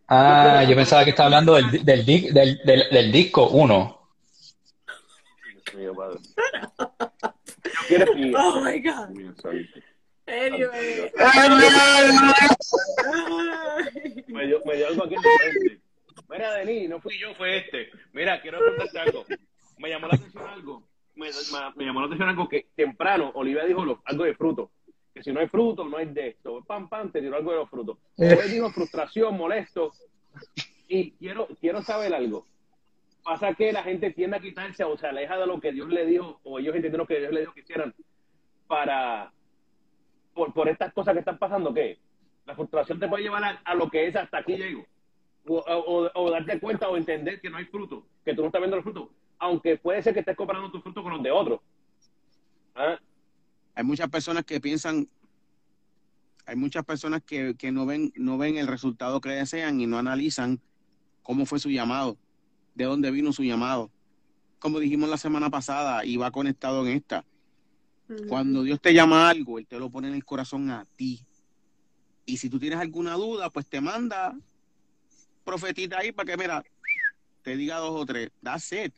Ah, 0.06 0.62
yo 0.68 0.76
pensaba 0.76 1.02
que 1.04 1.10
estaba 1.10 1.26
hablando 1.26 1.54
del, 1.54 1.84
del, 1.84 2.06
del, 2.06 2.60
del, 2.64 2.84
del 2.90 3.12
disco 3.12 3.48
1. 3.48 4.00
Dios 5.54 5.74
mío, 5.74 5.92
padre. 5.94 6.18
Yo 6.78 7.80
quiero 7.88 8.04
explicar. 8.04 8.40
Oh 8.44 8.60
my 8.60 8.80
God. 8.80 9.08
Anyway. 10.26 11.12
Me 14.28 14.46
dio, 14.46 14.60
me 14.64 14.76
dio 14.76 14.86
algo 14.86 15.04
aquí 15.04 15.14
en 15.16 15.22
frente. 15.22 15.80
Mira, 16.28 16.54
Denis, 16.54 16.88
no 16.88 17.00
fui 17.00 17.18
yo, 17.18 17.34
fue 17.34 17.58
este. 17.58 17.90
Mira, 18.12 18.40
quiero 18.40 18.58
preguntarte 18.60 18.98
algo. 19.00 19.24
Me 19.78 19.88
llamó 19.88 20.06
la 20.06 20.14
atención 20.14 20.46
algo. 20.46 20.88
Me, 21.20 21.28
me- 21.28 21.74
me 21.76 21.84
llamó 21.84 22.00
la 22.00 22.06
atención 22.06 22.28
algo 22.28 22.48
que 22.48 22.66
temprano 22.74 23.30
Olivia 23.34 23.64
dijo 23.64 23.84
lo- 23.84 24.02
algo 24.04 24.24
de 24.24 24.34
fruto. 24.34 24.70
Que 25.14 25.22
si 25.22 25.32
no 25.32 25.40
hay 25.40 25.48
fruto, 25.48 25.84
no 25.84 25.96
hay 25.96 26.06
de 26.06 26.28
esto. 26.28 26.62
Pam, 26.66 26.88
pam, 26.88 27.10
te 27.10 27.20
tiró 27.20 27.36
algo 27.36 27.50
de 27.50 27.56
los 27.58 27.68
frutos. 27.70 27.98
Después 28.16 28.50
dijo 28.52 28.70
frustración, 28.70 29.36
molesto. 29.36 29.92
Y 30.88 31.12
quiero, 31.12 31.48
quiero 31.60 31.82
saber 31.82 32.14
algo. 32.14 32.46
Pasa 33.22 33.54
que 33.54 33.72
la 33.72 33.82
gente 33.82 34.10
tiende 34.12 34.36
a 34.36 34.40
quitarse 34.40 34.82
o 34.84 34.96
se 34.96 35.06
aleja 35.06 35.36
de 35.36 35.46
lo 35.46 35.60
que 35.60 35.72
Dios 35.72 35.88
le 35.88 36.06
dijo, 36.06 36.40
o 36.42 36.58
ellos 36.58 36.74
entienden 36.74 36.98
lo 37.00 37.06
que 37.06 37.18
Dios 37.20 37.32
le 37.32 37.40
dijo 37.40 37.52
que 37.52 37.60
hicieran 37.60 37.94
para 38.66 39.32
por, 40.34 40.52
por 40.54 40.68
estas 40.68 40.92
cosas 40.92 41.12
que 41.14 41.20
están 41.20 41.38
pasando, 41.38 41.74
¿qué? 41.74 41.98
La 42.46 42.54
frustración 42.54 42.98
te 42.98 43.08
puede 43.08 43.24
llevar 43.24 43.44
a, 43.44 43.60
a 43.64 43.74
lo 43.74 43.90
que 43.90 44.06
es 44.06 44.16
hasta 44.16 44.38
aquí 44.38 44.56
llego. 44.56 44.86
O, 45.46 45.56
o- 45.58 46.10
o 46.14 46.30
darte 46.30 46.60
cuenta 46.60 46.88
o 46.88 46.96
entender 46.96 47.40
que 47.40 47.50
no 47.50 47.56
hay 47.58 47.64
fruto, 47.66 48.06
que 48.24 48.34
tú 48.34 48.42
no 48.42 48.46
estás 48.46 48.60
viendo 48.60 48.76
los 48.76 48.84
frutos, 48.84 49.08
aunque 49.40 49.78
puede 49.78 50.02
ser 50.02 50.12
que 50.14 50.20
estés 50.20 50.36
comparando 50.36 50.70
tus 50.70 50.82
frutos 50.82 51.02
con 51.02 51.14
los 51.14 51.22
de 51.22 51.30
otros. 51.30 51.60
¿Ah? 52.74 52.98
Hay 53.74 53.84
muchas 53.84 54.08
personas 54.10 54.44
que 54.44 54.60
piensan, 54.60 55.08
hay 56.46 56.56
muchas 56.56 56.84
personas 56.84 57.22
que, 57.24 57.56
que 57.56 57.72
no 57.72 57.86
ven, 57.86 58.12
no 58.16 58.36
ven 58.38 58.58
el 58.58 58.66
resultado 58.66 59.20
que 59.20 59.30
desean 59.30 59.80
y 59.80 59.86
no 59.86 59.98
analizan 59.98 60.60
cómo 61.22 61.46
fue 61.46 61.58
su 61.58 61.70
llamado, 61.70 62.18
de 62.74 62.84
dónde 62.84 63.10
vino 63.10 63.32
su 63.32 63.42
llamado. 63.42 63.90
Como 64.58 64.78
dijimos 64.78 65.08
la 65.08 65.16
semana 65.16 65.48
pasada 65.48 66.04
y 66.04 66.18
va 66.18 66.30
conectado 66.30 66.86
en 66.86 66.92
esta. 66.92 67.24
Cuando 68.28 68.64
Dios 68.64 68.80
te 68.80 68.92
llama 68.92 69.26
a 69.26 69.30
algo, 69.30 69.58
Él 69.58 69.66
te 69.66 69.78
lo 69.78 69.88
pone 69.88 70.08
en 70.08 70.14
el 70.14 70.24
corazón 70.24 70.68
a 70.70 70.84
ti. 70.96 71.24
Y 72.26 72.36
si 72.36 72.50
tú 72.50 72.58
tienes 72.58 72.78
alguna 72.78 73.14
duda, 73.14 73.48
pues 73.50 73.66
te 73.66 73.80
manda 73.80 74.36
profetita 75.44 75.98
ahí 75.98 76.12
para 76.12 76.26
que, 76.26 76.36
mira, 76.36 76.64
te 77.42 77.56
diga 77.56 77.78
dos 77.78 77.92
o 77.92 78.04
tres. 78.04 78.30
That's 78.42 78.72
it. 78.72 78.92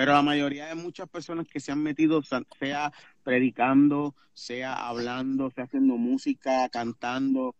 Pero 0.00 0.14
la 0.14 0.22
mayoría 0.22 0.64
de 0.64 0.74
muchas 0.76 1.06
personas 1.10 1.46
que 1.46 1.60
se 1.60 1.72
han 1.72 1.82
metido, 1.82 2.22
sea 2.22 2.90
predicando, 3.22 4.14
sea 4.32 4.72
hablando, 4.88 5.50
sea 5.50 5.64
haciendo 5.64 5.98
música, 5.98 6.70
cantando, 6.70 7.54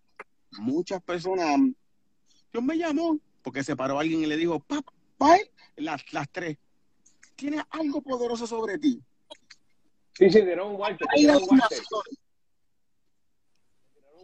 muchas 0.52 1.02
personas, 1.02 1.60
Dios 2.50 2.64
me 2.64 2.78
llamó, 2.78 3.18
porque 3.42 3.62
se 3.62 3.76
paró 3.76 3.98
alguien 3.98 4.22
y 4.22 4.26
le 4.26 4.38
dijo, 4.38 4.58
papá, 4.58 5.36
las, 5.76 6.02
las 6.14 6.30
tres, 6.32 6.56
tienes 7.36 7.62
algo 7.68 8.00
poderoso 8.00 8.46
sobre 8.46 8.78
ti. 8.78 9.02
Sí, 10.14 10.30
sí, 10.30 10.40
dieron 10.40 10.70
un 10.70 10.76
Walter, 10.80 11.06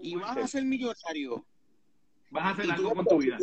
y 0.01 0.15
vas 0.15 0.39
a 0.39 0.49
ser 0.49 0.65
millonario. 0.65 1.45
Vas 2.31 2.45
a 2.45 2.51
hacer 2.53 2.65
Y 2.65 2.71
algo 2.71 2.89
tú- 2.89 2.95
con 2.97 3.05
tu 3.05 3.19
vida. 3.19 3.37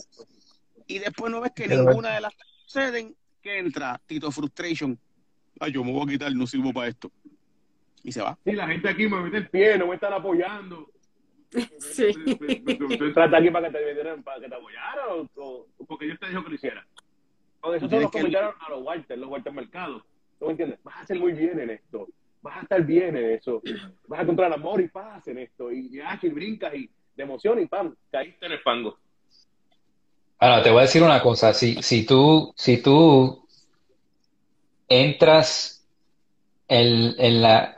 Y 0.88 0.98
después 0.98 1.32
no 1.32 1.42
ves 1.42 1.52
que 1.56 1.66
Pero- 1.68 1.84
ninguna 1.84 2.16
de 2.16 2.22
las 2.22 2.36
tres 2.36 2.50
suceden, 2.66 3.16
que 3.44 3.60
entra 3.60 4.02
Tito 4.08 4.32
Frustration. 4.32 4.98
Ay, 5.60 5.72
yo 5.74 5.84
me 5.84 5.92
voy 5.92 6.04
a 6.04 6.12
quitar, 6.14 6.34
no 6.34 6.48
sirvo 6.48 6.74
para 6.74 6.88
esto. 6.88 7.12
Y 8.04 8.12
se 8.12 8.22
va. 8.22 8.38
Sí, 8.44 8.54
la 8.54 8.68
gente 8.68 8.90
aquí 8.90 9.08
me 9.08 9.22
mete 9.22 9.38
el 9.38 9.50
pie, 9.50 9.78
no 9.78 9.88
me 9.88 9.96
están 9.96 10.14
apoyando. 10.14 10.90
Sí. 11.78 12.08
¿Tú 12.16 13.04
entraste 13.06 13.36
aquí 13.38 13.52
para 13.52 13.68
que 13.72 13.78
te, 13.78 13.86
metieran- 13.86 14.24
para 14.24 14.42
que 14.42 14.50
te 14.50 14.56
apoyaran 14.56 15.06
o, 15.12 15.30
o 15.36 15.68
porque 15.88 16.06
Dios 16.06 16.20
te 16.20 16.28
dijo 16.30 16.44
que 16.44 16.50
lo 16.50 16.56
hiciera? 16.56 16.88
O 17.62 17.70
esos 17.74 17.82
son 17.82 17.90
Tienes 17.90 18.04
los 18.06 18.12
que- 18.12 18.18
comentarios 18.20 18.56
a 18.60 18.70
los 18.72 18.82
Walter, 18.84 19.18
los 19.20 19.30
Walter 19.30 19.54
Mercado. 19.54 20.04
¿Tú 20.40 20.46
me 20.46 20.52
entiendes? 20.52 20.80
Vas 20.84 20.96
a 20.98 21.00
hacer 21.02 21.20
muy 21.20 21.34
bien 21.34 21.60
en 21.60 21.70
esto. 21.70 22.08
Vas 22.42 22.58
a 22.58 22.62
estar 22.62 22.84
bien 22.84 23.16
en 23.16 23.30
eso. 23.30 23.62
Vas 24.08 24.20
a 24.20 24.24
encontrar 24.24 24.52
amor 24.52 24.82
y 24.82 24.88
paz 24.88 25.28
en 25.28 25.38
esto. 25.38 25.72
Y, 25.72 25.90
y, 25.96 26.00
ah, 26.00 26.20
y 26.22 26.30
brincas 26.30 26.74
y 26.74 26.90
de 27.16 27.24
emoción 27.24 27.60
y 27.62 27.68
pam, 27.68 27.96
caíste 28.12 28.48
en 28.48 28.54
el 28.54 28.60
fango. 28.62 28.98
Ahora, 30.44 30.62
te 30.62 30.72
voy 30.72 30.80
a 30.80 30.82
decir 30.82 31.02
una 31.02 31.22
cosa. 31.22 31.54
Si, 31.54 31.82
si 31.82 32.06
tú, 32.06 32.54
si 32.58 32.76
tú 32.82 33.48
entras 34.90 35.88
en, 36.68 37.16
en 37.18 37.42
la... 37.42 37.78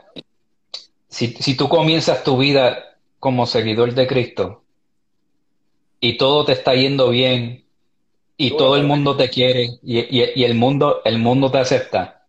Si, 1.08 1.28
si 1.28 1.56
tú 1.56 1.68
comienzas 1.68 2.24
tu 2.24 2.36
vida 2.38 2.98
como 3.20 3.46
seguidor 3.46 3.94
de 3.94 4.08
Cristo 4.08 4.64
y 6.00 6.18
todo 6.18 6.44
te 6.44 6.54
está 6.54 6.74
yendo 6.74 7.10
bien 7.10 7.64
y 8.36 8.56
todo 8.56 8.74
el 8.74 8.82
mundo 8.82 9.16
te 9.16 9.30
quiere 9.30 9.78
y, 9.84 10.00
y- 10.00 10.32
y 10.34 10.42
el 10.42 10.56
mundo, 10.56 11.02
el 11.04 11.20
mundo 11.20 11.52
te 11.52 11.58
acepta, 11.58 12.26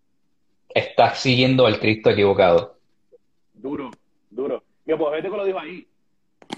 estás 0.69 1.17
siguiendo 1.19 1.65
al 1.65 1.79
Cristo 1.79 2.11
equivocado. 2.11 2.77
Duro, 3.55 3.89
duro. 4.29 4.63
Mi 4.85 4.93
apologético 4.93 5.35
lo 5.35 5.45
dijo 5.45 5.59
ahí. 5.59 5.88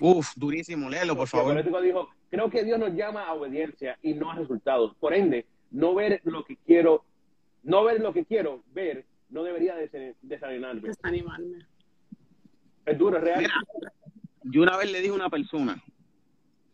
Uf, 0.01 0.34
durísimo, 0.36 0.89
léelo, 0.89 1.15
por 1.15 1.23
Mi 1.23 1.30
favor. 1.30 1.45
apologético 1.57 1.82
dijo, 1.82 2.09
creo 2.30 2.49
que 2.49 2.63
Dios 2.63 2.80
nos 2.80 2.93
llama 2.93 3.25
a 3.25 3.34
obediencia 3.34 3.97
y 4.01 4.13
no 4.13 4.32
a 4.32 4.36
resultados. 4.36 4.95
Por 4.99 5.13
ende, 5.13 5.45
no 5.71 5.93
ver 5.95 6.21
lo 6.23 6.43
que 6.45 6.55
quiero, 6.57 7.03
no 7.63 7.84
ver 7.84 8.01
lo 8.01 8.13
que 8.13 8.25
quiero 8.25 8.63
ver, 8.73 9.05
no 9.30 9.43
debería 9.43 9.75
des- 9.75 10.15
desanimarme. 10.21 10.82
Desanimarme. 10.82 11.65
Es 12.86 12.97
duro, 12.97 13.17
es 13.17 13.23
real. 13.23 13.39
Mira, 13.41 13.53
yo 14.43 14.61
una 14.61 14.77
vez 14.77 14.91
le 14.91 14.99
dije 14.99 15.11
a 15.11 15.15
una 15.15 15.30
persona, 15.30 15.82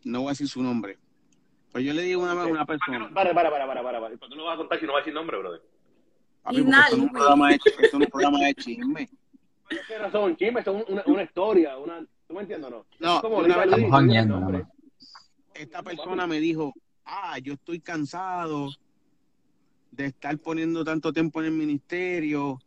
no 0.04 0.20
voy 0.20 0.28
a 0.28 0.30
decir 0.30 0.48
su 0.48 0.62
nombre, 0.62 0.96
pero 1.72 1.84
yo 1.84 1.92
le 1.92 2.02
dije 2.02 2.16
una 2.16 2.34
vez 2.34 2.44
a 2.44 2.46
una 2.46 2.64
persona, 2.64 3.10
Para, 3.12 3.34
para, 3.34 3.50
para, 3.50 3.66
para, 3.66 3.82
para, 3.82 4.00
para. 4.00 4.16
¿Por 4.16 4.28
qué 4.28 4.36
no 4.36 4.44
vas 4.44 4.54
a 4.54 4.58
contar 4.58 4.78
si 4.80 4.86
no 4.86 4.92
vas 4.92 5.00
a 5.00 5.02
decir 5.02 5.14
nombre, 5.14 5.36
brother? 5.38 5.60
papi, 6.42 6.62
porque 6.62 6.78
esto 6.78 6.96
no 6.96 7.02
es 7.02 7.08
un 7.08 7.12
programa 7.12 7.48
de, 7.48 7.58
es 7.82 7.94
un 7.94 8.02
programa 8.06 8.38
de 8.38 8.54
chisme. 8.54 9.08
Pero 9.68 9.80
es 9.80 9.86
que 9.88 9.98
no 9.98 10.10
son 10.12 10.36
chismes, 10.36 10.64
son 10.64 10.84
una, 10.88 11.02
una 11.06 11.22
historia, 11.24 11.76
una... 11.76 12.06
¿Tú 12.28 12.34
me 12.34 12.40
entiendes 12.42 12.68
o 12.68 12.70
no? 12.70 12.86
No, 13.00 13.16
Es 13.16 13.20
como 13.20 13.36
una 13.38 13.56
vez- 13.56 13.64
Estamos 13.66 13.90
jangueando, 13.90 14.66
Esta 15.58 15.82
persona 15.82 16.26
me 16.26 16.38
dijo, 16.40 16.72
ah, 17.04 17.38
yo 17.38 17.54
estoy 17.54 17.80
cansado 17.80 18.70
de 19.90 20.06
estar 20.06 20.36
poniendo 20.38 20.84
tanto 20.84 21.12
tiempo 21.12 21.40
en 21.40 21.46
el 21.46 21.52
ministerio 21.52 22.58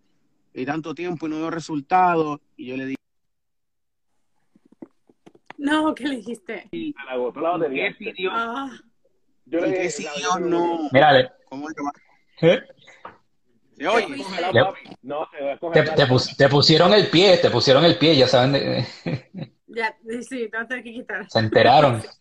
y 0.53 0.65
tanto 0.65 0.95
tiempo 0.95 1.27
y 1.27 1.29
no 1.29 1.37
veo 1.37 1.51
resultados. 1.51 2.39
Y 2.57 2.67
yo 2.67 2.77
le 2.77 2.85
dije, 2.85 2.95
No, 5.57 5.93
¿qué 5.93 6.07
le 6.07 6.15
dijiste? 6.17 6.67
Se 6.71 6.93
la. 7.05 7.69
¿qué 7.69 7.95
si 7.97 8.11
Dios, 8.13 8.33
Ah, 8.35 8.71
Yo 9.45 9.59
y 9.59 9.61
le 9.61 9.67
qué 9.73 9.77
dije, 9.83 9.89
si 9.91 10.03
Dios 10.17 10.39
no? 10.41 10.89
Mira, 10.91 11.11
le- 11.13 11.29
¿Cómo 11.49 11.67
le 11.67 11.75
va? 11.83 11.91
¿eh? 12.41 12.61
¿Se 13.77 13.87
oye? 13.87 14.07
Le- 14.53 14.61
papi. 14.63 14.79
No, 15.03 15.27
se 15.31 15.43
va 15.43 15.51
a 15.51 15.55
te, 15.55 15.59
coger. 15.59 15.95
te 15.95 16.05
pus- 16.07 16.35
te 16.37 16.49
pusieron 16.49 16.93
el 16.93 17.09
pie, 17.09 17.37
te 17.37 17.49
pusieron 17.49 17.83
el 17.85 17.97
pie, 17.97 18.15
ya 18.15 18.27
saben, 18.27 18.53
de- 18.53 18.85
ya, 19.67 19.95
sí, 20.21 20.49
te 20.49 20.65
tener 20.65 20.83
que 20.83 20.93
quitar. 20.93 21.29
se 21.29 21.39
enteraron. 21.39 22.01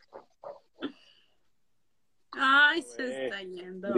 Ay, 2.39 2.83
se 2.83 2.97
Pues, 2.97 3.11
está 3.11 3.43
yendo. 3.43 3.89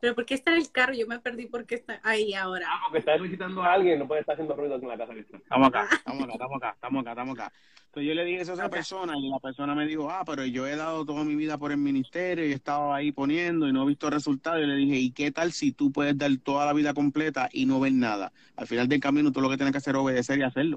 Pero 0.00 0.14
¿por 0.14 0.24
qué 0.26 0.34
está 0.34 0.52
en 0.52 0.58
el 0.58 0.70
carro? 0.70 0.94
Yo 0.94 1.06
me 1.06 1.18
perdí 1.18 1.46
porque 1.46 1.74
está 1.74 2.00
ahí 2.04 2.32
ahora. 2.32 2.66
Ah, 2.70 2.82
porque 2.84 2.98
está 2.98 3.16
visitando 3.16 3.62
a 3.62 3.72
alguien, 3.72 3.98
no 3.98 4.06
puede 4.06 4.20
estar 4.20 4.34
haciendo 4.34 4.54
ruido 4.54 4.76
en 4.76 4.86
la 4.88 4.96
casa 4.96 5.12
que 5.12 5.20
está. 5.20 5.36
Estamos 5.38 5.68
acá, 5.68 5.88
estamos 5.92 6.22
acá, 6.22 6.32
estamos 6.32 6.56
acá, 6.56 6.70
estamos 6.74 7.00
acá, 7.02 7.10
estamos 7.10 7.38
acá. 7.38 7.52
Entonces 7.86 8.08
yo 8.08 8.14
le 8.14 8.24
dije 8.24 8.42
eso 8.42 8.52
a 8.52 8.54
esa 8.54 8.68
persona 8.68 9.14
y 9.18 9.28
la 9.28 9.40
persona 9.40 9.74
me 9.74 9.86
dijo, 9.86 10.08
ah, 10.10 10.22
pero 10.24 10.44
yo 10.44 10.66
he 10.66 10.76
dado 10.76 11.04
toda 11.04 11.24
mi 11.24 11.34
vida 11.34 11.58
por 11.58 11.72
el 11.72 11.78
ministerio 11.78 12.46
y 12.46 12.52
he 12.52 12.54
estado 12.54 12.92
ahí 12.92 13.10
poniendo 13.12 13.66
y 13.66 13.72
no 13.72 13.82
he 13.82 13.86
visto 13.86 14.08
resultados. 14.08 14.62
Y 14.62 14.66
le 14.66 14.74
dije, 14.76 14.96
¿y 14.98 15.10
qué 15.10 15.32
tal 15.32 15.52
si 15.52 15.72
tú 15.72 15.90
puedes 15.90 16.16
dar 16.16 16.30
toda 16.44 16.64
la 16.66 16.72
vida 16.74 16.94
completa 16.94 17.48
y 17.52 17.66
no 17.66 17.80
ver 17.80 17.92
nada? 17.92 18.32
Al 18.56 18.66
final 18.66 18.88
del 18.88 19.00
camino 19.00 19.32
tú 19.32 19.40
lo 19.40 19.48
que 19.50 19.56
tienes 19.56 19.72
que 19.72 19.78
hacer 19.78 19.94
es 19.96 20.00
obedecer 20.00 20.38
y 20.38 20.42
hacerlo. 20.42 20.76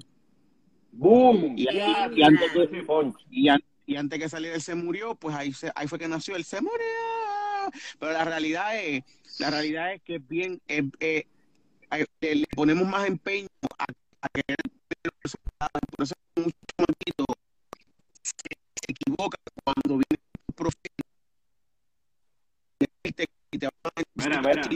¡Boom! 0.93 1.53
Y- 1.57 1.66
Ya, 1.66 2.09
y 2.12 2.24
antes 2.24 2.53
de 2.53 2.64
ese 2.64 2.84
punch. 2.84 3.16
Y, 3.30 3.49
an- 3.49 3.62
y 3.92 3.98
antes 3.98 4.20
que 4.20 4.30
saliera 4.30 4.56
él 4.56 4.62
se 4.62 4.74
murió, 4.74 5.16
pues 5.16 5.36
ahí, 5.36 5.52
se, 5.52 5.70
ahí 5.76 5.86
fue 5.86 6.00
que 6.00 6.08
nació, 6.08 6.38
él 6.38 6.46
se 6.46 6.62
murió. 6.62 6.88
Pero 8.00 8.14
la 8.14 8.24
realidad 8.24 8.80
es, 8.80 9.04
la 9.38 9.50
realidad 9.50 9.94
es 9.94 10.02
que 10.04 10.16
es 10.16 10.28
bien, 10.30 10.62
eh, 10.70 10.84
eh, 11.02 11.26
eh, 11.92 12.36
le 12.36 12.48
ponemos 12.56 12.88
más 12.88 13.06
empeño 13.06 13.50
a, 13.78 13.84
a 14.22 14.30
querer 14.30 14.56
resultados. 15.22 15.82
Por 15.89 16.06
eso 16.06 16.16
muchos 16.38 16.56
se, 18.22 18.32
se 18.32 18.92
equivocan 18.92 19.42
cuando 19.62 19.98
viene 19.98 20.24
un 20.48 20.56
profeta 20.56 21.04
y 23.04 23.12
te, 23.12 23.26
y 23.52 23.58
te 23.58 23.66
van 23.66 23.74
a 23.84 24.02
Mira, 24.16 24.42
mira. 24.42 24.70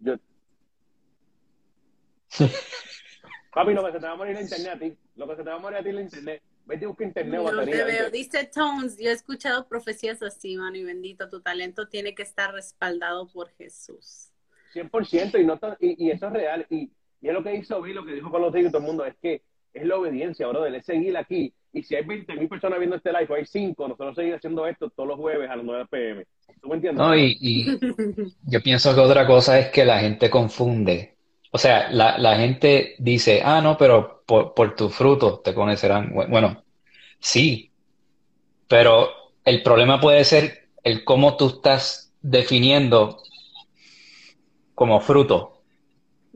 Yo... 0.00 0.16
Papi, 3.54 3.72
lo 3.72 3.86
que 3.86 3.92
se 3.92 4.00
te 4.00 4.06
va 4.06 4.12
a 4.12 4.16
morir 4.16 4.34
la 4.34 4.42
internet 4.42 4.72
a 4.74 4.78
ti. 4.80 4.98
Lo 5.14 5.28
que 5.28 5.36
se 5.36 5.44
te 5.44 5.48
va 5.48 5.56
a 5.56 5.60
morir 5.60 5.78
a 5.78 5.82
ti 5.84 5.90
es 5.90 5.94
la 5.94 6.00
internet. 6.02 6.42
Vete 6.66 6.84
y 6.84 6.88
busca 6.88 7.04
internet 7.04 7.40
o 7.40 7.52
No 7.52 7.64
te 7.64 7.84
veo. 7.84 8.10
Dice 8.10 8.44
Tones, 8.52 8.98
yo 8.98 9.08
he 9.10 9.12
escuchado 9.12 9.68
profecías 9.68 10.22
así, 10.22 10.56
mano, 10.56 10.76
y 10.76 10.84
bendito, 10.84 11.28
tu 11.28 11.40
talento 11.40 11.88
tiene 11.88 12.14
que 12.14 12.22
estar 12.22 12.52
respaldado 12.52 13.28
por 13.28 13.50
Jesús. 13.50 14.30
100% 14.74 15.38
y, 15.40 15.44
no 15.44 15.58
tan- 15.58 15.76
y, 15.80 16.06
y 16.06 16.10
eso 16.10 16.26
es 16.26 16.32
real. 16.32 16.66
Y, 16.68 16.90
y 17.20 17.28
es 17.28 17.32
lo 17.32 17.42
que 17.42 17.54
hizo 17.54 17.80
Bill, 17.80 17.94
lo 17.94 18.04
que 18.04 18.12
dijo 18.14 18.30
con 18.30 18.42
los 18.42 18.54
hijos 18.54 18.68
y 18.68 18.72
todo 18.72 18.78
el 18.80 18.86
mundo, 18.86 19.04
es 19.06 19.14
que 19.22 19.42
es 19.72 19.86
la 19.86 19.96
obediencia, 19.96 20.46
brother, 20.48 20.74
es 20.74 20.84
seguir 20.86 21.16
aquí. 21.16 21.52
Y 21.72 21.82
si 21.82 21.94
hay 21.94 22.04
20 22.04 22.34
mil 22.34 22.48
personas 22.48 22.78
viendo 22.78 22.96
este 22.96 23.12
live, 23.12 23.26
o 23.28 23.34
hay 23.34 23.44
5, 23.46 23.88
nosotros 23.88 24.16
seguimos 24.16 24.38
haciendo 24.38 24.66
esto 24.66 24.90
todos 24.90 25.08
los 25.08 25.18
jueves 25.18 25.48
a 25.50 25.56
las 25.56 25.64
9 25.64 25.86
pm. 25.90 26.26
¿Tú 26.60 26.68
me 26.68 26.76
entiendes? 26.76 26.98
No, 27.04 27.14
y, 27.16 27.36
y 27.40 27.66
yo 28.50 28.62
pienso 28.62 28.94
que 28.94 29.00
otra 29.00 29.26
cosa 29.26 29.58
es 29.58 29.68
que 29.68 29.84
la 29.84 30.00
gente 30.00 30.30
confunde. 30.30 31.15
O 31.52 31.58
sea, 31.58 31.90
la, 31.90 32.18
la 32.18 32.36
gente 32.36 32.94
dice, 32.98 33.42
ah, 33.44 33.60
no, 33.60 33.76
pero 33.78 34.22
por, 34.26 34.54
por 34.54 34.74
tus 34.74 34.94
frutos 34.94 35.42
te 35.42 35.54
conocerán. 35.54 36.12
Bu- 36.12 36.28
Bueno, 36.28 36.62
sí, 37.18 37.70
pero 38.68 39.08
el 39.44 39.62
problema 39.62 40.00
puede 40.00 40.24
ser 40.24 40.68
el 40.82 41.04
cómo 41.04 41.36
tú 41.36 41.48
estás 41.48 42.12
definiendo 42.20 43.22
como 44.74 45.00
fruto. 45.00 45.52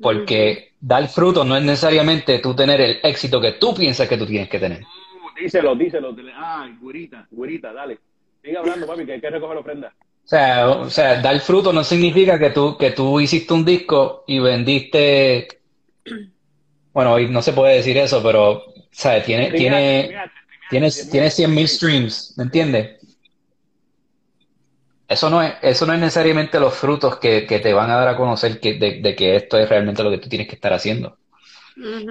Porque 0.01 0.73
dar 0.81 1.07
fruto 1.09 1.45
no 1.45 1.57
es 1.57 1.63
necesariamente 1.63 2.39
tú 2.39 2.55
tener 2.55 2.81
el 2.81 3.01
éxito 3.03 3.41
que 3.41 3.53
tú 3.53 3.75
piensas 3.75 4.09
que 4.09 4.17
tú 4.17 4.27
tienes 4.27 4.49
que 4.49 4.59
tener. 4.59 4.81
Uh, 4.83 5.41
díselo, 5.43 5.75
díselo. 5.75 6.17
Ay, 6.37 6.75
güerita, 6.81 7.27
güerita, 7.31 7.73
dale. 7.73 7.99
Sigue 8.43 8.57
hablando, 8.57 8.87
papi, 8.87 9.05
que 9.05 9.13
hay 9.13 9.21
que 9.21 9.29
recoger 9.29 9.55
la 9.57 9.61
ofrenda. 9.61 9.95
O 10.31 10.37
sea, 10.37 10.69
o 10.69 10.91
sea, 10.91 11.21
dar 11.21 11.41
fruto 11.41 11.73
no 11.73 11.83
significa 11.83 12.39
que 12.39 12.51
tú, 12.51 12.79
que 12.79 12.93
tú 12.93 13.19
hiciste 13.19 13.53
un 13.53 13.65
disco 13.65 14.23
y 14.29 14.39
vendiste, 14.39 15.49
bueno, 16.93 17.15
hoy 17.15 17.29
no 17.29 17.43
se 17.43 17.53
puede 17.53 17.75
decir 17.75 17.99
eso, 17.99 18.23
pero, 18.23 18.53
o 18.53 18.75
sea, 18.93 19.21
tiene, 19.25 19.51
tiene, 19.51 20.15
tienes, 20.71 21.11
tienes 21.11 21.35
100 21.35 21.53
mil 21.53 21.67
streams, 21.67 22.35
¿me 22.37 22.45
entiendes? 22.45 23.01
Eso 25.09 25.29
no 25.31 25.43
es, 25.43 25.55
eso 25.63 25.85
no 25.85 25.95
es 25.95 25.99
necesariamente 25.99 26.61
los 26.61 26.75
frutos 26.75 27.19
que, 27.19 27.45
que 27.45 27.59
te 27.59 27.73
van 27.73 27.91
a 27.91 27.97
dar 27.97 28.07
a 28.07 28.17
conocer 28.17 28.61
que, 28.61 28.75
de, 28.75 29.01
de 29.01 29.17
que 29.17 29.35
esto 29.35 29.59
es 29.59 29.69
realmente 29.69 30.05
lo 30.05 30.13
que 30.13 30.19
tú 30.19 30.29
tienes 30.29 30.47
que 30.47 30.55
estar 30.55 30.73
haciendo. 30.73 31.19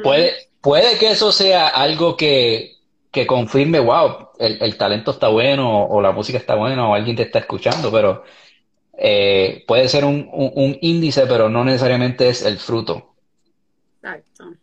Puede, 0.04 0.34
puede 0.60 0.98
que 0.98 1.12
eso 1.12 1.32
sea 1.32 1.70
algo 1.70 2.18
que, 2.18 2.79
que 3.12 3.26
confirme, 3.26 3.80
wow, 3.80 4.30
el, 4.40 4.62
el 4.62 4.78
talento 4.78 5.12
está 5.12 5.28
bueno, 5.30 5.86
o 5.86 6.02
la 6.02 6.12
música 6.12 6.38
está 6.38 6.56
buena, 6.56 6.88
o 6.88 6.94
alguien 6.94 7.16
te 7.16 7.24
está 7.24 7.40
escuchando, 7.40 7.92
pero 7.92 8.24
eh, 8.98 9.64
puede 9.68 9.88
ser 9.88 10.06
un, 10.06 10.30
un, 10.32 10.52
un 10.56 10.78
índice, 10.82 11.26
pero 11.26 11.50
no 11.50 11.64
necesariamente 11.66 12.30
es 12.30 12.44
el 12.44 12.58
fruto. 12.60 13.16
Exacto. 14.02 14.54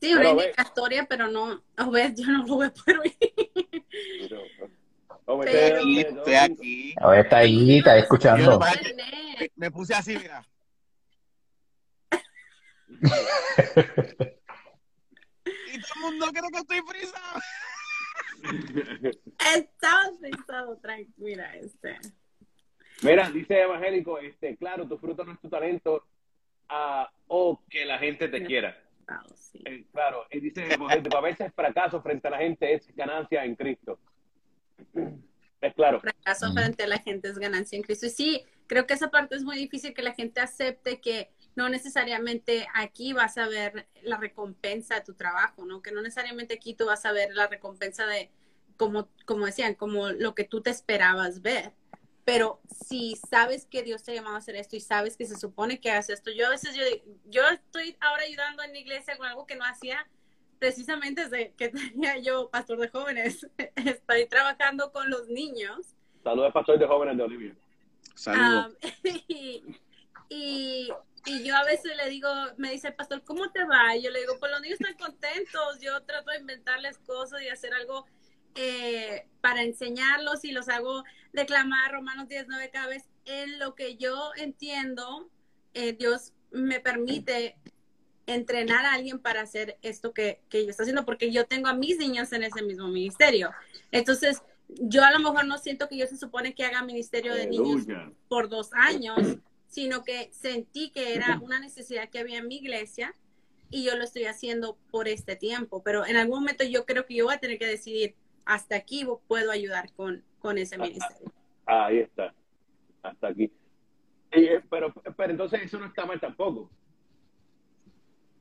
Sí, 0.00 0.14
una 0.14 0.30
indicatoria, 0.30 1.06
pero 1.08 1.28
no, 1.28 1.62
a 1.76 1.90
ver, 1.90 2.14
yo 2.16 2.26
no 2.26 2.38
lo 2.46 2.54
voy 2.54 2.66
a 2.66 2.72
poder 2.72 2.98
oír. 2.98 3.84
Hombre, 5.26 5.50
Pero- 5.52 5.78
Estoy 6.18 6.34
aquí. 6.34 6.94
A 7.00 7.08
ver, 7.10 7.20
está 7.20 7.36
ahí, 7.38 7.78
está 7.78 7.96
escuchando. 7.98 8.58
Me 9.54 9.70
puse 9.70 9.94
así, 9.94 10.16
mira. 10.18 10.44
todo 15.82 15.94
el 15.94 16.00
mundo 16.00 16.26
cree 16.32 16.50
que 16.50 16.58
estoy 16.58 16.80
frisado. 16.86 17.40
Estaba 19.56 20.10
pensado, 20.20 20.76
tranquila, 20.78 21.56
este. 21.56 21.98
Mira, 23.02 23.30
dice 23.30 23.60
evangélico, 23.60 24.18
este, 24.18 24.56
claro, 24.56 24.86
tu 24.86 24.96
fruto 24.98 25.24
no 25.24 25.32
es 25.32 25.40
tu 25.40 25.48
talento, 25.48 26.06
ah, 26.68 27.10
o 27.26 27.60
que 27.68 27.84
la 27.84 27.98
gente 27.98 28.28
te 28.28 28.44
quiera. 28.44 28.80
Ah, 29.08 29.22
sí. 29.34 29.60
Eh, 29.64 29.84
claro, 29.92 30.26
y 30.30 30.40
dice 30.40 30.72
evangélico, 30.72 31.16
a 31.16 31.20
veces 31.20 31.52
fracaso 31.54 32.00
frente 32.02 32.28
a 32.28 32.30
la 32.30 32.38
gente 32.38 32.72
es 32.72 32.86
ganancia 32.94 33.44
en 33.44 33.56
Cristo. 33.56 33.98
Es 35.62 35.74
claro. 35.74 36.00
fracaso 36.00 36.52
frente 36.52 36.82
a 36.82 36.88
la 36.88 36.98
gente 36.98 37.28
es 37.28 37.38
ganancia 37.38 37.76
en 37.76 37.84
Cristo. 37.84 38.06
Y 38.06 38.10
sí, 38.10 38.44
creo 38.66 38.84
que 38.84 38.94
esa 38.94 39.12
parte 39.12 39.36
es 39.36 39.44
muy 39.44 39.56
difícil 39.56 39.94
que 39.94 40.02
la 40.02 40.12
gente 40.12 40.40
acepte 40.40 41.00
que 41.00 41.30
no 41.54 41.68
necesariamente 41.68 42.66
aquí 42.74 43.12
vas 43.12 43.38
a 43.38 43.48
ver 43.48 43.86
la 44.02 44.16
recompensa 44.16 44.94
de 44.96 45.00
tu 45.02 45.14
trabajo, 45.14 45.64
¿no? 45.64 45.82
Que 45.82 45.92
no 45.92 46.02
necesariamente 46.02 46.54
aquí 46.54 46.74
tú 46.74 46.86
vas 46.86 47.04
a 47.04 47.12
ver 47.12 47.34
la 47.34 47.46
recompensa 47.46 48.06
de, 48.06 48.30
como, 48.76 49.08
como 49.26 49.46
decían, 49.46 49.74
como 49.74 50.10
lo 50.10 50.34
que 50.34 50.44
tú 50.44 50.60
te 50.62 50.70
esperabas 50.70 51.42
ver. 51.42 51.72
Pero 52.24 52.60
si 52.86 53.16
sabes 53.16 53.66
que 53.66 53.82
Dios 53.82 54.02
te 54.02 54.12
ha 54.12 54.14
llamado 54.14 54.36
a 54.36 54.38
hacer 54.38 54.54
esto 54.56 54.76
y 54.76 54.80
sabes 54.80 55.16
que 55.16 55.26
se 55.26 55.36
supone 55.36 55.80
que 55.80 55.90
haces 55.90 56.18
esto, 56.20 56.30
yo 56.30 56.46
a 56.46 56.50
veces 56.50 56.74
yo, 56.74 56.82
yo 57.26 57.42
estoy 57.48 57.96
ahora 58.00 58.22
ayudando 58.22 58.62
en 58.62 58.72
la 58.72 58.78
iglesia 58.78 59.16
con 59.16 59.26
algo 59.26 59.46
que 59.46 59.56
no 59.56 59.64
hacía 59.64 60.06
precisamente 60.58 61.28
desde 61.28 61.52
que 61.54 61.68
tenía 61.70 62.18
yo 62.18 62.48
pastor 62.50 62.78
de 62.78 62.88
jóvenes. 62.88 63.46
Estoy 63.76 64.26
trabajando 64.26 64.92
con 64.92 65.10
los 65.10 65.28
niños 65.28 65.96
Saludos, 66.22 66.52
pastor 66.52 66.78
de 66.78 66.86
jóvenes 66.86 67.16
de 67.16 67.22
Olivia. 67.22 67.54
Saludos. 68.14 68.76
Ah, 68.82 68.88
y, 69.28 69.62
y, 70.28 70.88
y 71.24 71.44
yo 71.44 71.56
a 71.56 71.64
veces 71.64 71.96
le 71.96 72.08
digo, 72.08 72.28
me 72.56 72.70
dice 72.72 72.88
el 72.88 72.94
pastor, 72.94 73.22
¿cómo 73.24 73.50
te 73.50 73.64
va? 73.64 73.96
Y 73.96 74.02
yo 74.02 74.10
le 74.10 74.20
digo, 74.20 74.38
pues 74.38 74.50
los 74.50 74.60
niños 74.60 74.80
están 74.80 74.96
contentos, 74.96 75.80
yo 75.80 76.02
trato 76.02 76.30
de 76.30 76.38
inventarles 76.38 76.98
cosas 76.98 77.42
y 77.42 77.48
hacer 77.48 77.72
algo 77.74 78.06
eh, 78.54 79.26
para 79.40 79.62
enseñarlos 79.62 80.44
y 80.44 80.52
los 80.52 80.68
hago 80.68 81.04
declamar 81.32 81.92
Romanos 81.92 82.28
19 82.28 82.70
cada 82.70 82.88
vez. 82.88 83.04
En 83.24 83.58
lo 83.60 83.74
que 83.74 83.96
yo 83.96 84.32
entiendo, 84.36 85.30
eh, 85.74 85.92
Dios 85.92 86.32
me 86.50 86.80
permite 86.80 87.56
entrenar 88.26 88.84
a 88.84 88.94
alguien 88.94 89.18
para 89.18 89.42
hacer 89.42 89.78
esto 89.82 90.12
que, 90.12 90.40
que 90.48 90.64
yo 90.64 90.70
estoy 90.70 90.84
haciendo, 90.84 91.04
porque 91.04 91.30
yo 91.30 91.46
tengo 91.46 91.68
a 91.68 91.74
mis 91.74 91.98
niños 91.98 92.32
en 92.32 92.42
ese 92.42 92.62
mismo 92.62 92.88
ministerio. 92.88 93.50
Entonces, 93.90 94.42
yo 94.68 95.04
a 95.04 95.12
lo 95.12 95.18
mejor 95.18 95.44
no 95.46 95.58
siento 95.58 95.88
que 95.88 95.96
yo 95.96 96.06
se 96.06 96.16
supone 96.16 96.54
que 96.54 96.64
haga 96.64 96.82
ministerio 96.82 97.34
de 97.34 97.46
niños 97.46 97.86
por 98.28 98.48
dos 98.48 98.70
años, 98.72 99.18
sino 99.72 100.04
que 100.04 100.28
sentí 100.32 100.90
que 100.90 101.14
era 101.14 101.40
una 101.40 101.58
necesidad 101.58 102.10
que 102.10 102.18
había 102.18 102.40
en 102.40 102.46
mi 102.46 102.56
iglesia 102.56 103.14
y 103.70 103.84
yo 103.84 103.96
lo 103.96 104.04
estoy 104.04 104.26
haciendo 104.26 104.76
por 104.90 105.08
este 105.08 105.34
tiempo. 105.34 105.82
Pero 105.82 106.04
en 106.04 106.16
algún 106.16 106.40
momento 106.40 106.62
yo 106.62 106.84
creo 106.84 107.06
que 107.06 107.14
yo 107.14 107.24
voy 107.24 107.34
a 107.34 107.38
tener 107.38 107.58
que 107.58 107.66
decidir 107.66 108.14
hasta 108.44 108.76
aquí 108.76 109.06
puedo 109.26 109.50
ayudar 109.50 109.90
con, 109.94 110.22
con 110.40 110.58
ese 110.58 110.76
ministerio. 110.76 111.32
Ahí 111.64 112.00
está. 112.00 112.34
Hasta 113.02 113.28
aquí. 113.28 113.50
Y, 114.34 114.44
eh, 114.44 114.60
pero, 114.68 114.92
pero 114.92 115.30
entonces 115.30 115.62
eso 115.62 115.78
no 115.78 115.86
está 115.86 116.04
mal 116.04 116.20
tampoco. 116.20 116.70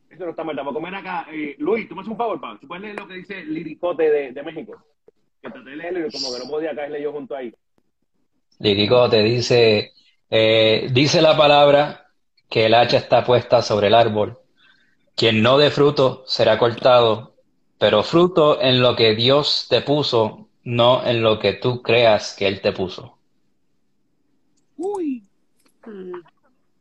Eso 0.10 0.26
no 0.26 0.32
está 0.32 0.44
mal 0.44 0.58
tampoco. 0.58 0.82
Ven 0.82 0.96
acá, 0.96 1.28
eh, 1.32 1.56
Luis, 1.60 1.88
tú 1.88 1.96
me 1.96 2.02
haces 2.02 2.12
un 2.12 2.18
favor, 2.18 2.42
Pablo. 2.42 2.60
¿Tú 2.60 2.68
puedes 2.68 2.82
leer 2.82 3.00
lo 3.00 3.08
que 3.08 3.14
dice 3.14 3.46
Liricote 3.46 4.04
de, 4.04 4.32
de 4.34 4.44
México? 4.44 4.84
Que 5.42 5.50
traté 5.50 5.70
de 5.70 5.76
leerlo 5.78 6.06
y 6.06 6.12
como 6.12 6.34
que 6.34 6.44
no 6.44 6.52
podía 6.52 6.76
caerle 6.76 7.02
yo 7.02 7.14
junto 7.14 7.38
ahí. 7.38 7.56
Lirico 8.60 9.10
te 9.10 9.24
dice, 9.24 9.94
eh, 10.32 10.88
dice 10.92 11.22
la 11.22 11.36
palabra 11.36 12.08
que 12.50 12.66
el 12.66 12.74
hacha 12.74 12.98
está 12.98 13.26
puesta 13.26 13.62
sobre 13.62 13.88
el 13.88 13.94
árbol. 13.94 14.40
Quien 15.16 15.44
no 15.44 15.58
dé 15.58 15.70
fruto 15.70 16.24
será 16.26 16.58
cortado, 16.58 17.36
pero 17.78 18.02
fruto 18.02 18.62
en 18.62 18.82
lo 18.82 18.96
que 18.96 19.14
Dios 19.14 19.68
te 19.70 19.82
puso, 19.82 20.48
no 20.64 21.06
en 21.06 21.22
lo 21.22 21.38
que 21.38 21.54
tú 21.54 21.82
creas 21.82 22.34
que 22.38 22.48
Él 22.48 22.62
te 22.62 22.72
puso. 22.72 23.18
Uy. 24.78 25.22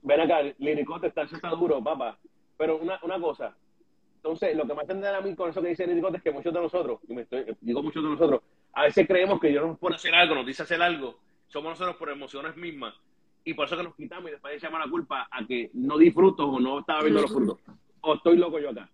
Ven 0.03 0.21
acá, 0.21 0.43
Liricote 0.59 1.09
está, 1.09 1.23
está 1.23 1.51
duro, 1.51 1.83
papá. 1.83 2.17
Pero 2.57 2.79
una, 2.79 3.01
una 3.03 3.21
cosa. 3.21 3.57
Entonces, 4.17 4.57
lo 4.57 4.63
que 4.63 4.75
me 4.75 4.83
hace 4.83 4.93
entender 4.93 5.15
a 5.15 5.21
mí 5.21 5.35
con 5.35 5.51
eso 5.51 5.61
que 5.61 5.69
dice 5.71 5.89
Liricote 5.89 6.19
es 6.19 6.23
que 6.23 6.31
muchos 6.31 6.55
de 6.55 6.61
nosotros, 6.61 7.01
y 7.09 7.15
me 7.15 7.23
estoy, 7.23 7.47
digo 7.61 7.83
muchos 7.83 8.03
de 8.03 8.11
nosotros, 8.11 8.43
a 8.75 8.85
veces 8.85 9.09
creemos 9.09 9.41
que 9.41 9.49
Dios 9.49 9.67
nos 9.67 9.79
pone 9.79 9.95
a 9.95 9.97
hacer 9.97 10.15
algo, 10.15 10.37
nos 10.37 10.47
dice 10.47 10.63
hacer 10.63 10.81
algo, 10.81 11.19
somos 11.49 11.71
nosotros 11.71 11.97
por 11.97 12.11
emociones 12.11 12.57
mismas, 12.57 12.95
y 13.45 13.55
por 13.55 13.66
eso 13.66 13.76
que 13.76 13.82
nos 13.82 13.95
quitamos 13.95 14.28
y 14.28 14.32
después 14.32 14.55
echamos 14.57 14.80
la 14.80 14.91
culpa 14.91 15.28
a 15.30 15.47
que 15.47 15.70
no 15.74 15.97
disfruto 15.99 16.47
o 16.47 16.61
no 16.61 16.80
estaba 16.80 17.03
viendo 17.03 17.22
los 17.22 17.32
frutos. 17.32 17.59
O 18.03 18.14
estoy 18.14 18.36
loco 18.36 18.59
yo 18.59 18.70
acá. 18.70 18.91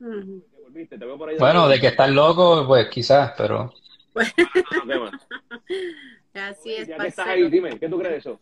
Ujú. 0.00 0.44
Te 0.54 0.62
volviste, 0.62 0.98
te 0.98 1.04
veo 1.04 1.18
por 1.18 1.28
ahí. 1.28 1.36
Bueno, 1.38 1.68
de 1.68 1.80
que 1.80 1.88
estás 1.88 2.10
loco, 2.10 2.66
pues 2.66 2.88
quizás, 2.88 3.32
pero 3.36 3.72
Ah, 4.14 4.82
bueno. 4.84 5.10
así 6.34 6.74
es, 6.74 6.88
Ya 6.88 6.96
que 6.98 7.08
estás 7.08 7.26
ahí, 7.28 7.48
dime, 7.50 7.78
¿qué 7.78 7.88
tú 7.88 7.98
crees 7.98 8.12
de 8.12 8.18
eso? 8.18 8.40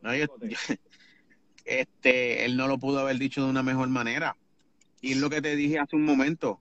No, 0.00 0.14
yo- 0.14 0.26
yo- 0.40 0.48
este, 1.64 2.44
él 2.44 2.56
no 2.56 2.68
lo 2.68 2.78
pudo 2.78 3.00
haber 3.00 3.16
dicho 3.18 3.42
de 3.44 3.50
una 3.50 3.62
mejor 3.62 3.88
manera. 3.88 4.36
Y 5.00 5.12
es 5.12 5.18
lo 5.18 5.30
que 5.30 5.42
te 5.42 5.56
dije 5.56 5.78
hace 5.78 5.96
un 5.96 6.04
momento. 6.04 6.60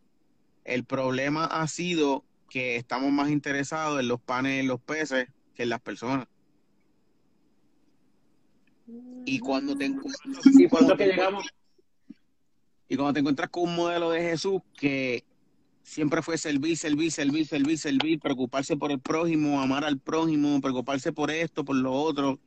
El 0.64 0.84
problema 0.86 1.46
ha 1.46 1.68
sido 1.68 2.24
que 2.50 2.76
estamos 2.76 3.12
más 3.12 3.30
interesados 3.30 4.00
en 4.00 4.08
los 4.08 4.20
panes 4.20 4.58
y 4.58 4.60
en 4.60 4.68
los 4.68 4.80
peces 4.82 5.28
que 5.56 5.64
en 5.64 5.70
las 5.70 5.82
personas. 5.82 6.28
Y 9.26 9.40
cuando 9.40 9.76
te 9.76 9.86
encuentras, 9.86 10.22
Y 10.58 10.68
por 10.68 10.82
eso 10.84 10.92
es 10.94 10.98
que 10.98 11.06
llegamos, 11.08 11.46
y 12.90 12.96
cuando 12.96 13.14
te 13.14 13.20
encuentras 13.20 13.50
con 13.50 13.64
un 13.70 13.76
modelo 13.76 14.12
de 14.12 14.22
Jesús 14.22 14.62
que 14.78 15.24
siempre 15.84 16.22
fue 16.22 16.38
servir, 16.38 16.76
servir, 16.78 17.12
servir, 17.12 17.48
servir, 17.48 17.78
servir, 17.78 18.20
preocuparse 18.20 18.76
por 18.78 18.92
el 18.92 19.00
prójimo, 19.00 19.62
amar 19.62 19.86
al 19.86 20.00
prójimo, 20.00 20.60
preocuparse 20.62 21.12
por 21.14 21.32
esto, 21.32 21.64
por 21.64 21.76
lo 21.76 21.94
otro, 21.94 22.40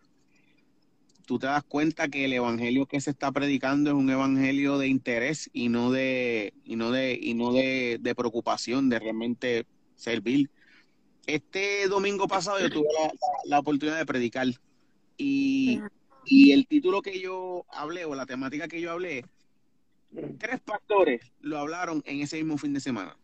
tú 1.26 1.38
te 1.38 1.47
das 1.47 1.64
cuenta 1.64 2.09
que 2.09 2.26
el 2.26 2.32
evangelio 2.34 2.86
que 2.86 3.01
se 3.01 3.11
está 3.11 3.32
predicando 3.32 3.90
es 3.90 3.97
un 3.97 4.11
evangelio 4.11 4.76
de 4.78 4.88
interés 4.88 5.49
y 5.53 5.68
no 5.70 5.90
de 5.90 6.53
y 6.64 6.76
no 6.76 6.90
de 6.90 7.18
y 7.20 7.32
no 7.34 7.53
de, 7.53 7.99
de 8.01 8.14
preocupación 8.14 8.88
de 8.90 8.99
realmente 8.99 9.66
servir. 9.97 10.51
Este 11.26 11.88
domingo 11.88 12.28
pasado 12.28 12.61
yo 12.61 12.68
tuve 12.68 12.88
la, 13.01 13.07
la- 13.07 13.12
la 13.47 13.59
oportunidad 13.61 13.97
de 13.97 14.05
predicar 14.05 14.49
y, 15.16 15.80
y 16.26 16.52
el 16.52 16.66
título 16.66 17.02
que 17.02 17.20
yo 17.20 17.64
hablé 17.68 18.04
o 18.04 18.14
la 18.14 18.26
temática 18.26 18.68
que 18.68 18.80
yo 18.80 18.90
hablé 18.92 19.24
tres 20.38 20.60
pastores 20.60 21.32
lo 21.40 21.58
hablaron 21.58 22.02
en 22.06 22.20
ese 22.20 22.36
mismo 22.36 22.56
fin 22.58 22.72
de 22.72 22.80
semana. 22.80 23.16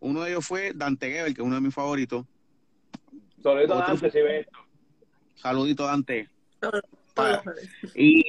Uno 0.00 0.22
de 0.22 0.30
ellos 0.30 0.46
fue 0.46 0.72
Dante 0.74 1.10
Gebel, 1.10 1.34
que 1.34 1.40
es 1.42 1.46
uno 1.46 1.54
de 1.56 1.60
mis 1.60 1.74
favoritos. 1.74 2.24
todo 3.42 3.54
Otro- 3.62 3.82
antes, 3.84 4.12
si 4.12 4.20
ves 4.20 4.46
esto. 4.46 4.58
Saludito, 5.34 5.84
Dante. 5.84 6.28
Para. 7.14 7.42
Y, 7.94 8.22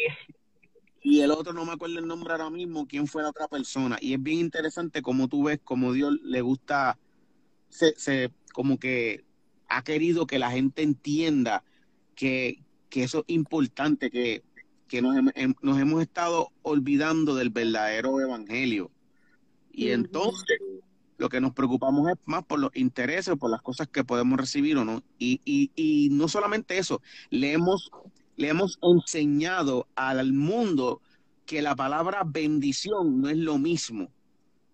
y 1.01 1.21
el 1.21 1.31
otro, 1.31 1.53
no 1.53 1.65
me 1.65 1.71
acuerdo 1.73 1.99
el 1.99 2.07
nombre 2.07 2.31
ahora 2.33 2.49
mismo, 2.49 2.85
quién 2.87 3.07
fue 3.07 3.23
la 3.23 3.29
otra 3.29 3.47
persona. 3.47 3.97
Y 4.01 4.13
es 4.13 4.21
bien 4.21 4.39
interesante 4.39 5.01
como 5.01 5.27
tú 5.27 5.43
ves, 5.45 5.59
como 5.63 5.93
Dios 5.93 6.13
le 6.23 6.41
gusta, 6.41 6.97
se, 7.69 7.93
se- 7.97 8.31
como 8.53 8.77
que 8.77 9.23
ha 9.69 9.83
querido 9.83 10.27
que 10.27 10.37
la 10.39 10.51
gente 10.51 10.81
entienda 10.81 11.63
que, 12.15 12.59
que 12.95 13.03
eso 13.03 13.25
es 13.27 13.35
importante, 13.35 14.09
que, 14.09 14.41
que 14.87 15.01
nos, 15.01 15.17
hem- 15.17 15.33
hem- 15.33 15.57
nos 15.61 15.77
hemos 15.77 16.01
estado 16.01 16.53
olvidando 16.61 17.35
del 17.35 17.49
verdadero 17.49 18.21
evangelio. 18.21 18.89
Y 19.69 19.89
entonces 19.89 20.61
lo 21.17 21.27
que 21.27 21.41
nos 21.41 21.51
preocupamos 21.51 22.09
es 22.09 22.15
más 22.23 22.45
por 22.45 22.57
los 22.57 22.73
intereses, 22.73 23.35
por 23.35 23.51
las 23.51 23.61
cosas 23.61 23.89
que 23.89 24.05
podemos 24.05 24.39
recibir 24.39 24.77
o 24.77 24.85
no. 24.85 25.03
Y, 25.19 25.41
y, 25.43 25.71
y 25.75 26.07
no 26.11 26.29
solamente 26.29 26.77
eso, 26.77 27.01
le 27.31 27.51
hemos, 27.51 27.91
le 28.37 28.47
hemos 28.47 28.79
enseñado 28.81 29.89
al 29.95 30.31
mundo 30.31 31.01
que 31.45 31.61
la 31.61 31.75
palabra 31.75 32.23
bendición 32.25 33.19
no 33.19 33.27
es 33.27 33.35
lo 33.35 33.57
mismo. 33.57 34.09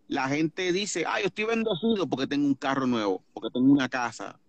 La 0.08 0.30
gente 0.30 0.72
dice, 0.72 1.06
ah, 1.08 1.20
yo 1.20 1.26
estoy 1.26 1.46
bendecido 1.46 2.06
porque 2.08 2.28
tengo 2.28 2.46
un 2.46 2.54
carro 2.54 2.86
nuevo, 2.86 3.24
porque 3.34 3.50
tengo 3.52 3.72
una 3.72 3.90
casa. 3.90 4.40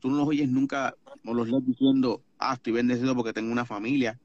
Tú 0.00 0.10
no 0.10 0.16
los 0.16 0.28
oyes 0.28 0.48
nunca, 0.48 0.96
no 1.22 1.34
los 1.34 1.48
lees 1.48 1.64
diciendo, 1.64 2.20
ah, 2.38 2.54
estoy 2.54 2.72
bendecido 2.72 3.14
porque 3.14 3.32
tengo 3.32 3.50
una 3.52 3.64
familia, 3.64 4.18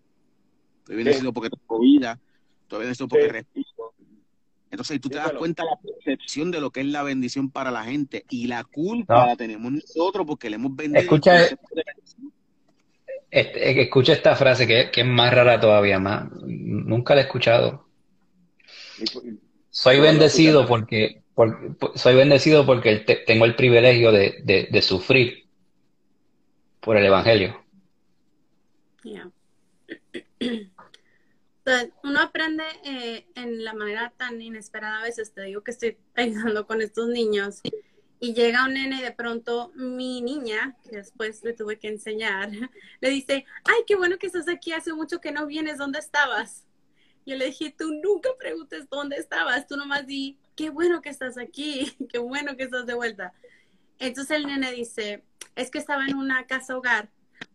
estoy 0.79 0.95
bendecido 0.97 1.31
porque 1.33 1.49
tengo 1.49 1.79
vida, 1.79 2.19
estoy 2.63 2.79
bendecido 2.79 3.07
porque 3.07 3.25
Sí. 3.25 3.31
respiro. 3.31 3.65
Entonces 4.71 5.01
tú 5.01 5.09
te 5.09 5.17
das 5.17 5.31
cuenta 5.33 5.63
de 5.63 5.69
la 5.71 5.77
percepción 5.81 6.51
de 6.51 6.61
lo 6.61 6.69
que 6.69 6.81
es 6.81 6.85
la 6.85 7.01
bendición 7.01 7.49
para 7.49 7.71
la 7.71 7.83
gente 7.83 8.23
y 8.29 8.45
la 8.47 8.63
culpa 8.63 9.21
No. 9.21 9.25
la 9.25 9.35
tenemos 9.35 9.71
nosotros 9.71 10.27
porque 10.27 10.49
le 10.49 10.57
hemos 10.57 10.75
vendido 10.75 11.01
Escucha- 11.01 11.47
este, 13.31 13.81
escucha 13.81 14.13
esta 14.13 14.35
frase 14.35 14.65
que, 14.67 14.89
que 14.91 15.01
es 15.01 15.07
más 15.07 15.33
rara 15.33 15.59
todavía, 15.59 15.99
más. 15.99 16.29
Nunca 16.43 17.13
la 17.15 17.21
he 17.21 17.23
escuchado. 17.25 17.87
Y- 18.99 19.39
Soy 19.71 19.99
bendecido 19.99 20.65
porque, 20.67 21.21
por- 21.35 21.77
por- 21.77 21.97
soy 21.97 22.15
bendecido 22.15 22.65
porque 22.65 22.97
te- 22.97 23.17
tengo 23.17 23.45
el 23.45 23.55
privilegio 23.55 24.11
de, 24.11 24.39
de- 24.43 24.67
de 24.71 24.81
sufrir 24.81 25.45
por 26.79 26.97
el 26.97 27.05
evangelio. 27.05 27.63
Ya. 29.11 29.31
Entonces, 30.39 31.93
uno 32.03 32.19
aprende 32.19 32.63
eh, 32.83 33.25
en 33.35 33.63
la 33.63 33.73
manera 33.73 34.13
tan 34.15 34.41
inesperada. 34.41 34.99
A 34.99 35.03
veces 35.03 35.33
te 35.33 35.43
digo 35.43 35.63
que 35.63 35.71
estoy 35.71 35.97
ayudando 36.15 36.67
con 36.67 36.81
estos 36.81 37.07
niños 37.07 37.61
y 38.19 38.33
llega 38.33 38.65
un 38.65 38.73
nene 38.73 38.97
y 38.97 39.01
de 39.01 39.11
pronto 39.11 39.71
mi 39.75 40.21
niña, 40.21 40.75
que 40.83 40.97
después 40.97 41.43
le 41.43 41.53
tuve 41.53 41.79
que 41.79 41.87
enseñar, 41.87 42.51
le 43.01 43.09
dice, 43.09 43.45
ay, 43.63 43.83
qué 43.87 43.95
bueno 43.95 44.17
que 44.17 44.27
estás 44.27 44.49
aquí, 44.49 44.73
hace 44.73 44.93
mucho 44.93 45.21
que 45.21 45.31
no 45.31 45.47
vienes, 45.47 45.77
¿dónde 45.77 45.99
estabas? 45.99 46.65
Yo 47.25 47.35
le 47.35 47.45
dije, 47.45 47.73
tú 47.77 47.93
nunca 47.93 48.29
preguntes 48.37 48.89
dónde 48.89 49.15
estabas, 49.15 49.67
tú 49.67 49.77
nomás 49.77 50.05
di, 50.05 50.37
qué 50.55 50.69
bueno 50.69 51.01
que 51.01 51.09
estás 51.09 51.37
aquí, 51.37 51.95
qué 52.11 52.19
bueno 52.19 52.57
que 52.57 52.63
estás 52.63 52.85
de 52.85 52.93
vuelta. 52.93 53.33
Entonces 53.99 54.37
el 54.37 54.47
nene 54.47 54.71
dice, 54.71 55.23
es 55.55 55.71
que 55.71 55.77
estaba 55.77 56.05
en 56.05 56.17
una 56.17 56.45
casa 56.45 56.77
hogar 56.77 57.09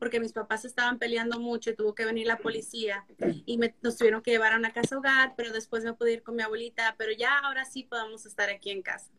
porque 0.05 0.21
mis 0.21 0.35
papás 0.35 0.67
estaban 0.67 0.99
peleando 0.99 1.41
mucho 1.41 1.71
y 1.71 1.75
tuvo 1.75 1.95
que 1.95 2.05
venir 2.05 2.27
la 2.27 2.37
policía 2.37 3.07
y 3.47 3.57
me, 3.57 3.75
nos 3.81 3.97
tuvieron 3.97 4.21
que 4.21 4.33
llevar 4.33 4.53
a 4.53 4.59
una 4.59 4.71
casa 4.71 4.99
hogar, 4.99 5.33
pero 5.35 5.51
después 5.51 5.83
me 5.83 5.95
pude 5.95 6.13
ir 6.13 6.23
con 6.23 6.37
mi 6.37 6.43
abuelita, 6.43 6.95
pero 6.99 7.11
ya 7.13 7.39
ahora 7.39 7.65
sí 7.65 7.85
podemos 7.85 8.27
estar 8.27 8.51
aquí 8.51 8.69
en 8.69 8.83
casa. 8.83 9.11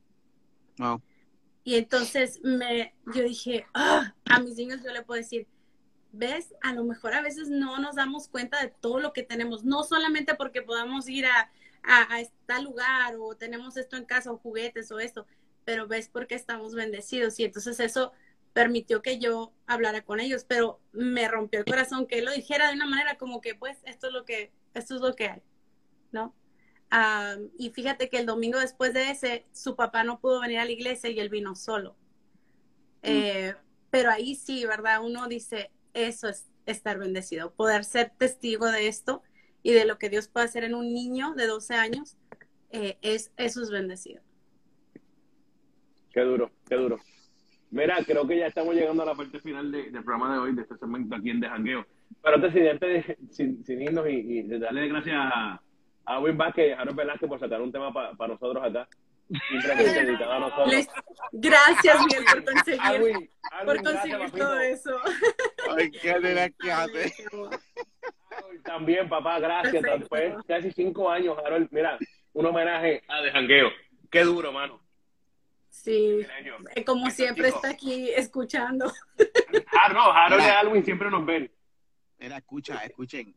Wow. 0.77 1.01
Y 1.63 1.73
entonces 1.73 2.39
me, 2.43 2.93
yo 3.15 3.23
dije, 3.23 3.65
"Ah", 3.73 4.13
a 4.25 4.39
mis 4.39 4.57
niños 4.57 4.83
yo 4.83 4.93
le 4.93 5.01
puedo 5.01 5.19
decir, 5.19 5.47
ves, 6.11 6.53
a 6.61 6.71
lo 6.71 6.83
mejor 6.83 7.15
a 7.15 7.23
veces 7.23 7.49
no 7.49 7.79
nos 7.79 7.95
damos 7.95 8.27
cuenta 8.27 8.61
de 8.61 8.67
todo 8.67 8.99
lo 8.99 9.11
que 9.11 9.23
tenemos, 9.23 9.63
no 9.63 9.83
solamente 9.83 10.35
porque 10.35 10.61
podamos 10.61 11.09
ir 11.09 11.25
a, 11.25 11.51
a, 11.81 12.13
a 12.13 12.19
este 12.19 12.61
lugar 12.61 13.15
o 13.19 13.35
tenemos 13.35 13.75
esto 13.75 13.97
en 13.97 14.05
casa 14.05 14.31
o 14.31 14.37
juguetes 14.37 14.91
o 14.91 14.99
esto, 14.99 15.25
pero 15.63 15.87
ves 15.87 16.09
porque 16.09 16.35
estamos 16.35 16.75
bendecidos 16.75 17.39
y 17.39 17.45
entonces 17.45 17.79
eso 17.79 18.11
permitió 18.55 19.01
que 19.01 19.19
yo 19.19 19.51
hablara 19.67 20.05
con 20.05 20.21
ellos, 20.21 20.45
pero 20.47 20.79
me 20.93 21.27
rompió 21.27 21.59
el 21.59 21.65
corazón 21.65 22.07
que 22.07 22.19
él 22.19 22.25
lo 22.25 22.31
dijera 22.31 22.69
de 22.69 22.75
una 22.75 22.85
manera 22.85 23.17
como 23.17 23.41
que, 23.41 23.53
pues, 23.53 23.77
esto 23.83 24.07
es 24.07 24.13
lo 24.13 24.23
que, 24.23 24.49
esto 24.73 24.95
es 24.95 25.01
lo 25.01 25.13
que 25.13 25.27
hay, 25.27 25.41
¿no? 26.13 26.33
Ah, 26.89 27.35
y 27.59 27.71
fíjate 27.71 28.07
que 28.07 28.17
el 28.17 28.25
domingo 28.25 28.57
después 28.57 28.93
de 28.93 29.11
ese, 29.11 29.45
su 29.51 29.75
papá 29.75 30.05
no 30.05 30.21
pudo 30.21 30.39
venir 30.39 30.59
a 30.59 30.65
la 30.65 30.71
iglesia 30.71 31.09
y 31.09 31.19
él 31.19 31.27
vino 31.27 31.53
solo. 31.53 31.97
Eh, 33.03 33.53
pero 33.89 34.09
ahí 34.09 34.35
sí, 34.35 34.65
¿verdad? 34.65 35.03
Uno 35.03 35.27
dice, 35.27 35.69
eso 35.93 36.29
es 36.29 36.47
estar 36.65 36.97
bendecido, 36.97 37.53
poder 37.53 37.83
ser 37.83 38.13
testigo 38.17 38.71
de 38.71 38.87
esto 38.87 39.21
y 39.63 39.73
de 39.73 39.83
lo 39.83 39.97
que 39.97 40.09
Dios 40.09 40.29
puede 40.29 40.45
hacer 40.45 40.63
en 40.63 40.75
un 40.75 40.93
niño 40.93 41.33
de 41.35 41.47
12 41.47 41.73
años, 41.73 42.15
eh, 42.69 42.97
es, 43.01 43.33
eso 43.35 43.61
es 43.61 43.69
bendecido. 43.69 44.23
Qué 46.13 46.21
duro, 46.21 46.51
qué 46.69 46.75
duro. 46.75 47.01
Mira, 47.75 47.97
creo 48.07 48.25
que 48.25 48.37
ya 48.37 48.47
estamos 48.47 48.73
llegando 48.73 49.03
a 49.03 49.07
la 49.07 49.15
parte 49.15 49.37
final 49.41 49.69
de- 49.69 49.91
del 49.91 50.01
programa 50.03 50.33
de 50.33 50.39
hoy, 50.39 50.55
de 50.55 50.61
este 50.61 50.77
segmento 50.77 51.13
aquí 51.13 51.29
en 51.29 51.41
De 51.41 51.49
Jangueo. 51.49 51.85
Pero 52.23 52.35
antes, 52.37 52.53
de- 52.53 52.69
antes 52.71 53.07
de, 53.07 53.17
sin, 53.31 53.65
sin 53.65 53.81
irnos 53.81 54.07
y, 54.07 54.11
y 54.11 54.41
de 54.43 54.59
darle 54.59 54.87
gracias 54.87 55.15
a, 55.17 55.61
a 56.05 56.19
Win 56.19 56.37
Vázquez 56.37 56.69
y 56.69 56.71
a 56.71 56.79
Harold 56.79 56.95
Velázquez 56.97 57.27
por 57.27 57.37
sacar 57.39 57.61
un 57.61 57.73
tema 57.73 57.91
para 57.93 58.33
nosotros 58.33 58.63
acá, 58.63 58.87
simplemente 59.49 60.05
dedicado 60.05 60.31
a 60.31 60.39
nosotros. 60.39 60.69
Les- 60.71 60.87
gracias, 61.33 61.97
Miguel, 62.05 62.23
por 62.31 62.43
conseguir, 62.53 63.29
por 63.65 63.83
conseguir 63.83 64.31
todo 64.31 64.59
eso. 64.61 64.97
Ay, 65.77 65.91
qué 65.91 66.19
nena 66.21 66.49
que 66.49 66.71
hace. 66.71 67.13
Harold, 67.29 67.59
También, 68.63 69.09
papá, 69.09 69.39
gracias. 69.39 69.83
Después 69.83 70.33
casi 70.47 70.71
cinco 70.71 71.09
años, 71.11 71.37
Harold. 71.45 71.67
Mira, 71.71 71.97
un 72.31 72.45
homenaje 72.45 73.03
a 73.09 73.21
De 73.21 73.31
Jangueo. 73.31 73.69
Qué 74.09 74.23
duro, 74.23 74.53
mano. 74.53 74.79
Sí, 75.75 76.25
eh, 76.75 76.85
como 76.85 77.09
siempre 77.11 77.47
Chico. 77.47 77.57
está 77.57 77.69
aquí 77.69 78.09
escuchando. 78.09 78.91
Ah, 79.77 79.91
no, 79.91 80.11
Harold 80.11 80.41
y 80.41 80.45
Mira. 80.45 80.59
Alwin 80.61 80.85
siempre 80.85 81.11
nos 81.11 81.25
ven. 81.25 81.51
Mira, 82.17 82.37
escucha, 82.37 82.77
escuchen. 82.77 83.35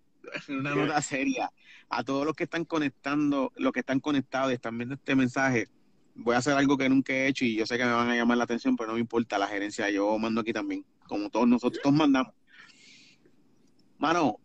Una 0.48 0.74
nota 0.74 1.02
seria. 1.02 1.50
A 1.90 2.04
todos 2.04 2.24
los 2.24 2.34
que 2.36 2.44
están 2.44 2.64
conectando, 2.64 3.52
los 3.56 3.72
que 3.72 3.80
están 3.80 3.98
conectados 4.00 4.52
y 4.52 4.54
están 4.54 4.78
viendo 4.78 4.94
este 4.94 5.14
mensaje, 5.16 5.68
voy 6.14 6.36
a 6.36 6.38
hacer 6.38 6.54
algo 6.54 6.78
que 6.78 6.88
nunca 6.88 7.12
he 7.12 7.26
hecho 7.26 7.44
y 7.44 7.56
yo 7.56 7.66
sé 7.66 7.76
que 7.76 7.84
me 7.84 7.92
van 7.92 8.08
a 8.08 8.16
llamar 8.16 8.38
la 8.38 8.44
atención, 8.44 8.76
pero 8.76 8.88
no 8.88 8.94
me 8.94 9.00
importa 9.00 9.36
la 9.36 9.48
gerencia. 9.48 9.90
Yo 9.90 10.16
mando 10.16 10.40
aquí 10.40 10.52
también, 10.52 10.84
como 11.06 11.28
todos 11.28 11.48
nosotros, 11.48 11.82
todos 11.82 11.96
mandamos. 11.96 12.32
Mano, 13.98 14.38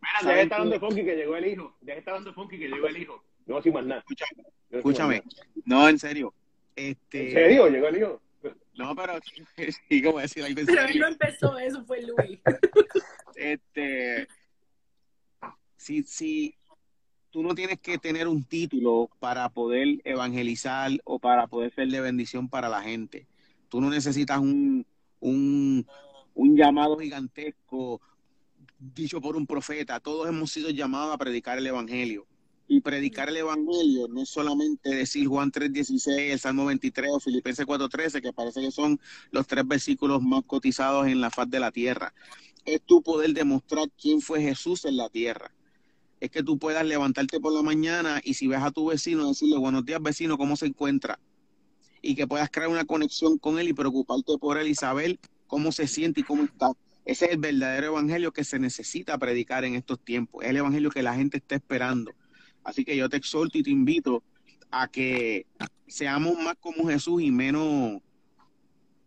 Mira, 0.00 0.20
¿Sabes 0.20 0.24
deja 0.24 0.36
de 0.36 0.42
estar 0.42 0.58
dando 0.60 0.80
funky 0.80 1.04
que 1.04 1.16
llegó 1.16 1.36
el 1.36 1.46
hijo. 1.46 1.76
Deja 1.82 1.94
de 1.94 1.98
estar 2.00 2.14
dando 2.14 2.34
funky 2.34 2.58
que 2.58 2.68
llegó 2.68 2.86
el 2.88 2.96
hijo. 2.96 3.22
No 3.46 3.62
sin 3.62 3.74
más 3.74 3.84
nada. 3.84 4.04
escúchame. 4.70 5.16
más 5.22 5.36
No, 5.66 5.88
en 5.88 5.98
serio. 5.98 6.34
Este, 6.76 7.28
¿En 7.28 7.32
serio? 7.32 7.68
Llegó 7.68 7.88
el 7.88 7.96
hijo. 7.96 8.20
No, 8.74 8.94
pero 8.94 9.14
sí, 9.88 10.02
como 10.02 10.18
decir 10.18 10.44
algo 10.44 10.60
en 10.60 10.66
Pero 10.66 10.86
él 10.86 10.98
no 10.98 11.08
empezó, 11.08 11.58
eso 11.58 11.84
fue 11.84 12.02
Luis. 12.02 12.40
este, 13.36 14.26
si, 15.76 16.02
si 16.02 16.54
tú 17.30 17.42
no 17.42 17.54
tienes 17.54 17.80
que 17.80 17.98
tener 17.98 18.28
un 18.28 18.44
título 18.44 19.10
para 19.18 19.48
poder 19.48 20.00
evangelizar 20.04 20.90
o 21.04 21.18
para 21.18 21.46
poder 21.46 21.74
ser 21.74 21.88
de 21.88 22.00
bendición 22.00 22.48
para 22.48 22.68
la 22.68 22.82
gente, 22.82 23.26
tú 23.68 23.80
no 23.80 23.90
necesitas 23.90 24.38
un, 24.38 24.84
un, 25.20 25.86
un 26.34 26.56
llamado 26.56 26.98
gigantesco 26.98 28.00
dicho 28.78 29.20
por 29.20 29.36
un 29.36 29.46
profeta. 29.46 30.00
Todos 30.00 30.28
hemos 30.28 30.50
sido 30.50 30.70
llamados 30.70 31.14
a 31.14 31.18
predicar 31.18 31.58
el 31.58 31.66
evangelio. 31.66 32.26
Y 32.66 32.80
predicar 32.80 33.28
el 33.28 33.36
evangelio 33.36 34.08
no 34.08 34.22
es 34.22 34.30
solamente 34.30 34.88
decir 34.88 35.26
Juan 35.28 35.52
3:16, 35.52 36.32
el 36.32 36.40
Salmo 36.40 36.64
23 36.64 37.10
o 37.12 37.20
Filipenses 37.20 37.66
4:13, 37.66 38.22
que 38.22 38.32
parece 38.32 38.60
que 38.62 38.70
son 38.70 38.98
los 39.30 39.46
tres 39.46 39.66
versículos 39.66 40.22
más 40.22 40.44
cotizados 40.46 41.06
en 41.06 41.20
la 41.20 41.30
faz 41.30 41.50
de 41.50 41.60
la 41.60 41.70
tierra 41.70 42.14
es 42.64 42.80
tu 42.82 43.02
poder 43.02 43.32
demostrar 43.32 43.88
quién 44.00 44.20
fue 44.20 44.40
Jesús 44.40 44.84
en 44.84 44.96
la 44.96 45.08
tierra. 45.08 45.52
Es 46.20 46.30
que 46.30 46.42
tú 46.42 46.58
puedas 46.58 46.84
levantarte 46.86 47.40
por 47.40 47.52
la 47.52 47.62
mañana 47.62 48.20
y 48.24 48.34
si 48.34 48.46
ves 48.46 48.62
a 48.62 48.70
tu 48.70 48.86
vecino, 48.86 49.28
decirle 49.28 49.58
buenos 49.58 49.84
días 49.84 50.00
vecino, 50.02 50.38
¿cómo 50.38 50.56
se 50.56 50.66
encuentra? 50.66 51.18
Y 52.00 52.14
que 52.14 52.26
puedas 52.26 52.50
crear 52.50 52.70
una 52.70 52.84
conexión 52.84 53.38
con 53.38 53.58
él 53.58 53.68
y 53.68 53.72
preocuparte 53.72 54.38
por 54.38 54.58
él 54.58 54.68
y 54.68 54.74
saber 54.74 55.18
cómo 55.46 55.72
se 55.72 55.86
siente 55.86 56.20
y 56.20 56.24
cómo 56.24 56.44
está. 56.44 56.70
Ese 57.04 57.26
es 57.26 57.32
el 57.32 57.38
verdadero 57.38 57.88
evangelio 57.88 58.32
que 58.32 58.44
se 58.44 58.58
necesita 58.58 59.18
predicar 59.18 59.64
en 59.64 59.74
estos 59.74 60.00
tiempos. 60.00 60.42
Es 60.42 60.50
el 60.50 60.56
evangelio 60.56 60.90
que 60.90 61.02
la 61.02 61.14
gente 61.14 61.36
está 61.36 61.54
esperando. 61.54 62.12
Así 62.64 62.84
que 62.84 62.96
yo 62.96 63.08
te 63.08 63.18
exhorto 63.18 63.58
y 63.58 63.62
te 63.62 63.70
invito 63.70 64.22
a 64.70 64.88
que 64.88 65.46
seamos 65.86 66.38
más 66.38 66.56
como 66.58 66.88
Jesús 66.88 67.22
y 67.22 67.30
menos 67.30 68.00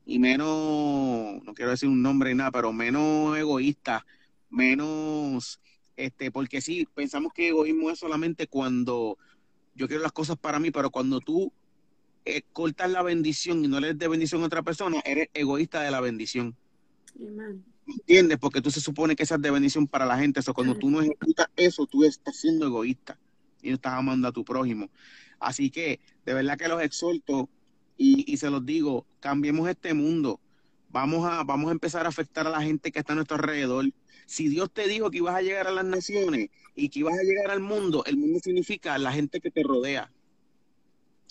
y 0.05 0.19
menos, 0.19 1.43
no 1.43 1.53
quiero 1.53 1.71
decir 1.71 1.89
un 1.89 2.01
nombre 2.01 2.29
ni 2.29 2.37
nada, 2.37 2.51
pero 2.51 2.71
menos 2.71 3.37
egoísta, 3.37 4.05
menos, 4.49 5.59
este, 5.97 6.31
porque 6.31 6.61
sí, 6.61 6.87
pensamos 6.95 7.33
que 7.33 7.49
egoísmo 7.49 7.91
es 7.91 7.99
solamente 7.99 8.47
cuando 8.47 9.17
yo 9.75 9.87
quiero 9.87 10.01
las 10.01 10.13
cosas 10.13 10.37
para 10.37 10.59
mí, 10.59 10.71
pero 10.71 10.91
cuando 10.91 11.19
tú 11.19 11.51
eh, 12.23 12.41
cortas 12.53 12.89
la 12.89 13.03
bendición 13.03 13.65
y 13.65 13.67
no 13.67 13.81
le 13.81 13.87
des 13.87 13.99
de 13.99 14.07
bendición 14.07 14.43
a 14.43 14.45
otra 14.45 14.63
persona, 14.63 15.01
eres 15.03 15.27
egoísta 15.33 15.81
de 15.81 15.91
la 15.91 15.99
bendición. 15.99 16.55
Amén. 17.19 17.65
¿Entiendes? 17.85 18.37
Porque 18.37 18.61
tú 18.61 18.71
se 18.71 18.79
supone 18.79 19.15
que 19.15 19.23
esa 19.23 19.35
es 19.35 19.41
de 19.41 19.51
bendición 19.51 19.87
para 19.87 20.05
la 20.05 20.17
gente. 20.17 20.39
Eso, 20.39 20.53
cuando 20.53 20.75
tú 20.75 20.89
no 20.89 21.01
ejecutas 21.01 21.47
eso, 21.55 21.85
tú 21.85 22.03
estás 22.03 22.37
siendo 22.37 22.65
egoísta 22.65 23.17
y 23.67 23.71
no 23.71 23.75
estás 23.75 23.93
amando 23.93 24.27
a 24.27 24.31
tu 24.31 24.43
prójimo. 24.43 24.89
Así 25.39 25.69
que, 25.69 25.99
de 26.25 26.33
verdad 26.33 26.57
que 26.57 26.67
los 26.67 26.81
exhorto 26.81 27.49
y, 27.97 28.31
y 28.31 28.37
se 28.37 28.49
los 28.49 28.65
digo, 28.65 29.05
cambiemos 29.19 29.69
este 29.69 29.93
mundo. 29.93 30.39
Vamos 30.89 31.29
a, 31.29 31.43
vamos 31.43 31.69
a 31.69 31.73
empezar 31.73 32.05
a 32.05 32.09
afectar 32.09 32.47
a 32.47 32.49
la 32.49 32.61
gente 32.61 32.91
que 32.91 32.99
está 32.99 33.13
a 33.13 33.15
nuestro 33.15 33.35
alrededor. 33.35 33.85
Si 34.25 34.47
Dios 34.47 34.71
te 34.71 34.87
dijo 34.87 35.11
que 35.11 35.17
ibas 35.17 35.35
a 35.35 35.41
llegar 35.41 35.67
a 35.67 35.71
las 35.71 35.85
naciones 35.85 36.49
y 36.75 36.89
que 36.89 36.99
ibas 36.99 37.17
a 37.17 37.23
llegar 37.23 37.51
al 37.51 37.59
mundo, 37.59 38.03
el 38.05 38.17
mundo 38.17 38.39
significa 38.41 38.97
la 38.97 39.11
gente 39.11 39.41
que 39.41 39.51
te 39.51 39.63
rodea. 39.63 40.11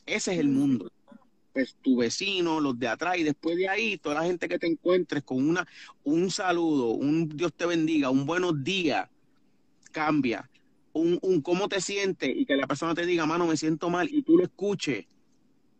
Ese 0.04 0.34
es 0.34 0.38
el 0.38 0.48
mundo. 0.48 0.90
Pues 1.52 1.74
tu 1.82 1.96
vecino, 1.96 2.60
los 2.60 2.78
de 2.78 2.88
atrás, 2.88 3.16
y 3.16 3.22
después 3.22 3.56
de 3.56 3.68
ahí, 3.68 3.96
toda 3.96 4.16
la 4.16 4.24
gente 4.24 4.46
que 4.46 4.58
te 4.58 4.66
encuentres 4.66 5.22
con 5.22 5.48
una, 5.48 5.66
un 6.04 6.30
saludo, 6.30 6.90
un 6.90 7.30
Dios 7.30 7.54
te 7.54 7.64
bendiga, 7.64 8.10
un 8.10 8.26
buenos 8.26 8.62
días, 8.62 9.08
cambia. 9.90 10.48
Un, 10.96 11.18
un 11.20 11.42
cómo 11.42 11.68
te 11.68 11.80
sientes 11.80 12.30
y 12.34 12.46
que 12.46 12.56
la 12.56 12.66
persona 12.66 12.94
te 12.94 13.04
diga, 13.04 13.26
mano, 13.26 13.46
me 13.46 13.56
siento 13.56 13.90
mal, 13.90 14.08
y 14.10 14.22
tú 14.22 14.38
lo 14.38 14.44
escuches. 14.44 15.04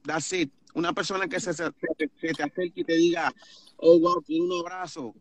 That's 0.04 0.32
it. 0.34 0.52
Una 0.74 0.92
persona 0.92 1.26
que 1.26 1.40
se, 1.40 1.54
se, 1.54 1.70
te 1.70 2.30
acerque 2.30 2.72
y 2.74 2.84
te 2.84 2.92
diga, 2.92 3.32
oh, 3.78 3.98
wow, 3.98 4.22
quiero 4.22 4.44
un 4.44 4.60
abrazo. 4.60 5.14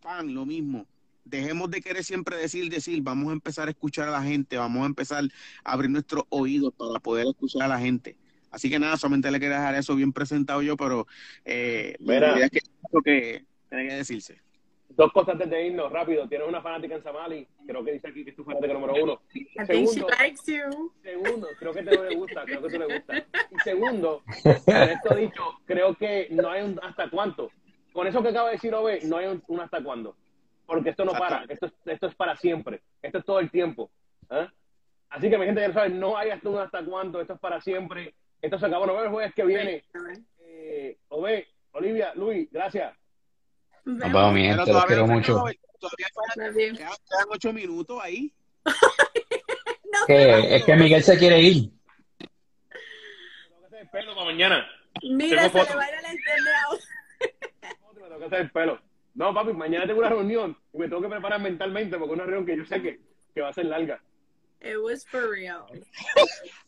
Pan, 0.00 0.32
lo 0.32 0.46
mismo. 0.46 0.86
Dejemos 1.24 1.68
de 1.70 1.80
querer 1.80 2.04
siempre 2.04 2.36
decir, 2.36 2.70
decir, 2.70 3.02
vamos 3.02 3.30
a 3.30 3.32
empezar 3.32 3.66
a 3.66 3.72
escuchar 3.72 4.08
a 4.08 4.12
la 4.12 4.22
gente, 4.22 4.56
vamos 4.56 4.84
a 4.84 4.86
empezar 4.86 5.24
a 5.64 5.72
abrir 5.72 5.90
nuestros 5.90 6.24
oídos 6.28 6.72
para 6.74 7.00
poder 7.00 7.26
escuchar 7.26 7.62
a 7.62 7.68
la 7.68 7.80
gente. 7.80 8.16
Así 8.50 8.70
que 8.70 8.78
nada, 8.78 8.96
solamente 8.96 9.32
le 9.32 9.40
quería 9.40 9.56
dejar 9.56 9.74
eso 9.74 9.96
bien 9.96 10.12
presentado 10.12 10.62
yo, 10.62 10.76
pero 10.76 11.08
eh, 11.44 11.96
la 11.98 12.14
Mira. 12.14 12.44
es 12.44 12.50
que 12.52 12.60
que 13.04 13.44
tiene 13.68 13.88
que 13.88 13.94
decirse. 13.94 14.43
Dos 14.96 15.12
cosas 15.12 15.34
antes 15.34 15.50
de 15.50 15.66
irnos, 15.66 15.90
rápido. 15.90 16.28
Tienes 16.28 16.46
una 16.46 16.62
fanática 16.62 16.94
en 16.94 17.02
Samali, 17.02 17.48
creo 17.66 17.84
que 17.84 17.92
dice 17.92 18.08
aquí 18.08 18.22
que 18.24 18.30
es 18.30 18.36
tu 18.36 18.44
fanática 18.44 18.72
número 18.74 18.94
uno. 19.02 19.20
I 19.34 19.44
think 19.44 19.48
she 19.56 19.64
Segundo, 19.66 20.06
likes 20.20 20.42
you. 20.46 20.92
segundo, 21.02 21.48
creo 21.58 21.72
que 21.72 21.82
te 21.82 21.90
le 22.10 22.14
gusta, 22.14 22.44
creo 22.44 22.62
que 22.62 22.68
te 22.68 22.78
le 22.78 22.94
gusta. 22.98 23.16
Y 23.50 23.58
segundo, 23.64 24.22
con 24.64 24.74
esto 24.82 25.14
dicho, 25.16 25.42
creo 25.64 25.94
que 25.96 26.28
no 26.30 26.48
hay 26.50 26.62
un 26.62 26.78
hasta 26.82 27.10
cuánto. 27.10 27.50
Con 27.92 28.06
eso 28.06 28.22
que 28.22 28.28
acaba 28.28 28.48
de 28.50 28.54
decir 28.54 28.72
Ove, 28.74 29.00
no 29.04 29.16
hay 29.16 29.26
un, 29.26 29.42
un 29.48 29.60
hasta 29.60 29.82
cuándo. 29.82 30.16
Porque 30.66 30.90
esto 30.90 31.04
no 31.04 31.12
para, 31.12 31.44
esto, 31.48 31.66
es- 31.66 31.72
esto 31.86 32.06
es 32.06 32.14
para 32.14 32.36
siempre, 32.36 32.80
esto 33.02 33.18
es 33.18 33.24
todo 33.24 33.38
el 33.40 33.50
tiempo. 33.50 33.90
¿ah? 34.30 34.50
Así 35.10 35.28
que 35.28 35.36
mi 35.38 35.44
gente 35.46 35.60
ya 35.60 35.68
lo 35.68 35.74
sabe, 35.74 35.90
no 35.90 36.16
hay 36.16 36.30
hasta 36.30 36.48
un 36.48 36.58
hasta 36.58 36.84
cuánto, 36.84 37.20
esto 37.20 37.34
es 37.34 37.40
para 37.40 37.60
siempre. 37.60 38.14
Esto 38.40 38.58
se 38.58 38.66
acabó, 38.66 38.86
nos 38.86 38.94
vemos 38.96 39.06
el 39.08 39.12
jueves 39.12 39.34
que 39.34 39.44
viene. 39.44 39.84
Eh, 40.40 40.98
Ove, 41.08 41.46
Olivia, 41.72 42.12
Luis, 42.14 42.48
gracias. 42.52 42.96
Nos 43.84 43.98
vemos, 44.12 44.32
mi 44.32 44.42
gente, 44.44 44.72
los 44.72 44.84
quiero 44.86 45.06
mucho. 45.06 45.34
todavía 45.78 46.08
faltan- 46.14 46.76
quedan, 46.76 46.92
ocho 47.30 47.52
minutos 47.52 47.98
ahí. 48.02 48.32
No, 49.94 50.06
Que, 50.08 50.56
es 50.56 50.64
que 50.64 50.74
Miguel 50.74 51.04
se 51.04 51.16
quiere 51.16 51.40
ir. 51.40 51.70
Tengo 52.18 53.60
que 53.60 53.66
hacer 53.66 53.80
el 53.82 53.90
pelo 53.90 54.14
para 54.16 54.26
mañana. 54.26 54.66
Mira, 55.04 55.48
Tengo 55.48 55.64
se 55.64 55.70
le 55.70 55.76
va 55.76 55.84
a 55.84 55.88
ir 55.88 55.94
ahora. 56.64 56.80
Me 57.92 58.02
tengo 58.08 58.18
que 58.18 58.24
hacer 58.24 58.40
el 58.40 58.50
pelo. 58.50 58.80
No, 59.14 59.32
papi, 59.32 59.52
mañana 59.52 59.86
tengo 59.86 60.00
una 60.00 60.08
reunión 60.08 60.58
y 60.72 60.78
me 60.78 60.88
tengo 60.88 61.00
que 61.00 61.08
preparar 61.08 61.40
mentalmente 61.40 61.96
porque 61.96 62.12
es 62.14 62.16
una 62.16 62.24
reunión 62.26 62.44
que 62.46 62.56
yo 62.56 62.64
sé 62.66 62.82
que, 62.82 63.00
que 63.32 63.40
va 63.40 63.50
a 63.50 63.52
ser 63.52 63.66
larga. 63.66 64.02
It 64.60 64.78
was 64.82 65.06
for 65.06 65.30
real. 65.30 65.64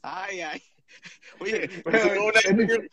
Ay, 0.02 0.40
ay. 0.42 0.62
Oye, 1.40 1.64
es 1.84 1.84
una- 1.84 2.40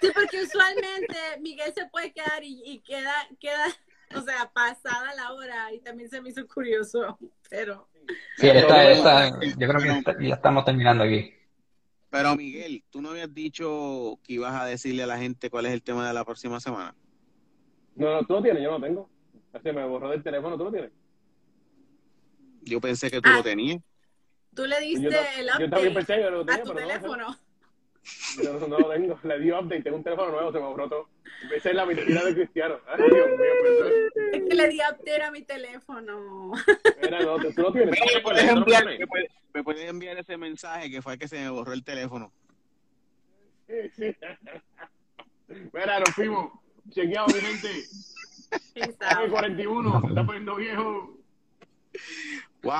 Sí, 0.00 0.08
porque 0.14 0.42
usualmente 0.42 1.16
Miguel 1.40 1.72
se 1.74 1.86
puede 1.86 2.12
quedar 2.12 2.42
y, 2.42 2.62
y 2.64 2.80
queda, 2.80 3.12
queda, 3.38 3.66
o 4.16 4.20
sea, 4.22 4.50
pasada 4.52 5.14
la 5.14 5.32
hora 5.32 5.72
y 5.72 5.80
también 5.80 6.08
se 6.10 6.20
me 6.20 6.30
hizo 6.30 6.46
curioso, 6.46 7.18
pero 7.50 7.88
Sí, 8.38 8.48
está, 8.48 8.90
está- 8.90 9.30
yo 9.40 9.68
creo 9.68 9.80
que 9.80 9.98
está- 9.98 10.16
ya 10.20 10.34
estamos 10.34 10.64
terminando 10.64 11.04
aquí. 11.04 11.32
Pero 12.10 12.36
Miguel, 12.36 12.84
tú 12.90 13.00
no 13.00 13.10
habías 13.10 13.32
dicho 13.32 14.18
que 14.22 14.34
ibas 14.34 14.54
a 14.60 14.66
decirle 14.66 15.02
a 15.02 15.06
la 15.06 15.18
gente 15.18 15.48
cuál 15.48 15.66
es 15.66 15.72
el 15.72 15.82
tema 15.82 16.06
de 16.06 16.12
la 16.12 16.24
próxima 16.24 16.60
semana. 16.60 16.94
No, 17.94 18.12
no, 18.12 18.26
tú 18.26 18.34
lo 18.34 18.42
tienes, 18.42 18.62
yo 18.62 18.70
no 18.70 18.78
lo 18.78 18.86
tengo. 18.86 19.10
Se 19.62 19.72
me 19.72 19.86
borró 19.86 20.10
del 20.10 20.22
teléfono, 20.22 20.58
tú 20.58 20.64
lo 20.64 20.72
tienes. 20.72 20.90
Yo 22.62 22.80
pensé 22.80 23.10
que 23.10 23.20
tú 23.20 23.28
Ah. 23.30 23.36
lo 23.36 23.42
tenías. 23.42 23.80
Tú 24.54 24.66
le 24.66 24.80
diste 24.80 25.10
Yo, 25.10 25.18
el 25.38 25.46
yo 25.46 25.70
también 25.70 25.72
update 25.72 25.90
pensé 25.94 26.14
que 26.16 26.30
lo 26.30 26.44
tenía, 26.44 26.62
a 26.62 26.64
tu 26.64 26.74
pero 26.74 26.80
no, 26.80 26.86
teléfono. 26.86 27.38
Yo 28.42 28.52
no, 28.58 28.66
no 28.66 28.78
lo 28.78 28.90
tengo. 28.90 29.20
Le 29.22 29.38
di 29.38 29.50
update, 29.50 29.82
tengo 29.82 29.96
un 29.96 30.04
teléfono 30.04 30.32
nuevo, 30.32 30.52
se 30.52 30.58
me 30.58 30.64
borró 30.66 30.88
todo. 30.88 31.08
Esa 31.54 31.70
es 31.70 31.74
la 31.74 31.86
mentira 31.86 32.24
de 32.24 32.34
Cristiano. 32.34 32.78
Ay, 32.86 32.98
Dios 33.10 33.28
mío, 33.28 33.86
Es 34.32 34.42
que 34.48 34.54
le 34.54 34.68
di 34.68 34.78
update 34.78 35.22
a 35.22 35.30
mi 35.30 35.42
teléfono. 35.42 36.52
Era, 37.00 37.20
no, 37.20 37.38
tú 37.38 37.62
lo 37.62 37.72
tienes. 37.72 37.98
Me 37.98 38.14
lo 38.14 38.22
puedes, 38.22 38.44
enviar, 38.44 38.82
tienes. 38.82 39.00
me, 39.00 39.06
puedes, 39.06 39.30
me 39.54 39.64
puedes 39.64 39.88
enviar 39.88 40.18
ese 40.18 40.36
mensaje 40.36 40.90
que 40.90 41.00
fue 41.00 41.14
el 41.14 41.18
que 41.18 41.28
se 41.28 41.38
me 41.38 41.50
borró 41.50 41.72
el 41.72 41.84
teléfono. 41.84 42.32
Mira, 45.72 46.00
nos 46.00 46.10
fuimos. 46.10 46.52
Chequeado, 46.90 47.28
mi 47.28 47.40
gente. 47.40 47.68
Pensaba. 48.74 49.28
41, 49.28 50.00
se 50.00 50.06
está 50.08 50.26
poniendo 50.26 50.56
viejo. 50.56 51.18
Wow. 52.62 52.72